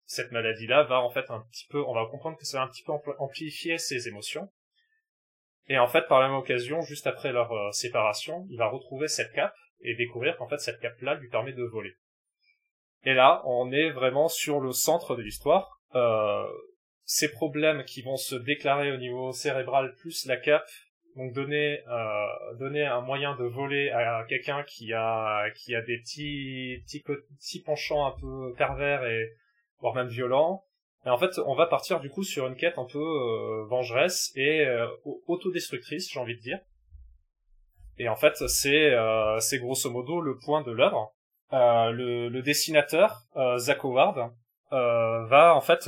cette 0.04 0.32
maladie-là 0.32 0.84
va 0.84 1.00
en 1.00 1.10
fait 1.10 1.30
un 1.30 1.40
petit 1.50 1.66
peu, 1.68 1.82
on 1.84 1.94
va 1.94 2.06
comprendre 2.10 2.36
que 2.38 2.44
ça 2.44 2.58
va 2.58 2.64
un 2.64 2.68
petit 2.68 2.82
peu 2.82 2.92
amplifier 3.18 3.78
ses 3.78 4.08
émotions. 4.08 4.50
Et 5.68 5.78
en 5.78 5.86
fait, 5.86 6.06
par 6.08 6.20
la 6.20 6.28
même 6.28 6.36
occasion, 6.36 6.80
juste 6.82 7.06
après 7.06 7.32
leur 7.32 7.52
euh, 7.52 7.70
séparation, 7.70 8.46
il 8.50 8.58
va 8.58 8.68
retrouver 8.68 9.08
cette 9.08 9.32
cape 9.32 9.54
et 9.80 9.94
découvrir 9.94 10.36
qu'en 10.36 10.48
fait 10.48 10.58
cette 10.58 10.80
cape-là 10.80 11.14
lui 11.14 11.28
permet 11.28 11.52
de 11.52 11.62
voler. 11.62 11.94
Et 13.04 13.14
là, 13.14 13.42
on 13.46 13.72
est 13.72 13.90
vraiment 13.90 14.28
sur 14.28 14.60
le 14.60 14.72
centre 14.72 15.16
de 15.16 15.22
l'histoire. 15.22 15.80
Euh, 15.94 16.46
ces 17.04 17.30
problèmes 17.30 17.84
qui 17.84 18.02
vont 18.02 18.16
se 18.16 18.36
déclarer 18.36 18.92
au 18.92 18.96
niveau 18.96 19.32
cérébral 19.32 19.94
plus 19.96 20.26
la 20.26 20.36
cape 20.36 20.68
donc 21.16 21.32
donner 21.34 21.80
euh, 21.88 22.54
donner 22.58 22.84
un 22.84 23.00
moyen 23.00 23.36
de 23.36 23.44
voler 23.44 23.90
à 23.90 24.24
quelqu'un 24.28 24.62
qui 24.62 24.92
a 24.92 25.50
qui 25.50 25.74
a 25.74 25.82
des 25.82 25.98
petits 25.98 26.82
petits 26.84 27.02
petits 27.02 27.62
penchants 27.62 28.06
un 28.06 28.14
peu 28.18 28.54
pervers 28.56 29.04
et 29.04 29.32
voire 29.82 29.94
même 29.94 30.08
violent. 30.08 30.64
Et 31.04 31.10
en 31.10 31.18
fait, 31.18 31.38
on 31.44 31.54
va 31.54 31.66
partir 31.66 32.00
du 32.00 32.08
coup 32.08 32.22
sur 32.22 32.46
une 32.46 32.56
quête 32.56 32.78
un 32.78 32.86
peu 32.86 32.98
euh, 32.98 33.64
vengeresse 33.68 34.32
et 34.36 34.64
euh, 34.64 34.86
autodestructrice, 35.26 36.10
j'ai 36.10 36.20
envie 36.20 36.36
de 36.36 36.40
dire. 36.40 36.60
Et 37.98 38.08
en 38.08 38.16
fait, 38.16 38.36
c'est 38.48 38.92
euh, 38.92 39.38
c'est 39.40 39.58
grosso 39.58 39.90
modo 39.90 40.20
le 40.20 40.38
point 40.38 40.62
de 40.62 40.70
l'œuvre. 40.70 41.12
Euh, 41.52 41.90
le, 41.90 42.28
le, 42.28 42.42
dessinateur 42.42 43.24
euh, 43.36 43.58
Zach 43.58 43.84
Howard 43.84 44.32
va 44.70 45.54
en 45.54 45.60
fait 45.60 45.86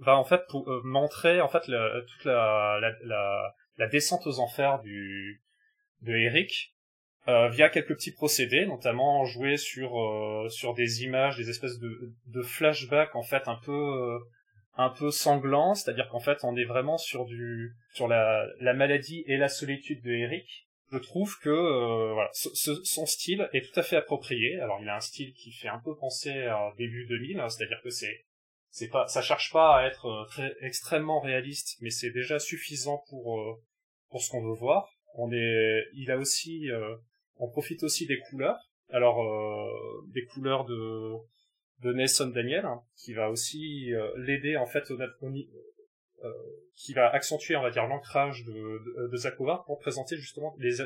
va 0.00 0.16
en 0.16 0.24
fait 0.24 0.42
pour, 0.48 0.68
montrer 0.82 1.40
en 1.40 1.46
fait 1.46 1.68
la, 1.68 2.00
toute 2.00 2.24
la, 2.24 2.80
la, 3.04 3.54
la 3.76 3.86
descente 3.86 4.26
aux 4.26 4.40
enfers 4.40 4.80
du 4.80 5.40
de 6.02 6.16
Eric 6.16 6.74
euh, 7.28 7.50
via 7.50 7.68
quelques 7.68 7.94
petits 7.94 8.12
procédés, 8.12 8.64
notamment 8.64 9.26
jouer 9.26 9.58
sur 9.58 10.00
euh, 10.00 10.48
sur 10.48 10.72
des 10.72 11.02
images, 11.02 11.36
des 11.36 11.50
espèces 11.50 11.78
de, 11.78 12.14
de 12.26 12.40
flashbacks 12.40 13.14
en 13.14 13.22
fait 13.22 13.48
un 13.48 13.56
peu 13.56 13.72
euh, 13.72 14.18
un 14.78 14.88
peu 14.88 15.10
sanglants, 15.10 15.74
c'est-à-dire 15.74 16.08
qu'en 16.08 16.20
fait 16.20 16.38
on 16.42 16.56
est 16.56 16.64
vraiment 16.64 16.96
sur 16.96 17.26
du 17.26 17.74
sur 17.92 18.08
la, 18.08 18.46
la 18.60 18.72
maladie 18.72 19.24
et 19.26 19.36
la 19.36 19.48
solitude 19.48 20.02
de 20.02 20.10
Eric. 20.10 20.68
Je 20.90 20.96
trouve 20.96 21.36
que 21.42 22.14
voilà, 22.14 22.30
son 22.32 23.04
style 23.04 23.46
est 23.52 23.60
tout 23.60 23.78
à 23.78 23.82
fait 23.82 23.96
approprié. 23.96 24.58
Alors 24.60 24.78
il 24.80 24.88
a 24.88 24.96
un 24.96 25.00
style 25.00 25.34
qui 25.34 25.52
fait 25.52 25.68
un 25.68 25.82
peu 25.84 25.94
penser 25.96 26.30
à 26.30 26.72
début 26.78 27.04
2000, 27.08 27.40
hein, 27.40 27.48
c'est-à-dire 27.50 27.82
que 27.84 27.90
c'est 27.90 28.24
c'est 28.70 28.88
pas 28.88 29.06
ça 29.06 29.20
cherche 29.20 29.52
pas 29.52 29.80
à 29.80 29.86
être 29.86 30.24
très 30.30 30.54
extrêmement 30.62 31.20
réaliste, 31.20 31.76
mais 31.82 31.90
c'est 31.90 32.10
déjà 32.10 32.38
suffisant 32.38 33.02
pour 33.10 33.38
pour 34.08 34.22
ce 34.22 34.30
qu'on 34.30 34.48
veut 34.48 34.58
voir. 34.58 34.88
On 35.14 35.30
est, 35.30 35.84
il 35.92 36.10
a 36.10 36.16
aussi 36.16 36.70
on 37.38 37.48
profite 37.48 37.82
aussi 37.82 38.06
des 38.06 38.18
couleurs. 38.18 38.58
Alors 38.90 39.22
euh, 39.22 40.02
des 40.12 40.24
couleurs 40.24 40.64
de 40.64 41.14
de 41.82 41.92
Nelson 41.92 42.28
Daniel 42.28 42.64
hein, 42.64 42.82
qui 42.96 43.12
va 43.12 43.30
aussi 43.30 43.92
euh, 43.92 44.10
l'aider 44.16 44.56
en 44.56 44.66
fait 44.66 44.90
au, 44.90 44.98
euh, 45.00 46.32
qui 46.74 46.92
va 46.92 47.08
accentuer 47.10 47.54
on 47.54 47.62
va 47.62 47.70
dire 47.70 47.86
l'ancrage 47.86 48.44
de, 48.44 49.16
Zakova 49.16 49.62
pour 49.66 49.78
présenter 49.78 50.16
justement 50.16 50.56
les, 50.58 50.76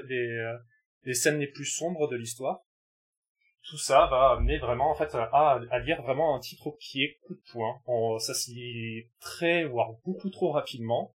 les, 1.05 1.15
scènes 1.15 1.39
les 1.39 1.47
plus 1.47 1.65
sombres 1.65 2.09
de 2.09 2.17
l'histoire. 2.17 2.61
Tout 3.71 3.79
ça 3.79 4.07
va 4.11 4.33
amener 4.33 4.59
vraiment 4.59 4.91
en 4.91 4.95
fait 4.95 5.15
à, 5.15 5.61
à 5.71 5.79
lire 5.79 6.03
vraiment 6.03 6.37
un 6.37 6.41
titre 6.41 6.77
qui 6.81 7.05
est 7.05 7.19
coup 7.23 7.35
de 7.35 7.43
poing. 7.53 7.81
ça 8.19 8.35
se 8.35 8.51
lit 8.51 9.09
très 9.21 9.65
voire 9.65 9.93
beaucoup 10.05 10.31
trop 10.31 10.51
rapidement. 10.51 11.15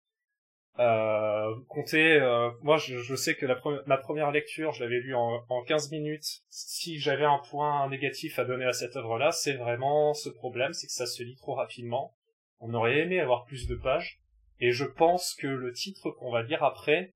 Euh, 0.80 1.55
comptez, 1.69 2.19
euh, 2.19 2.51
moi 2.61 2.78
je, 2.78 2.97
je, 2.97 3.15
sais 3.15 3.36
que 3.36 3.47
la 3.47 3.59
ma 3.88 3.97
première 3.97 4.32
lecture, 4.32 4.73
je 4.73 4.84
l'avais 4.84 4.99
lu 4.99 5.15
en, 5.15 5.43
en 5.49 5.63
15 5.63 5.91
minutes. 5.91 6.43
Si 6.49 6.99
j'avais 6.99 7.25
un 7.25 7.39
point 7.49 7.89
négatif 7.89 8.38
à 8.38 8.45
donner 8.45 8.65
à 8.65 8.73
cette 8.73 8.95
œuvre-là, 8.95 9.32
c'est 9.32 9.55
vraiment 9.55 10.13
ce 10.13 10.30
problème, 10.30 10.73
c'est 10.73 10.86
que 10.86 10.93
ça 10.93 11.07
se 11.07 11.23
lit 11.23 11.36
trop 11.36 11.55
rapidement. 11.55 12.13
On 12.59 12.73
aurait 12.73 12.99
aimé 12.99 13.19
avoir 13.19 13.45
plus 13.45 13.67
de 13.67 13.75
pages, 13.75 14.19
et 14.59 14.71
je 14.71 14.86
pense 14.86 15.34
que 15.34 15.47
le 15.47 15.71
titre 15.73 16.11
qu'on 16.11 16.32
va 16.32 16.43
lire 16.43 16.63
après 16.63 17.13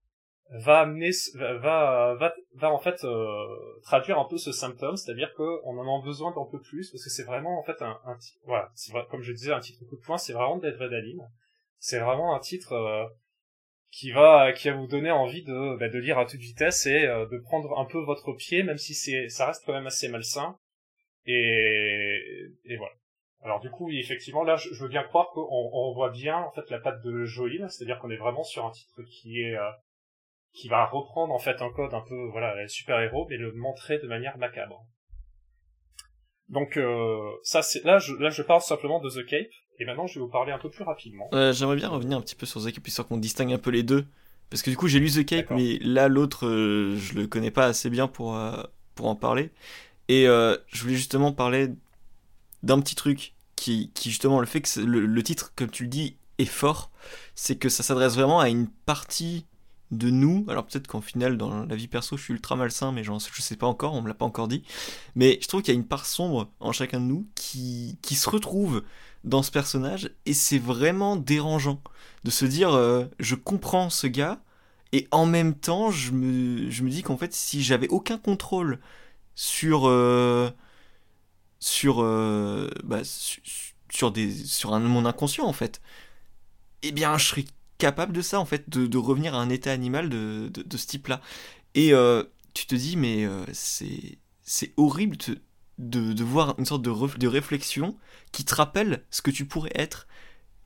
va 0.53 0.81
amener, 0.81 1.11
va, 1.35 2.15
va, 2.15 2.35
va, 2.55 2.71
en 2.71 2.79
fait 2.79 3.03
euh, 3.03 3.47
traduire 3.83 4.19
un 4.19 4.25
peu 4.25 4.37
ce 4.37 4.51
symptôme, 4.51 4.97
c'est-à-dire 4.97 5.33
qu'on 5.35 5.77
en 5.77 5.99
a 5.99 6.03
besoin 6.03 6.31
d'un 6.31 6.45
peu 6.51 6.59
plus, 6.59 6.89
parce 6.91 7.03
que 7.03 7.09
c'est 7.09 7.23
vraiment 7.23 7.59
en 7.59 7.63
fait 7.63 7.81
un, 7.81 7.99
un 8.05 8.17
voilà, 8.45 8.71
comme 9.09 9.21
je 9.21 9.31
disais, 9.31 9.53
un 9.53 9.59
titre 9.59 9.85
coup 9.85 9.95
de 9.95 10.01
poing, 10.01 10.17
c'est 10.17 10.33
vraiment 10.33 10.57
d'être 10.57 10.77
Vedaline. 10.77 11.29
C'est 11.79 11.99
vraiment 11.99 12.35
un 12.35 12.39
titre 12.39 12.73
euh, 12.73 13.05
qui 13.91 14.11
va 14.11 14.53
qui 14.53 14.69
va 14.69 14.75
vous 14.75 14.87
donner 14.87 15.11
envie 15.11 15.43
de 15.43 15.77
bah, 15.77 15.89
de 15.89 15.99
lire 15.99 16.17
à 16.17 16.25
toute 16.25 16.39
vitesse 16.39 16.85
et 16.85 17.05
euh, 17.05 17.25
de 17.27 17.37
prendre 17.37 17.77
un 17.77 17.85
peu 17.85 17.99
votre 17.99 18.33
pied 18.33 18.63
même 18.63 18.77
si 18.77 18.93
c'est 18.93 19.27
ça 19.29 19.47
reste 19.47 19.63
quand 19.65 19.73
même 19.73 19.87
assez 19.87 20.07
malsain. 20.07 20.57
Et 21.25 22.19
et 22.65 22.77
voilà. 22.77 22.93
Alors 23.41 23.59
du 23.59 23.69
coup 23.69 23.91
effectivement 23.91 24.43
là 24.43 24.55
je, 24.55 24.69
veux 24.81 24.87
bien 24.87 25.03
croire 25.03 25.29
qu'on 25.33 25.47
on 25.49 25.93
voit 25.93 26.09
bien 26.09 26.37
en 26.37 26.51
fait 26.51 26.69
la 26.69 26.79
patte 26.79 27.03
de 27.03 27.25
Joïne 27.25 27.67
c'est-à-dire 27.69 27.99
qu'on 27.99 28.09
est 28.09 28.17
vraiment 28.17 28.43
sur 28.43 28.65
un 28.65 28.71
titre 28.71 29.01
qui 29.03 29.41
est 29.41 29.55
euh, 29.55 29.71
qui 30.53 30.69
va 30.69 30.85
reprendre 30.85 31.33
en 31.33 31.39
fait 31.39 31.61
un 31.61 31.71
code 31.71 31.93
un 31.93 32.03
peu 32.07 32.27
voilà 32.31 32.67
super 32.67 32.99
héros 33.01 33.27
mais 33.29 33.37
le 33.37 33.51
montrer 33.53 33.99
de 33.99 34.07
manière 34.07 34.37
macabre. 34.37 34.85
Donc 36.47 36.77
euh, 36.77 37.31
ça 37.43 37.61
c'est 37.61 37.83
là 37.83 37.97
je 37.97 38.13
là 38.15 38.29
je 38.29 38.41
parle 38.41 38.61
simplement 38.61 38.99
de 38.99 39.09
The 39.09 39.25
Cape 39.25 39.51
et 39.79 39.85
maintenant, 39.85 40.07
je 40.07 40.15
vais 40.15 40.21
vous 40.21 40.31
parler 40.31 40.51
un 40.51 40.59
peu 40.59 40.69
plus 40.69 40.83
rapidement. 40.83 41.29
J'aimerais 41.53 41.75
bien 41.75 41.89
revenir 41.89 42.17
un 42.17 42.21
petit 42.21 42.35
peu 42.35 42.45
sur 42.45 42.63
The 42.63 42.71
Cape, 42.71 42.87
histoire 42.87 43.07
qu'on 43.07 43.17
distingue 43.17 43.53
un 43.53 43.57
peu 43.57 43.71
les 43.71 43.83
deux. 43.83 44.05
Parce 44.51 44.63
que 44.63 44.69
du 44.69 44.75
coup, 44.75 44.89
j'ai 44.89 44.99
lu 44.99 45.09
The 45.09 45.25
Cape, 45.25 45.49
mais 45.51 45.79
là, 45.79 46.09
l'autre, 46.09 46.45
euh, 46.45 46.97
je 46.97 47.13
le 47.13 47.25
connais 47.25 47.51
pas 47.51 47.65
assez 47.65 47.89
bien 47.89 48.09
pour, 48.09 48.35
euh, 48.35 48.61
pour 48.95 49.07
en 49.07 49.15
parler. 49.15 49.49
Et 50.09 50.27
euh, 50.27 50.57
je 50.67 50.81
voulais 50.83 50.95
justement 50.95 51.31
parler 51.31 51.69
d'un 52.61 52.81
petit 52.81 52.95
truc 52.95 53.33
qui, 53.55 53.91
qui, 53.93 54.09
justement, 54.09 54.41
le 54.41 54.45
fait 54.45 54.59
que 54.59 54.81
le, 54.81 55.05
le, 55.05 55.23
titre, 55.23 55.53
comme 55.55 55.69
tu 55.69 55.83
le 55.83 55.89
dis, 55.89 56.17
est 56.37 56.43
fort. 56.43 56.91
C'est 57.33 57.55
que 57.55 57.69
ça 57.69 57.81
s'adresse 57.81 58.15
vraiment 58.15 58.41
à 58.41 58.49
une 58.49 58.67
partie 58.67 59.45
de 59.91 60.09
nous. 60.09 60.45
Alors 60.47 60.65
peut-être 60.65 60.87
qu'en 60.87 61.01
final, 61.01 61.37
dans 61.37 61.65
la 61.65 61.75
vie 61.75 61.87
perso, 61.87 62.17
je 62.17 62.23
suis 62.23 62.33
ultra 62.33 62.55
malsain, 62.55 62.91
mais 62.91 63.03
je 63.03 63.41
sais 63.41 63.55
pas 63.55 63.67
encore, 63.67 63.93
on 63.93 64.01
me 64.01 64.07
l'a 64.07 64.13
pas 64.13 64.25
encore 64.25 64.47
dit. 64.47 64.63
Mais 65.15 65.39
je 65.41 65.47
trouve 65.47 65.61
qu'il 65.61 65.73
y 65.73 65.77
a 65.77 65.79
une 65.79 65.87
part 65.87 66.05
sombre 66.05 66.49
en 66.59 66.71
chacun 66.71 66.99
de 66.99 67.05
nous 67.05 67.27
qui, 67.35 67.97
qui 68.01 68.15
se 68.15 68.29
retrouve 68.29 68.83
dans 69.23 69.43
ce 69.43 69.51
personnage 69.51 70.11
et 70.25 70.33
c'est 70.33 70.57
vraiment 70.57 71.15
dérangeant 71.15 71.81
de 72.23 72.31
se 72.31 72.45
dire 72.45 72.73
euh, 72.73 73.05
je 73.19 73.35
comprends 73.35 73.89
ce 73.89 74.07
gars 74.07 74.41
et 74.93 75.07
en 75.11 75.25
même 75.25 75.53
temps 75.53 75.91
je 75.91 76.11
me, 76.11 76.69
je 76.69 76.83
me 76.83 76.89
dis 76.89 77.03
qu'en 77.03 77.17
fait 77.17 77.33
si 77.33 77.61
j'avais 77.61 77.87
aucun 77.89 78.17
contrôle 78.17 78.79
sur 79.35 79.87
euh, 79.87 80.49
sur, 81.59 82.01
euh, 82.01 82.69
bah, 82.83 83.01
sur 83.89 84.11
des 84.11 84.31
sur 84.33 84.73
un, 84.73 84.79
mon 84.79 85.05
inconscient 85.05 85.45
en 85.45 85.53
fait 85.53 85.81
eh 86.81 86.91
bien 86.91 87.17
je 87.17 87.27
serais 87.27 87.45
capable 87.81 88.13
de 88.13 88.21
ça 88.21 88.39
en 88.39 88.45
fait 88.45 88.69
de, 88.69 88.97
revenir 88.97 89.35
à 89.35 89.41
un 89.41 89.49
état 89.49 89.71
animal 89.71 90.09
de, 90.09 90.49
de, 90.53 90.61
de 90.61 90.77
ce 90.77 90.87
type 90.87 91.07
là 91.07 91.19
et 91.75 91.93
tu 92.53 92.65
te 92.65 92.75
dis 92.75 92.95
mais 92.95 93.27
c'est 93.53 94.19
c'est 94.43 94.73
horrible 94.77 95.17
de, 95.77 96.13
de, 96.13 96.23
voir 96.23 96.55
une 96.57 96.65
sorte 96.65 96.81
de, 96.81 97.17
de 97.17 97.27
réflexion 97.27 97.97
qui 98.31 98.45
te 98.45 98.53
rappelle 98.53 99.03
ce 99.09 99.21
que 99.21 99.31
tu 99.31 99.45
pourrais 99.45 99.71
être 99.75 100.07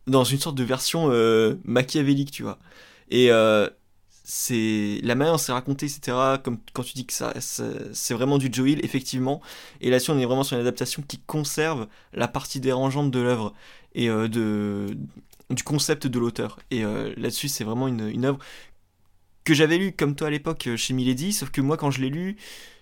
dans 0.08 0.24
une 0.24 0.40
sorte 0.40 0.56
de 0.56 0.64
version 0.64 1.10
euh, 1.12 1.56
machiavélique, 1.64 2.32
tu 2.32 2.44
vois. 2.44 2.60
Et 3.10 3.32
euh, 3.32 3.70
c'est 4.24 5.00
la 5.04 5.16
manière 5.16 5.34
dont 5.34 5.38
c'est 5.38 5.52
raconté, 5.52 5.86
etc. 5.86 6.18
Comme 6.44 6.60
quand 6.74 6.84
tu 6.84 6.94
dis 6.94 7.06
que 7.06 7.14
ça, 7.14 7.34
c'est 7.40 8.14
vraiment 8.14 8.38
du 8.38 8.50
Joe 8.52 8.70
effectivement. 8.82 9.42
Et 9.82 9.90
là-dessus, 9.90 10.12
on 10.12 10.20
est 10.20 10.26
vraiment 10.26 10.44
sur 10.44 10.56
une 10.56 10.62
adaptation 10.62 11.04
qui 11.08 11.20
conserve 11.20 11.88
la 12.14 12.28
partie 12.28 12.60
dérangeante 12.60 13.12
de 13.12 13.20
l'œuvre 13.20 13.54
et 13.94 14.10
euh, 14.10 14.28
de 14.28 14.98
du 15.50 15.64
concept 15.64 16.08
de 16.08 16.20
l'auteur. 16.20 16.60
Et 16.72 16.84
là-dessus, 17.18 17.48
c'est 17.50 17.64
vraiment 17.64 17.88
une, 17.88 18.26
œuvre 18.26 18.40
que 19.44 19.54
j'avais 19.54 19.78
lu 19.78 19.92
comme 19.92 20.16
toi 20.16 20.28
à 20.28 20.32
l'époque 20.32 20.70
chez 20.76 20.94
Milady, 20.94 21.32
sauf 21.32 21.52
que 21.52 21.62
moi, 21.62 21.78
quand 21.78 21.92
je 21.92 22.02
l'ai 22.02 22.10
lu, 22.10 22.38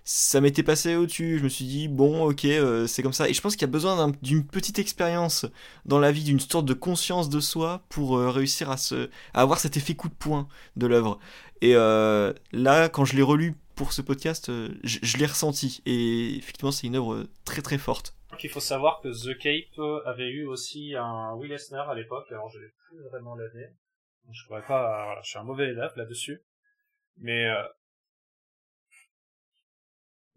ça 0.05 0.41
m'était 0.41 0.63
passé 0.63 0.95
au-dessus. 0.95 1.37
Je 1.39 1.43
me 1.43 1.49
suis 1.49 1.65
dit, 1.65 1.87
bon, 1.87 2.25
ok, 2.29 2.45
euh, 2.45 2.87
c'est 2.87 3.03
comme 3.03 3.13
ça. 3.13 3.29
Et 3.29 3.33
je 3.33 3.41
pense 3.41 3.55
qu'il 3.55 3.61
y 3.61 3.69
a 3.69 3.71
besoin 3.71 4.11
d'une 4.21 4.45
petite 4.45 4.79
expérience 4.79 5.45
dans 5.85 5.99
la 5.99 6.11
vie, 6.11 6.23
d'une 6.23 6.39
sorte 6.39 6.65
de 6.65 6.73
conscience 6.73 7.29
de 7.29 7.39
soi 7.39 7.83
pour 7.89 8.17
euh, 8.17 8.29
réussir 8.29 8.69
à, 8.69 8.77
se, 8.77 9.09
à 9.33 9.41
avoir 9.41 9.59
cet 9.59 9.77
effet 9.77 9.95
coup 9.95 10.09
de 10.09 10.13
poing 10.13 10.47
de 10.75 10.87
l'œuvre. 10.87 11.19
Et 11.61 11.75
euh, 11.75 12.33
là, 12.51 12.89
quand 12.89 13.05
je 13.05 13.15
l'ai 13.15 13.21
relu 13.21 13.55
pour 13.75 13.93
ce 13.93 14.01
podcast, 14.01 14.51
je, 14.83 15.17
l'ai 15.17 15.25
ressenti. 15.25 15.81
Et 15.85 16.35
effectivement, 16.35 16.71
c'est 16.71 16.87
une 16.87 16.95
œuvre 16.95 17.25
très 17.45 17.61
très 17.61 17.77
forte. 17.77 18.13
Donc 18.33 18.43
il 18.43 18.49
faut 18.49 18.59
savoir 18.59 18.99
que 18.99 19.09
The 19.09 19.37
Cape 19.37 19.79
avait 20.07 20.29
eu 20.29 20.47
aussi 20.47 20.95
un 20.95 21.35
Will 21.35 21.51
Eisner 21.51 21.83
à 21.87 21.93
l'époque. 21.93 22.25
Alors 22.31 22.49
je 22.49 22.57
l'ai 22.57 22.71
plus 22.87 22.99
vraiment 23.03 23.35
l'année. 23.35 23.69
Je 24.31 24.47
pourrais 24.47 24.65
pas. 24.65 25.05
Voilà, 25.05 25.21
je 25.21 25.29
suis 25.29 25.37
un 25.37 25.43
mauvais 25.43 25.69
élève 25.69 25.93
là-dessus. 25.95 26.41
Mais 27.17 27.47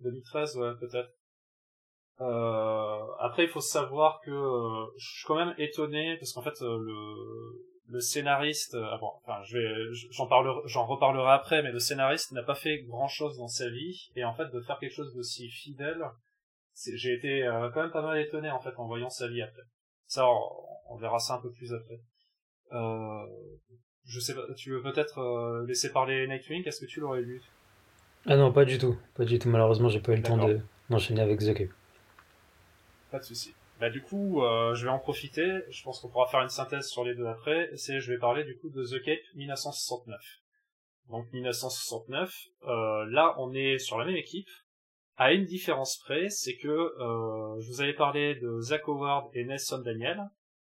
2013, 0.01 0.59
ouais, 0.59 0.75
peut-être. 0.79 1.11
Euh, 2.21 3.07
après, 3.19 3.45
il 3.45 3.49
faut 3.49 3.61
savoir 3.61 4.21
que 4.21 4.31
euh, 4.31 4.87
je 4.99 5.17
suis 5.17 5.27
quand 5.27 5.37
même 5.37 5.55
étonné 5.57 6.19
parce 6.19 6.35
qu'en 6.35 6.43
fait, 6.43 6.63
euh, 6.63 6.79
le, 6.79 7.67
le 7.89 8.01
scénariste, 8.01 8.75
ah 8.75 8.99
bon, 8.99 9.11
enfin, 9.23 9.41
j'en 10.11 10.27
parlerai, 10.27 10.61
j'en 10.67 10.87
reparlerai 10.87 11.33
après, 11.33 11.63
mais 11.63 11.73
le 11.73 11.79
scénariste 11.79 12.33
n'a 12.33 12.43
pas 12.43 12.55
fait 12.55 12.83
grand 12.83 13.09
chose 13.09 13.39
dans 13.39 13.49
sa 13.49 13.71
vie 13.71 14.11
et 14.17 14.25
en 14.25 14.35
fait, 14.35 14.51
de 14.51 14.61
faire 14.61 14.79
quelque 14.79 14.95
chose 14.95 15.15
d'aussi 15.15 15.49
fidèle, 15.49 16.05
j'ai 16.95 17.15
été 17.15 17.49
quand 17.73 17.83
même 17.83 17.91
pas 17.91 18.03
mal 18.03 18.19
étonné 18.21 18.51
en 18.51 18.61
fait 18.61 18.75
en 18.77 18.87
voyant 18.87 19.11
sa 19.11 19.29
vie 19.29 19.43
après. 19.43 19.63
Ça, 20.07 20.27
on, 20.89 20.97
verra 20.97 21.19
ça 21.19 21.35
un 21.35 21.41
peu 21.41 21.51
plus 21.51 21.73
après. 21.73 22.01
je 24.05 24.21
sais 24.21 24.35
pas, 24.35 24.43
tu 24.57 24.71
veux 24.71 24.83
peut-être 24.83 25.65
laisser 25.67 25.91
parler 25.91 26.27
Nightwing 26.29 26.67
Est-ce 26.67 26.81
que 26.81 26.87
tu 26.87 27.01
l'aurais 27.01 27.23
lu 27.23 27.43
ah 28.29 28.37
non, 28.37 28.53
pas 28.53 28.65
du 28.65 28.79
tout. 28.79 28.99
Pas 29.15 29.25
du 29.25 29.39
tout. 29.39 29.49
Malheureusement, 29.49 29.89
j'ai 29.89 30.01
pas 30.01 30.13
eu 30.13 30.17
le 30.17 30.23
temps 30.23 30.37
de, 30.37 30.61
d'enchaîner 30.91 31.21
avec 31.21 31.39
The 31.39 31.55
Cape. 31.55 31.71
Pas 33.11 33.21
de 33.21 33.25
souci. 33.25 33.55
Bah 33.79 33.89
du 33.89 34.03
coup, 34.03 34.43
euh, 34.43 34.75
je 34.75 34.85
vais 34.85 34.91
en 34.91 34.99
profiter. 34.99 35.61
Je 35.71 35.83
pense 35.85 36.01
qu'on 36.01 36.09
pourra 36.09 36.27
faire 36.27 36.41
une 36.41 36.49
synthèse 36.49 36.87
sur 36.89 37.05
les 37.05 37.15
deux 37.15 37.27
après. 37.27 37.71
C'est, 37.77 38.01
je 38.01 38.11
vais 38.11 38.19
parler 38.19 38.43
du 38.43 38.57
coup 38.57 38.69
de 38.69 38.85
The 38.85 39.03
Cape 39.03 39.21
1969. 39.37 40.21
Donc 41.09 41.33
1969. 41.33 42.35
Euh, 42.67 43.05
là, 43.11 43.37
on 43.39 43.53
est 43.53 43.79
sur 43.79 43.97
la 43.99 44.07
même 44.07 44.17
équipe. 44.17 44.49
À 45.19 45.33
une 45.33 45.47
différence 45.47 45.97
près, 45.97 46.29
c'est 46.29 46.59
que 46.59 46.69
euh, 46.69 47.61
je 47.61 47.69
vous 47.69 47.81
avais 47.81 47.95
parlé 47.95 48.35
de 48.35 48.61
Zach 48.61 48.87
Howard 48.87 49.31
et 49.33 49.45
Nelson 49.45 49.79
Daniel. 49.79 50.23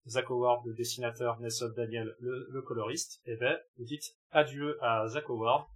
Zach 0.08 0.32
Howard, 0.32 0.66
le 0.66 0.74
dessinateur, 0.74 1.40
Nelson 1.40 1.72
Daniel, 1.76 2.16
le, 2.20 2.62
coloriste. 2.64 3.22
Et 3.28 3.34
eh 3.34 3.36
ben, 3.36 3.60
vous 3.78 3.86
dites 3.86 4.16
adieu 4.32 4.80
à 4.82 5.08
Zach 5.08 5.30
Howard 5.30 5.68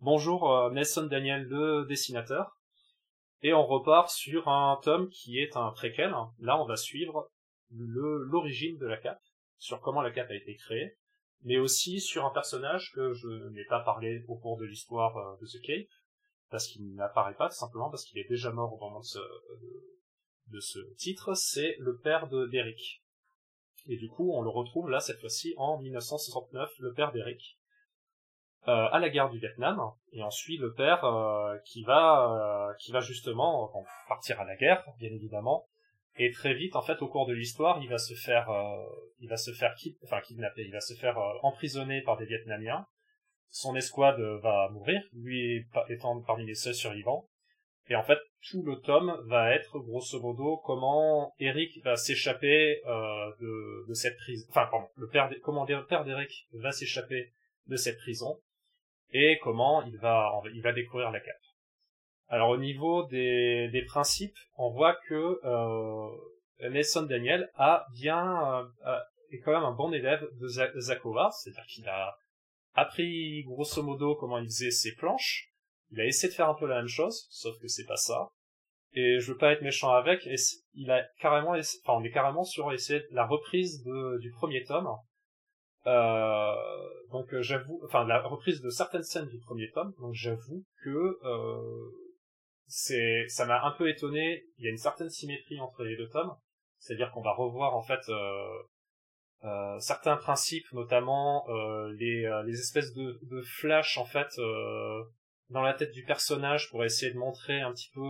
Bonjour 0.00 0.52
euh, 0.52 0.70
Nelson 0.70 1.06
Daniel, 1.06 1.44
le 1.44 1.86
dessinateur. 1.86 2.58
Et 3.40 3.54
on 3.54 3.64
repart 3.64 4.10
sur 4.10 4.46
un 4.46 4.78
tome 4.82 5.08
qui 5.08 5.38
est 5.38 5.56
un 5.56 5.70
préquel. 5.70 6.14
Là, 6.38 6.60
on 6.60 6.66
va 6.66 6.76
suivre 6.76 7.30
l'origine 7.70 8.76
de 8.76 8.86
la 8.86 8.98
cape, 8.98 9.22
sur 9.56 9.80
comment 9.80 10.02
la 10.02 10.10
cape 10.10 10.30
a 10.30 10.34
été 10.34 10.54
créée, 10.56 10.98
mais 11.44 11.56
aussi 11.56 11.98
sur 11.98 12.26
un 12.26 12.30
personnage 12.30 12.92
que 12.94 13.14
je 13.14 13.48
n'ai 13.52 13.64
pas 13.64 13.80
parlé 13.80 14.22
au 14.28 14.36
cours 14.36 14.58
de 14.58 14.66
l'histoire 14.66 15.16
euh, 15.16 15.36
de 15.40 15.46
The 15.46 15.62
Cape, 15.62 15.88
parce 16.52 16.68
qu'il 16.68 16.94
n'apparaît 16.94 17.34
pas, 17.34 17.48
tout 17.48 17.56
simplement 17.56 17.90
parce 17.90 18.04
qu'il 18.04 18.20
est 18.20 18.28
déjà 18.28 18.52
mort 18.52 18.72
au 18.72 18.78
moment 18.78 19.00
de 19.00 19.04
ce, 19.04 19.18
de 20.48 20.60
ce 20.60 20.78
titre, 20.96 21.34
c'est 21.34 21.76
le 21.80 21.98
père 21.98 22.28
de 22.28 22.46
d'Eric. 22.46 23.02
Et 23.88 23.96
du 23.96 24.08
coup, 24.08 24.32
on 24.32 24.42
le 24.42 24.50
retrouve 24.50 24.88
là, 24.88 25.00
cette 25.00 25.18
fois-ci, 25.18 25.54
en 25.56 25.80
1969, 25.80 26.70
le 26.78 26.92
père 26.92 27.10
d'Eric, 27.10 27.58
euh, 28.68 28.86
à 28.92 29.00
la 29.00 29.10
guerre 29.10 29.28
du 29.28 29.40
Vietnam. 29.40 29.80
Et 30.12 30.22
ensuite 30.22 30.60
le 30.60 30.72
père 30.72 31.04
euh, 31.04 31.58
qui 31.64 31.82
va 31.82 32.68
euh, 32.70 32.74
qui 32.78 32.92
va 32.92 33.00
justement 33.00 33.72
partir 34.06 34.40
à 34.40 34.44
la 34.44 34.54
guerre 34.54 34.84
bien 35.00 35.10
évidemment. 35.10 35.66
Et 36.16 36.30
très 36.30 36.54
vite 36.54 36.76
en 36.76 36.82
fait 36.82 37.02
au 37.02 37.08
cours 37.08 37.26
de 37.26 37.32
l'histoire 37.32 37.82
il 37.82 37.88
va 37.88 37.98
se 37.98 38.14
faire 38.14 38.48
il 39.18 39.28
va 39.28 39.36
se 39.36 39.50
faire 39.50 39.74
enfin 40.04 40.20
kidnapper 40.20 40.62
il 40.62 40.70
va 40.70 40.80
se 40.80 40.94
faire 40.94 41.18
emprisonner 41.42 42.02
par 42.02 42.16
des 42.18 42.26
Vietnamiens 42.26 42.86
son 43.52 43.76
escouade 43.76 44.20
va 44.42 44.68
mourir 44.70 45.00
lui 45.12 45.64
étant 45.88 46.20
parmi 46.22 46.44
les 46.44 46.56
seuls 46.56 46.74
survivants 46.74 47.28
et 47.88 47.94
en 47.94 48.02
fait 48.02 48.18
tout 48.50 48.62
le 48.62 48.80
tome 48.80 49.16
va 49.26 49.54
être 49.54 49.78
grosso 49.78 50.20
modo 50.20 50.56
comment 50.64 51.32
Eric 51.38 51.80
va 51.84 51.96
s'échapper 51.96 52.80
de, 52.84 53.88
de 53.88 53.94
cette 53.94 54.16
prison 54.16 54.46
enfin 54.50 54.66
pardon 54.70 54.88
le 54.96 55.08
père 55.08 55.30
comment 55.42 55.64
le 55.64 55.86
père 55.86 56.04
d'Eric 56.04 56.48
va 56.54 56.72
s'échapper 56.72 57.32
de 57.66 57.76
cette 57.76 57.98
prison 57.98 58.40
et 59.12 59.38
comment 59.42 59.82
il 59.82 59.96
va, 59.98 60.40
il 60.54 60.62
va 60.62 60.72
découvrir 60.72 61.10
la 61.10 61.20
cape. 61.20 61.36
Alors 62.28 62.50
au 62.50 62.56
niveau 62.56 63.04
des, 63.08 63.68
des 63.68 63.84
principes, 63.84 64.36
on 64.56 64.70
voit 64.70 64.96
que 65.08 65.38
euh, 65.44 66.70
Nelson 66.70 67.02
Daniel 67.02 67.50
a 67.56 67.86
bien 67.92 68.64
euh, 68.86 68.98
est 69.30 69.38
quand 69.40 69.52
même 69.52 69.64
un 69.64 69.72
bon 69.72 69.92
élève 69.92 70.26
de 70.40 70.48
Zakova, 70.48 71.30
c'est-à-dire 71.30 71.66
qu'il 71.66 71.88
a 71.88 72.16
appris 72.74 73.42
grosso 73.44 73.82
modo 73.82 74.16
comment 74.16 74.38
il 74.38 74.46
faisait 74.46 74.70
ses 74.70 74.94
planches. 74.94 75.50
Il 75.90 76.00
a 76.00 76.06
essayé 76.06 76.28
de 76.30 76.34
faire 76.34 76.48
un 76.48 76.54
peu 76.54 76.66
la 76.66 76.76
même 76.76 76.88
chose, 76.88 77.26
sauf 77.30 77.58
que 77.60 77.68
c'est 77.68 77.84
pas 77.84 77.96
ça. 77.96 78.30
Et 78.94 79.20
je 79.20 79.32
veux 79.32 79.38
pas 79.38 79.52
être 79.52 79.62
méchant 79.62 79.92
avec, 79.92 80.26
et 80.26 80.34
il 80.74 80.90
a 80.90 81.02
carrément, 81.18 81.52
enfin 81.52 81.94
on 81.98 82.04
est 82.04 82.10
carrément 82.10 82.44
sur 82.44 82.72
essayer 82.72 83.02
la 83.10 83.26
reprise 83.26 83.82
du 84.20 84.30
premier 84.32 84.64
tome. 84.64 84.88
Euh, 85.86 86.54
donc 87.10 87.34
j'avoue, 87.40 87.80
enfin 87.84 88.04
la 88.06 88.20
reprise 88.20 88.60
de 88.60 88.70
certaines 88.70 89.02
scènes 89.02 89.28
du 89.28 89.38
premier 89.38 89.70
tome. 89.70 89.94
Donc 89.98 90.12
j'avoue 90.14 90.64
que 90.84 91.18
euh, 91.24 91.90
c'est, 92.66 93.26
ça 93.28 93.46
m'a 93.46 93.64
un 93.64 93.72
peu 93.72 93.88
étonné. 93.88 94.44
Il 94.58 94.64
y 94.64 94.68
a 94.68 94.70
une 94.70 94.76
certaine 94.76 95.10
symétrie 95.10 95.60
entre 95.60 95.84
les 95.84 95.96
deux 95.96 96.08
tomes, 96.08 96.34
c'est-à-dire 96.78 97.10
qu'on 97.12 97.22
va 97.22 97.32
revoir 97.32 97.74
en 97.74 97.82
fait 97.82 98.00
euh, 98.10 98.62
euh, 99.44 99.78
certains 99.80 100.16
principes, 100.16 100.70
notamment 100.72 101.44
euh, 101.48 101.92
les, 101.98 102.24
euh, 102.24 102.42
les 102.44 102.60
espèces 102.60 102.92
de, 102.94 103.18
de 103.22 103.42
flash 103.42 103.98
en 103.98 104.04
fait 104.04 104.28
dans 105.50 105.62
la 105.62 105.74
tête 105.74 105.92
du 105.92 106.04
personnage 106.04 106.70
pour 106.70 106.84
essayer 106.84 107.12
de 107.12 107.18
montrer 107.18 107.60
un 107.60 107.72
petit 107.72 107.90
peu 107.92 108.00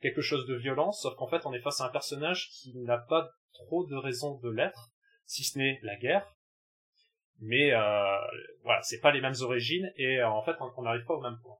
quelque 0.00 0.20
chose 0.20 0.46
de 0.46 0.54
violent, 0.54 0.92
sauf 0.92 1.14
qu'en 1.14 1.28
fait 1.28 1.46
on 1.46 1.52
est 1.52 1.60
face 1.60 1.80
à 1.80 1.86
un 1.86 1.90
personnage 1.90 2.50
qui 2.50 2.74
n'a 2.74 2.98
pas 2.98 3.30
trop 3.52 3.86
de 3.86 3.94
raison 3.94 4.38
de 4.38 4.50
l'être, 4.50 4.90
si 5.24 5.44
ce 5.44 5.58
n'est 5.58 5.78
la 5.82 5.96
guerre. 5.96 6.34
Mais 7.40 7.72
euh, 7.72 8.16
voilà, 8.62 8.82
c'est 8.82 9.00
pas 9.00 9.12
les 9.12 9.20
mêmes 9.20 9.34
origines 9.40 9.90
et 9.96 10.22
en 10.22 10.42
fait 10.42 10.56
on 10.76 10.82
n'arrive 10.82 11.04
pas 11.04 11.14
au 11.14 11.20
même 11.20 11.38
point. 11.42 11.56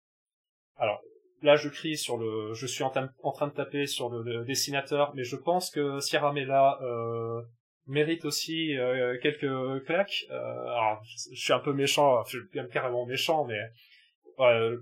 Alors 0.77 1.01
là 1.43 1.57
je 1.57 1.69
crie 1.69 1.97
sur 1.97 2.17
le, 2.17 2.53
je 2.53 2.67
suis 2.67 2.83
en, 2.83 2.91
train 2.91 3.47
de 3.47 3.53
taper 3.53 3.87
sur 3.87 4.09
le, 4.09 4.45
dessinateur, 4.45 5.15
mais 5.15 5.25
je 5.25 5.37
pense 5.37 5.71
que 5.71 6.01
Sierra 6.01 6.33
Mela 6.33 6.79
euh, 6.83 7.43
mérite 7.87 8.25
aussi 8.25 8.77
euh, 8.77 9.19
quelques 9.21 9.85
claques. 9.85 10.25
Euh, 10.31 10.35
alors, 10.35 11.03
je 11.05 11.41
suis 11.41 11.53
un 11.53 11.59
peu 11.59 11.73
méchant, 11.73 12.23
je 12.25 12.39
suis 12.39 12.49
même 12.55 12.69
carrément 12.69 13.07
méchant, 13.07 13.45
mais 13.45 13.61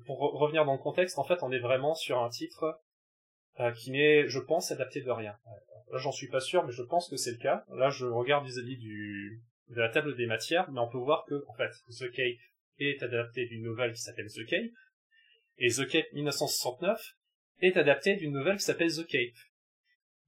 pour 0.06 0.18
revenir 0.18 0.64
dans 0.64 0.72
le 0.72 0.78
contexte, 0.78 1.18
en 1.18 1.24
fait, 1.24 1.42
on 1.42 1.52
est 1.52 1.58
vraiment 1.58 1.94
sur 1.94 2.18
un 2.18 2.28
titre 2.28 2.80
euh, 3.60 3.70
qui 3.72 3.90
n'est, 3.90 4.28
je 4.28 4.38
pense, 4.38 4.72
adapté 4.72 5.02
de 5.02 5.10
rien. 5.10 5.36
Là, 5.90 5.98
j'en 5.98 6.12
suis 6.12 6.28
pas 6.28 6.40
sûr, 6.40 6.64
mais 6.64 6.72
je 6.72 6.82
pense 6.82 7.10
que 7.10 7.16
c'est 7.16 7.32
le 7.32 7.36
cas. 7.36 7.64
Là, 7.74 7.90
je 7.90 8.06
regarde 8.06 8.46
vis-à-vis 8.46 8.78
de 8.78 9.78
la 9.78 9.90
table 9.90 10.16
des 10.16 10.24
matières, 10.24 10.70
mais 10.70 10.80
on 10.80 10.88
peut 10.88 10.98
voir 10.98 11.26
que, 11.26 11.44
en 11.48 11.54
fait, 11.54 11.70
The 11.90 12.10
Cape 12.10 12.40
est 12.78 13.02
adapté 13.02 13.44
d'une 13.46 13.62
nouvelle 13.62 13.92
qui 13.92 14.00
s'appelle 14.00 14.28
The 14.28 14.46
Cape, 14.46 14.70
et 15.58 15.68
The 15.68 15.86
Cape 15.86 16.10
1969 16.14 16.98
est 17.60 17.76
adapté 17.76 18.16
d'une 18.16 18.32
nouvelle 18.32 18.56
qui 18.56 18.64
s'appelle 18.64 18.90
The 18.90 19.06
Cape. 19.06 19.36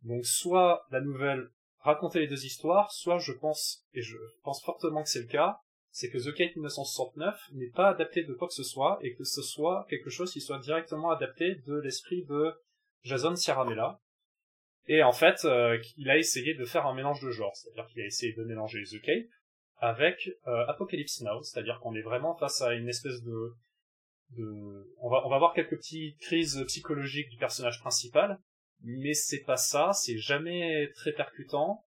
Donc, 0.03 0.27
soit 0.27 0.85
la 0.91 1.01
nouvelle 1.01 1.49
raconter 1.85 2.21
les 2.21 2.27
deux 2.27 2.45
histoires, 2.45 2.91
soit 2.91 3.19
je 3.19 3.33
pense, 3.33 3.85
et 3.93 4.03
je 4.03 4.17
pense 4.43 4.63
fortement 4.63 5.03
que 5.03 5.09
c'est 5.09 5.21
le 5.21 5.29
cas, 5.29 5.59
c'est 5.91 6.11
que 6.11 6.19
The 6.19 6.35
Kate 6.35 6.57
1969 6.57 7.39
n'est 7.53 7.71
pas 7.71 7.91
adapté 7.91 8.25
de 8.25 8.33
quoi 8.35 8.49
que 8.49 8.55
ce 8.55 8.65
soit, 8.65 8.99
et 9.03 9.15
que 9.15 9.23
ce 9.23 9.43
soit 9.43 9.87
quelque 9.89 10.11
chose 10.11 10.33
qui 10.33 10.41
soit 10.41 10.59
directement 10.59 11.11
adapté 11.11 11.57
de 11.67 11.75
l'esprit 11.77 12.25
de 12.25 12.53
Jason 13.03 13.37
Ciaramella. 13.37 14.01
Et 14.87 15.03
en 15.03 15.13
fait, 15.13 15.45
euh, 15.45 15.79
il 15.97 16.11
a 16.11 16.17
essayé 16.17 16.55
de 16.55 16.65
faire 16.65 16.87
un 16.87 16.95
mélange 16.95 17.23
de 17.23 17.31
genres, 17.31 17.55
c'est-à-dire 17.55 17.87
qu'il 17.87 18.03
a 18.03 18.07
essayé 18.07 18.33
de 18.33 18.45
mélanger 18.45 18.83
The 18.83 19.01
Cape 19.03 19.29
avec 19.77 20.31
euh, 20.47 20.67
Apocalypse 20.67 21.21
Now, 21.21 21.43
c'est-à-dire 21.43 21.79
qu'on 21.81 21.95
est 21.95 22.03
vraiment 22.03 22.35
face 22.35 22.63
à 22.63 22.75
une 22.75 22.89
espèce 22.89 23.23
de... 23.23 23.53
de... 24.31 24.95
On, 24.99 25.11
va, 25.11 25.27
on 25.27 25.31
va 25.31 25.39
voir 25.39 25.53
quelques 25.53 25.77
petites 25.77 26.19
crises 26.19 26.65
psychologiques 26.67 27.29
du 27.29 27.37
personnage 27.37 27.79
principal, 27.81 28.39
mais 28.85 29.15
c'est 29.15 29.43
pas 29.43 29.57
ça, 29.57 29.93
c'est 29.93 30.19
jamais 30.19 30.91
très 30.95 31.13
percutant. 31.13 31.85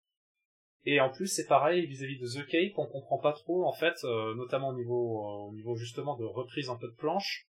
Et 0.85 0.99
en 0.99 1.09
plus, 1.09 1.27
c'est 1.27 1.47
pareil 1.47 1.85
vis-à-vis 1.85 2.19
de 2.19 2.27
The 2.27 2.45
Cape, 2.45 2.77
on 2.77 2.85
comprend 2.85 3.17
pas 3.17 3.33
trop, 3.33 3.65
en 3.65 3.73
fait, 3.73 3.95
euh, 4.03 4.35
notamment 4.35 4.69
au 4.69 4.75
niveau, 4.75 5.19
euh, 5.19 5.49
au 5.49 5.53
niveau 5.53 5.75
justement 5.75 6.15
de 6.17 6.25
reprise 6.25 6.69
un 6.69 6.75
peu 6.75 6.87
de 6.87 6.95
planche, 6.95 7.47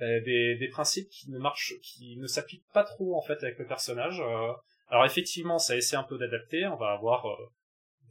euh, 0.00 0.20
des, 0.22 0.56
des, 0.56 0.68
principes 0.68 1.08
qui 1.08 1.30
ne 1.30 1.38
marchent, 1.38 1.74
qui 1.82 2.16
ne 2.16 2.26
s'appliquent 2.26 2.68
pas 2.72 2.82
trop 2.82 3.16
en 3.16 3.22
fait 3.22 3.42
avec 3.44 3.58
le 3.58 3.66
personnage. 3.66 4.20
alors 4.88 5.04
effectivement, 5.04 5.58
ça 5.58 5.76
essaie 5.76 5.96
un 5.96 6.02
peu 6.02 6.18
d'adapter. 6.18 6.66
On 6.66 6.76
va 6.76 6.92
avoir 6.92 7.26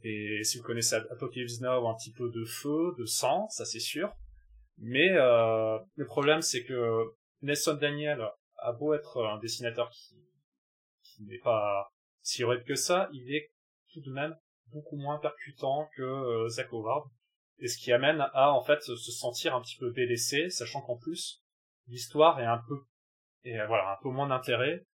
des, 0.02 0.42
si 0.42 0.58
vous 0.58 0.64
connaissez 0.64 0.96
Apocalypse 0.96 1.60
Now, 1.60 1.86
un 1.88 1.94
petit 1.94 2.12
peu 2.12 2.30
de 2.30 2.44
feu, 2.44 2.94
de 2.98 3.04
sang, 3.04 3.48
ça 3.50 3.64
c'est 3.64 3.80
sûr. 3.80 4.12
Mais 4.78 5.10
le 5.10 6.06
problème, 6.06 6.40
c'est 6.40 6.64
que 6.64 7.12
Nelson 7.42 7.74
Daniel 7.74 8.26
a 8.56 8.72
beau 8.72 8.94
être 8.94 9.22
un 9.22 9.38
dessinateur 9.38 9.90
qui 9.90 10.16
qui 11.14 11.24
n'est 11.24 11.38
pas 11.38 11.90
si 12.22 12.44
horrible 12.44 12.64
que 12.64 12.74
ça, 12.74 13.08
il 13.12 13.34
est 13.34 13.50
tout 13.92 14.00
de 14.00 14.10
même 14.10 14.34
beaucoup 14.72 14.96
moins 14.96 15.18
percutant 15.18 15.88
que 15.96 16.02
euh, 16.02 16.48
Zach 16.48 16.72
Howard. 16.72 17.08
Et 17.58 17.68
ce 17.68 17.78
qui 17.78 17.92
amène 17.92 18.20
à, 18.32 18.52
en 18.52 18.62
fait, 18.62 18.82
se 18.82 18.96
sentir 18.96 19.54
un 19.54 19.60
petit 19.60 19.76
peu 19.76 19.92
délaissé, 19.92 20.50
sachant 20.50 20.80
qu'en 20.80 20.96
plus, 20.96 21.42
l'histoire 21.86 22.40
est 22.40 22.46
un 22.46 22.60
peu, 22.66 22.80
et 23.44 23.60
euh, 23.60 23.66
voilà, 23.66 23.92
un 23.92 24.02
peu 24.02 24.08
moins 24.08 24.26
d'intérêt. 24.26 24.84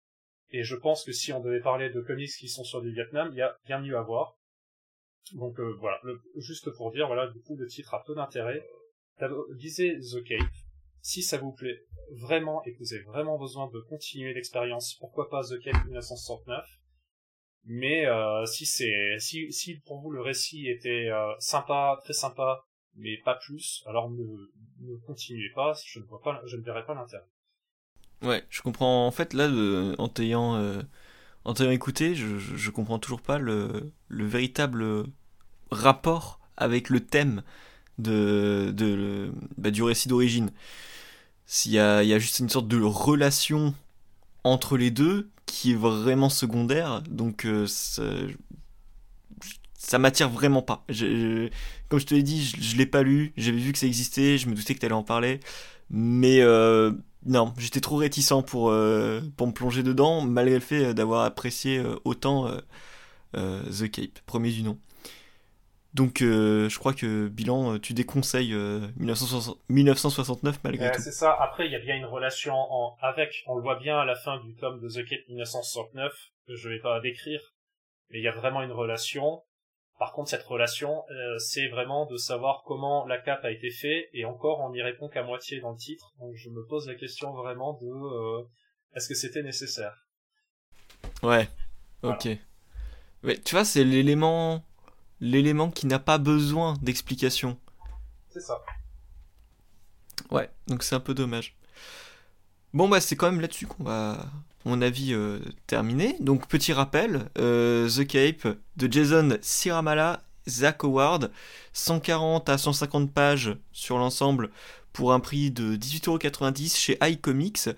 Et 0.50 0.64
je 0.64 0.76
pense 0.76 1.04
que 1.04 1.12
si 1.12 1.32
on 1.32 1.40
devait 1.40 1.60
parler 1.60 1.90
de 1.90 2.00
comics 2.00 2.30
qui 2.38 2.48
sont 2.48 2.64
sur 2.64 2.82
du 2.82 2.92
Vietnam, 2.92 3.28
il 3.32 3.38
y 3.38 3.42
a 3.42 3.56
bien 3.66 3.80
mieux 3.80 3.96
à 3.96 4.02
voir. 4.02 4.34
Donc 5.34 5.58
euh, 5.60 5.74
voilà, 5.78 6.00
juste 6.36 6.70
pour 6.76 6.90
dire, 6.90 7.06
voilà, 7.06 7.28
du 7.28 7.40
coup, 7.40 7.56
le 7.56 7.66
titre 7.66 7.94
a 7.94 8.02
peu 8.04 8.14
d'intérêt. 8.14 8.62
Lisez 9.50 9.98
The 9.98 10.24
Cape, 10.24 10.54
si 11.02 11.22
ça 11.22 11.38
vous 11.38 11.52
plaît 11.52 11.84
vraiment 12.12 12.62
et 12.64 12.74
que 12.74 12.78
vous 12.78 12.94
avez 12.94 13.02
vraiment 13.02 13.38
besoin 13.38 13.68
de 13.72 13.80
continuer 13.80 14.34
l'expérience, 14.34 14.94
pourquoi 14.94 15.28
pas 15.28 15.42
The 15.42 15.60
Cape 15.60 15.84
1969. 15.84 16.64
Mais 17.64 18.06
euh, 18.06 18.46
si 18.46 18.64
c'est 18.64 19.18
si, 19.18 19.52
si 19.52 19.80
pour 19.80 20.00
vous 20.00 20.10
le 20.10 20.22
récit 20.22 20.68
était 20.68 21.10
euh, 21.10 21.34
sympa, 21.38 21.98
très 22.02 22.14
sympa, 22.14 22.64
mais 22.94 23.18
pas 23.18 23.34
plus, 23.34 23.84
alors 23.86 24.10
ne, 24.10 24.96
continuez 25.06 25.50
pas, 25.54 25.74
je 25.84 26.00
ne 26.00 26.04
vois 26.04 26.20
pas 26.22 26.40
je 26.46 26.56
ne 26.56 26.62
verrai 26.62 26.84
pas 26.86 26.94
l'intérêt. 26.94 27.26
Ouais, 28.22 28.44
je 28.48 28.62
comprends 28.62 29.06
en 29.06 29.10
fait 29.10 29.34
là 29.34 29.48
en 29.98 30.08
t'ayant 30.08 30.56
euh, 30.56 30.82
en 31.44 31.54
t'ayant 31.54 31.70
écouté, 31.70 32.14
je, 32.14 32.38
je, 32.38 32.70
comprends 32.70 32.98
toujours 32.98 33.22
pas 33.22 33.38
le, 33.38 33.92
le 34.08 34.24
véritable 34.24 35.04
rapport 35.70 36.40
avec 36.56 36.90
le 36.90 37.00
thème 37.00 37.42
de, 37.98 39.32
bah, 39.56 39.70
du 39.70 39.82
récit 39.82 40.08
d'origine. 40.08 40.50
S'il 41.46 41.72
y 41.72 41.78
a, 41.78 42.02
il 42.02 42.08
y 42.08 42.14
a 42.14 42.18
juste 42.18 42.40
une 42.40 42.48
sorte 42.48 42.68
de 42.68 42.80
relation 42.80 43.74
entre 44.44 44.76
les 44.76 44.90
deux 44.90 45.30
qui 45.46 45.72
est 45.72 45.76
vraiment 45.76 46.28
secondaire, 46.28 47.02
donc 47.08 47.46
euh, 47.46 47.66
ça, 47.66 48.02
m'attire 49.98 50.28
vraiment 50.28 50.62
pas. 50.62 50.84
comme 51.88 51.98
je 51.98 52.06
te 52.06 52.14
l'ai 52.14 52.22
dit, 52.22 52.44
je, 52.44 52.76
l'ai 52.76 52.86
pas 52.86 53.02
lu, 53.02 53.32
j'avais 53.36 53.58
vu 53.58 53.72
que 53.72 53.78
ça 53.78 53.86
existait, 53.86 54.38
je 54.38 54.48
me 54.48 54.54
doutais 54.54 54.74
que 54.74 54.80
tu 54.80 54.86
allais 54.86 54.94
en 54.94 55.02
parler, 55.02 55.40
mais 55.90 56.40
euh, 56.42 56.92
non, 57.24 57.54
j'étais 57.58 57.80
trop 57.80 57.96
réticent 57.96 58.44
pour, 58.46 58.70
euh, 58.70 59.20
pour 59.36 59.46
me 59.46 59.52
plonger 59.52 59.82
dedans, 59.82 60.20
malgré 60.20 60.56
le 60.56 60.60
fait 60.60 60.94
d'avoir 60.94 61.24
apprécié 61.24 61.82
autant 62.04 62.50
The 63.32 63.90
Cape, 63.90 64.20
premier 64.26 64.50
du 64.50 64.62
nom. 64.62 64.78
Donc 65.98 66.22
euh, 66.22 66.68
je 66.68 66.78
crois 66.78 66.94
que 66.94 67.26
bilan, 67.26 67.74
euh, 67.74 67.78
tu 67.80 67.92
déconseilles 67.92 68.54
1969 68.98 70.54
euh, 70.54 70.58
malgré 70.62 70.92
tout. 70.92 71.02
C'est 71.02 71.10
ça. 71.10 71.36
Après, 71.40 71.66
il 71.66 71.72
y 71.72 71.74
a 71.74 71.80
bien 71.80 71.96
une 71.96 72.04
relation 72.04 72.54
en, 72.54 72.96
avec. 73.00 73.42
On 73.48 73.56
le 73.56 73.62
voit 73.62 73.80
bien 73.80 73.98
à 73.98 74.04
la 74.04 74.14
fin 74.14 74.38
du 74.38 74.54
tome 74.54 74.80
de 74.80 74.88
The 74.88 75.04
Kate 75.04 75.28
1969 75.28 76.12
que 76.46 76.54
je 76.54 76.68
vais 76.68 76.78
pas 76.78 77.00
décrire, 77.00 77.40
mais 78.10 78.20
il 78.20 78.22
y 78.22 78.28
a 78.28 78.32
vraiment 78.32 78.62
une 78.62 78.70
relation. 78.70 79.42
Par 79.98 80.12
contre, 80.12 80.30
cette 80.30 80.44
relation, 80.44 81.02
c'est 81.38 81.66
vraiment 81.66 82.06
de 82.06 82.16
savoir 82.16 82.62
comment 82.64 83.04
la 83.04 83.18
cape 83.18 83.44
a 83.44 83.50
été 83.50 83.68
faite, 83.68 84.08
et 84.12 84.24
encore, 84.24 84.60
on 84.60 84.70
n'y 84.70 84.80
répond 84.80 85.08
qu'à 85.08 85.24
moitié 85.24 85.58
dans 85.58 85.72
le 85.72 85.76
titre. 85.76 86.12
Donc, 86.20 86.36
je 86.36 86.48
me 86.50 86.64
pose 86.68 86.86
la 86.86 86.94
question 86.94 87.32
vraiment 87.34 87.72
de 87.82 88.46
est-ce 88.94 89.08
que 89.08 89.16
c'était 89.16 89.42
nécessaire? 89.42 90.06
Ouais. 91.24 91.48
Ok. 92.04 92.28
Mais 93.24 93.36
tu 93.38 93.56
vois, 93.56 93.64
c'est 93.64 93.82
l'élément 93.82 94.62
l'élément 95.20 95.70
qui 95.70 95.86
n'a 95.86 95.98
pas 95.98 96.18
besoin 96.18 96.74
d'explication. 96.82 97.58
C'est 98.30 98.40
ça. 98.40 98.62
Ouais, 100.30 100.50
donc 100.66 100.82
c'est 100.82 100.94
un 100.94 101.00
peu 101.00 101.14
dommage. 101.14 101.56
Bon 102.74 102.88
bah 102.88 103.00
c'est 103.00 103.16
quand 103.16 103.30
même 103.30 103.40
là-dessus 103.40 103.66
qu'on 103.66 103.84
va, 103.84 104.26
mon 104.64 104.82
avis, 104.82 105.14
euh, 105.14 105.38
terminer. 105.66 106.16
Donc 106.20 106.46
petit 106.46 106.72
rappel, 106.72 107.30
euh, 107.38 107.88
The 107.88 108.06
Cape 108.06 108.56
de 108.76 108.92
Jason 108.92 109.38
Siramala, 109.40 110.22
Zach 110.48 110.84
Howard, 110.84 111.30
140 111.72 112.48
à 112.48 112.58
150 112.58 113.12
pages 113.12 113.56
sur 113.72 113.98
l'ensemble 113.98 114.50
pour 114.92 115.12
un 115.12 115.20
prix 115.20 115.50
de 115.50 115.76
18,90€ 115.76 116.76
chez 116.76 116.98
iComics. 117.02 117.70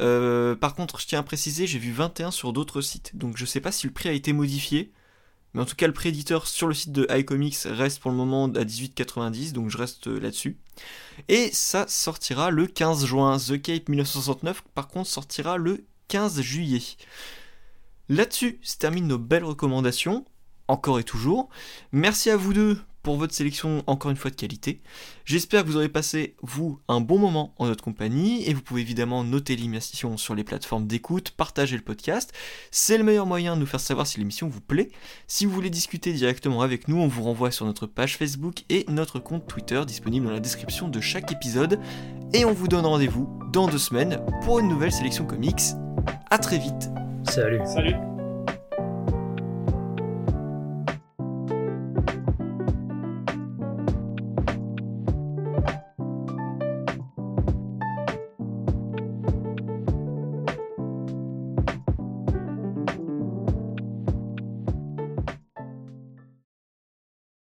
Euh, 0.00 0.54
par 0.54 0.74
contre, 0.74 1.00
je 1.00 1.06
tiens 1.06 1.20
à 1.20 1.22
préciser, 1.22 1.66
j'ai 1.66 1.78
vu 1.78 1.92
21 1.92 2.30
sur 2.30 2.52
d'autres 2.52 2.80
sites, 2.80 3.16
donc 3.16 3.36
je 3.36 3.44
sais 3.44 3.60
pas 3.60 3.72
si 3.72 3.86
le 3.86 3.92
prix 3.92 4.08
a 4.08 4.12
été 4.12 4.32
modifié. 4.32 4.92
Mais 5.56 5.62
en 5.62 5.64
tout 5.64 5.74
cas, 5.74 5.86
le 5.86 5.94
prééditeur 5.94 6.46
sur 6.46 6.66
le 6.68 6.74
site 6.74 6.92
de 6.92 7.06
iComics 7.10 7.56
reste 7.64 8.00
pour 8.00 8.10
le 8.10 8.16
moment 8.18 8.44
à 8.44 8.62
18,90, 8.62 9.52
donc 9.52 9.70
je 9.70 9.78
reste 9.78 10.06
euh, 10.06 10.20
là-dessus. 10.20 10.58
Et 11.28 11.48
ça 11.50 11.86
sortira 11.88 12.50
le 12.50 12.66
15 12.66 13.06
juin. 13.06 13.38
The 13.38 13.62
Cape 13.62 13.88
1969, 13.88 14.62
par 14.74 14.86
contre, 14.86 15.08
sortira 15.08 15.56
le 15.56 15.86
15 16.08 16.42
juillet. 16.42 16.82
Là-dessus 18.10 18.60
se 18.60 18.76
terminent 18.76 19.06
nos 19.06 19.18
belles 19.18 19.44
recommandations, 19.44 20.26
encore 20.68 20.98
et 20.98 21.04
toujours. 21.04 21.48
Merci 21.90 22.28
à 22.28 22.36
vous 22.36 22.52
deux 22.52 22.78
pour 23.06 23.18
votre 23.18 23.34
sélection 23.34 23.84
encore 23.86 24.10
une 24.10 24.16
fois 24.16 24.32
de 24.32 24.34
qualité. 24.34 24.80
J'espère 25.24 25.62
que 25.62 25.68
vous 25.68 25.76
aurez 25.76 25.88
passé, 25.88 26.34
vous, 26.42 26.80
un 26.88 27.00
bon 27.00 27.20
moment 27.20 27.54
en 27.56 27.66
notre 27.66 27.84
compagnie 27.84 28.42
et 28.48 28.52
vous 28.52 28.62
pouvez 28.62 28.80
évidemment 28.80 29.22
noter 29.22 29.54
l'émission 29.54 30.16
sur 30.16 30.34
les 30.34 30.42
plateformes 30.42 30.88
d'écoute, 30.88 31.30
partager 31.30 31.76
le 31.76 31.84
podcast. 31.84 32.32
C'est 32.72 32.98
le 32.98 33.04
meilleur 33.04 33.24
moyen 33.24 33.54
de 33.54 33.60
nous 33.60 33.66
faire 33.66 33.78
savoir 33.78 34.08
si 34.08 34.18
l'émission 34.18 34.48
vous 34.48 34.60
plaît. 34.60 34.88
Si 35.28 35.46
vous 35.46 35.52
voulez 35.52 35.70
discuter 35.70 36.12
directement 36.12 36.62
avec 36.62 36.88
nous, 36.88 36.96
on 36.96 37.06
vous 37.06 37.22
renvoie 37.22 37.52
sur 37.52 37.64
notre 37.64 37.86
page 37.86 38.16
Facebook 38.16 38.64
et 38.70 38.84
notre 38.88 39.20
compte 39.20 39.46
Twitter 39.46 39.80
disponible 39.86 40.26
dans 40.26 40.32
la 40.32 40.40
description 40.40 40.88
de 40.88 41.00
chaque 41.00 41.30
épisode. 41.30 41.78
Et 42.34 42.44
on 42.44 42.54
vous 42.54 42.66
donne 42.66 42.86
rendez-vous 42.86 43.38
dans 43.52 43.68
deux 43.68 43.78
semaines 43.78 44.20
pour 44.42 44.58
une 44.58 44.66
nouvelle 44.66 44.90
sélection 44.90 45.26
comics. 45.26 45.62
A 46.32 46.38
très 46.38 46.58
vite 46.58 46.90
Salut 47.22 47.60
Salut 47.66 48.15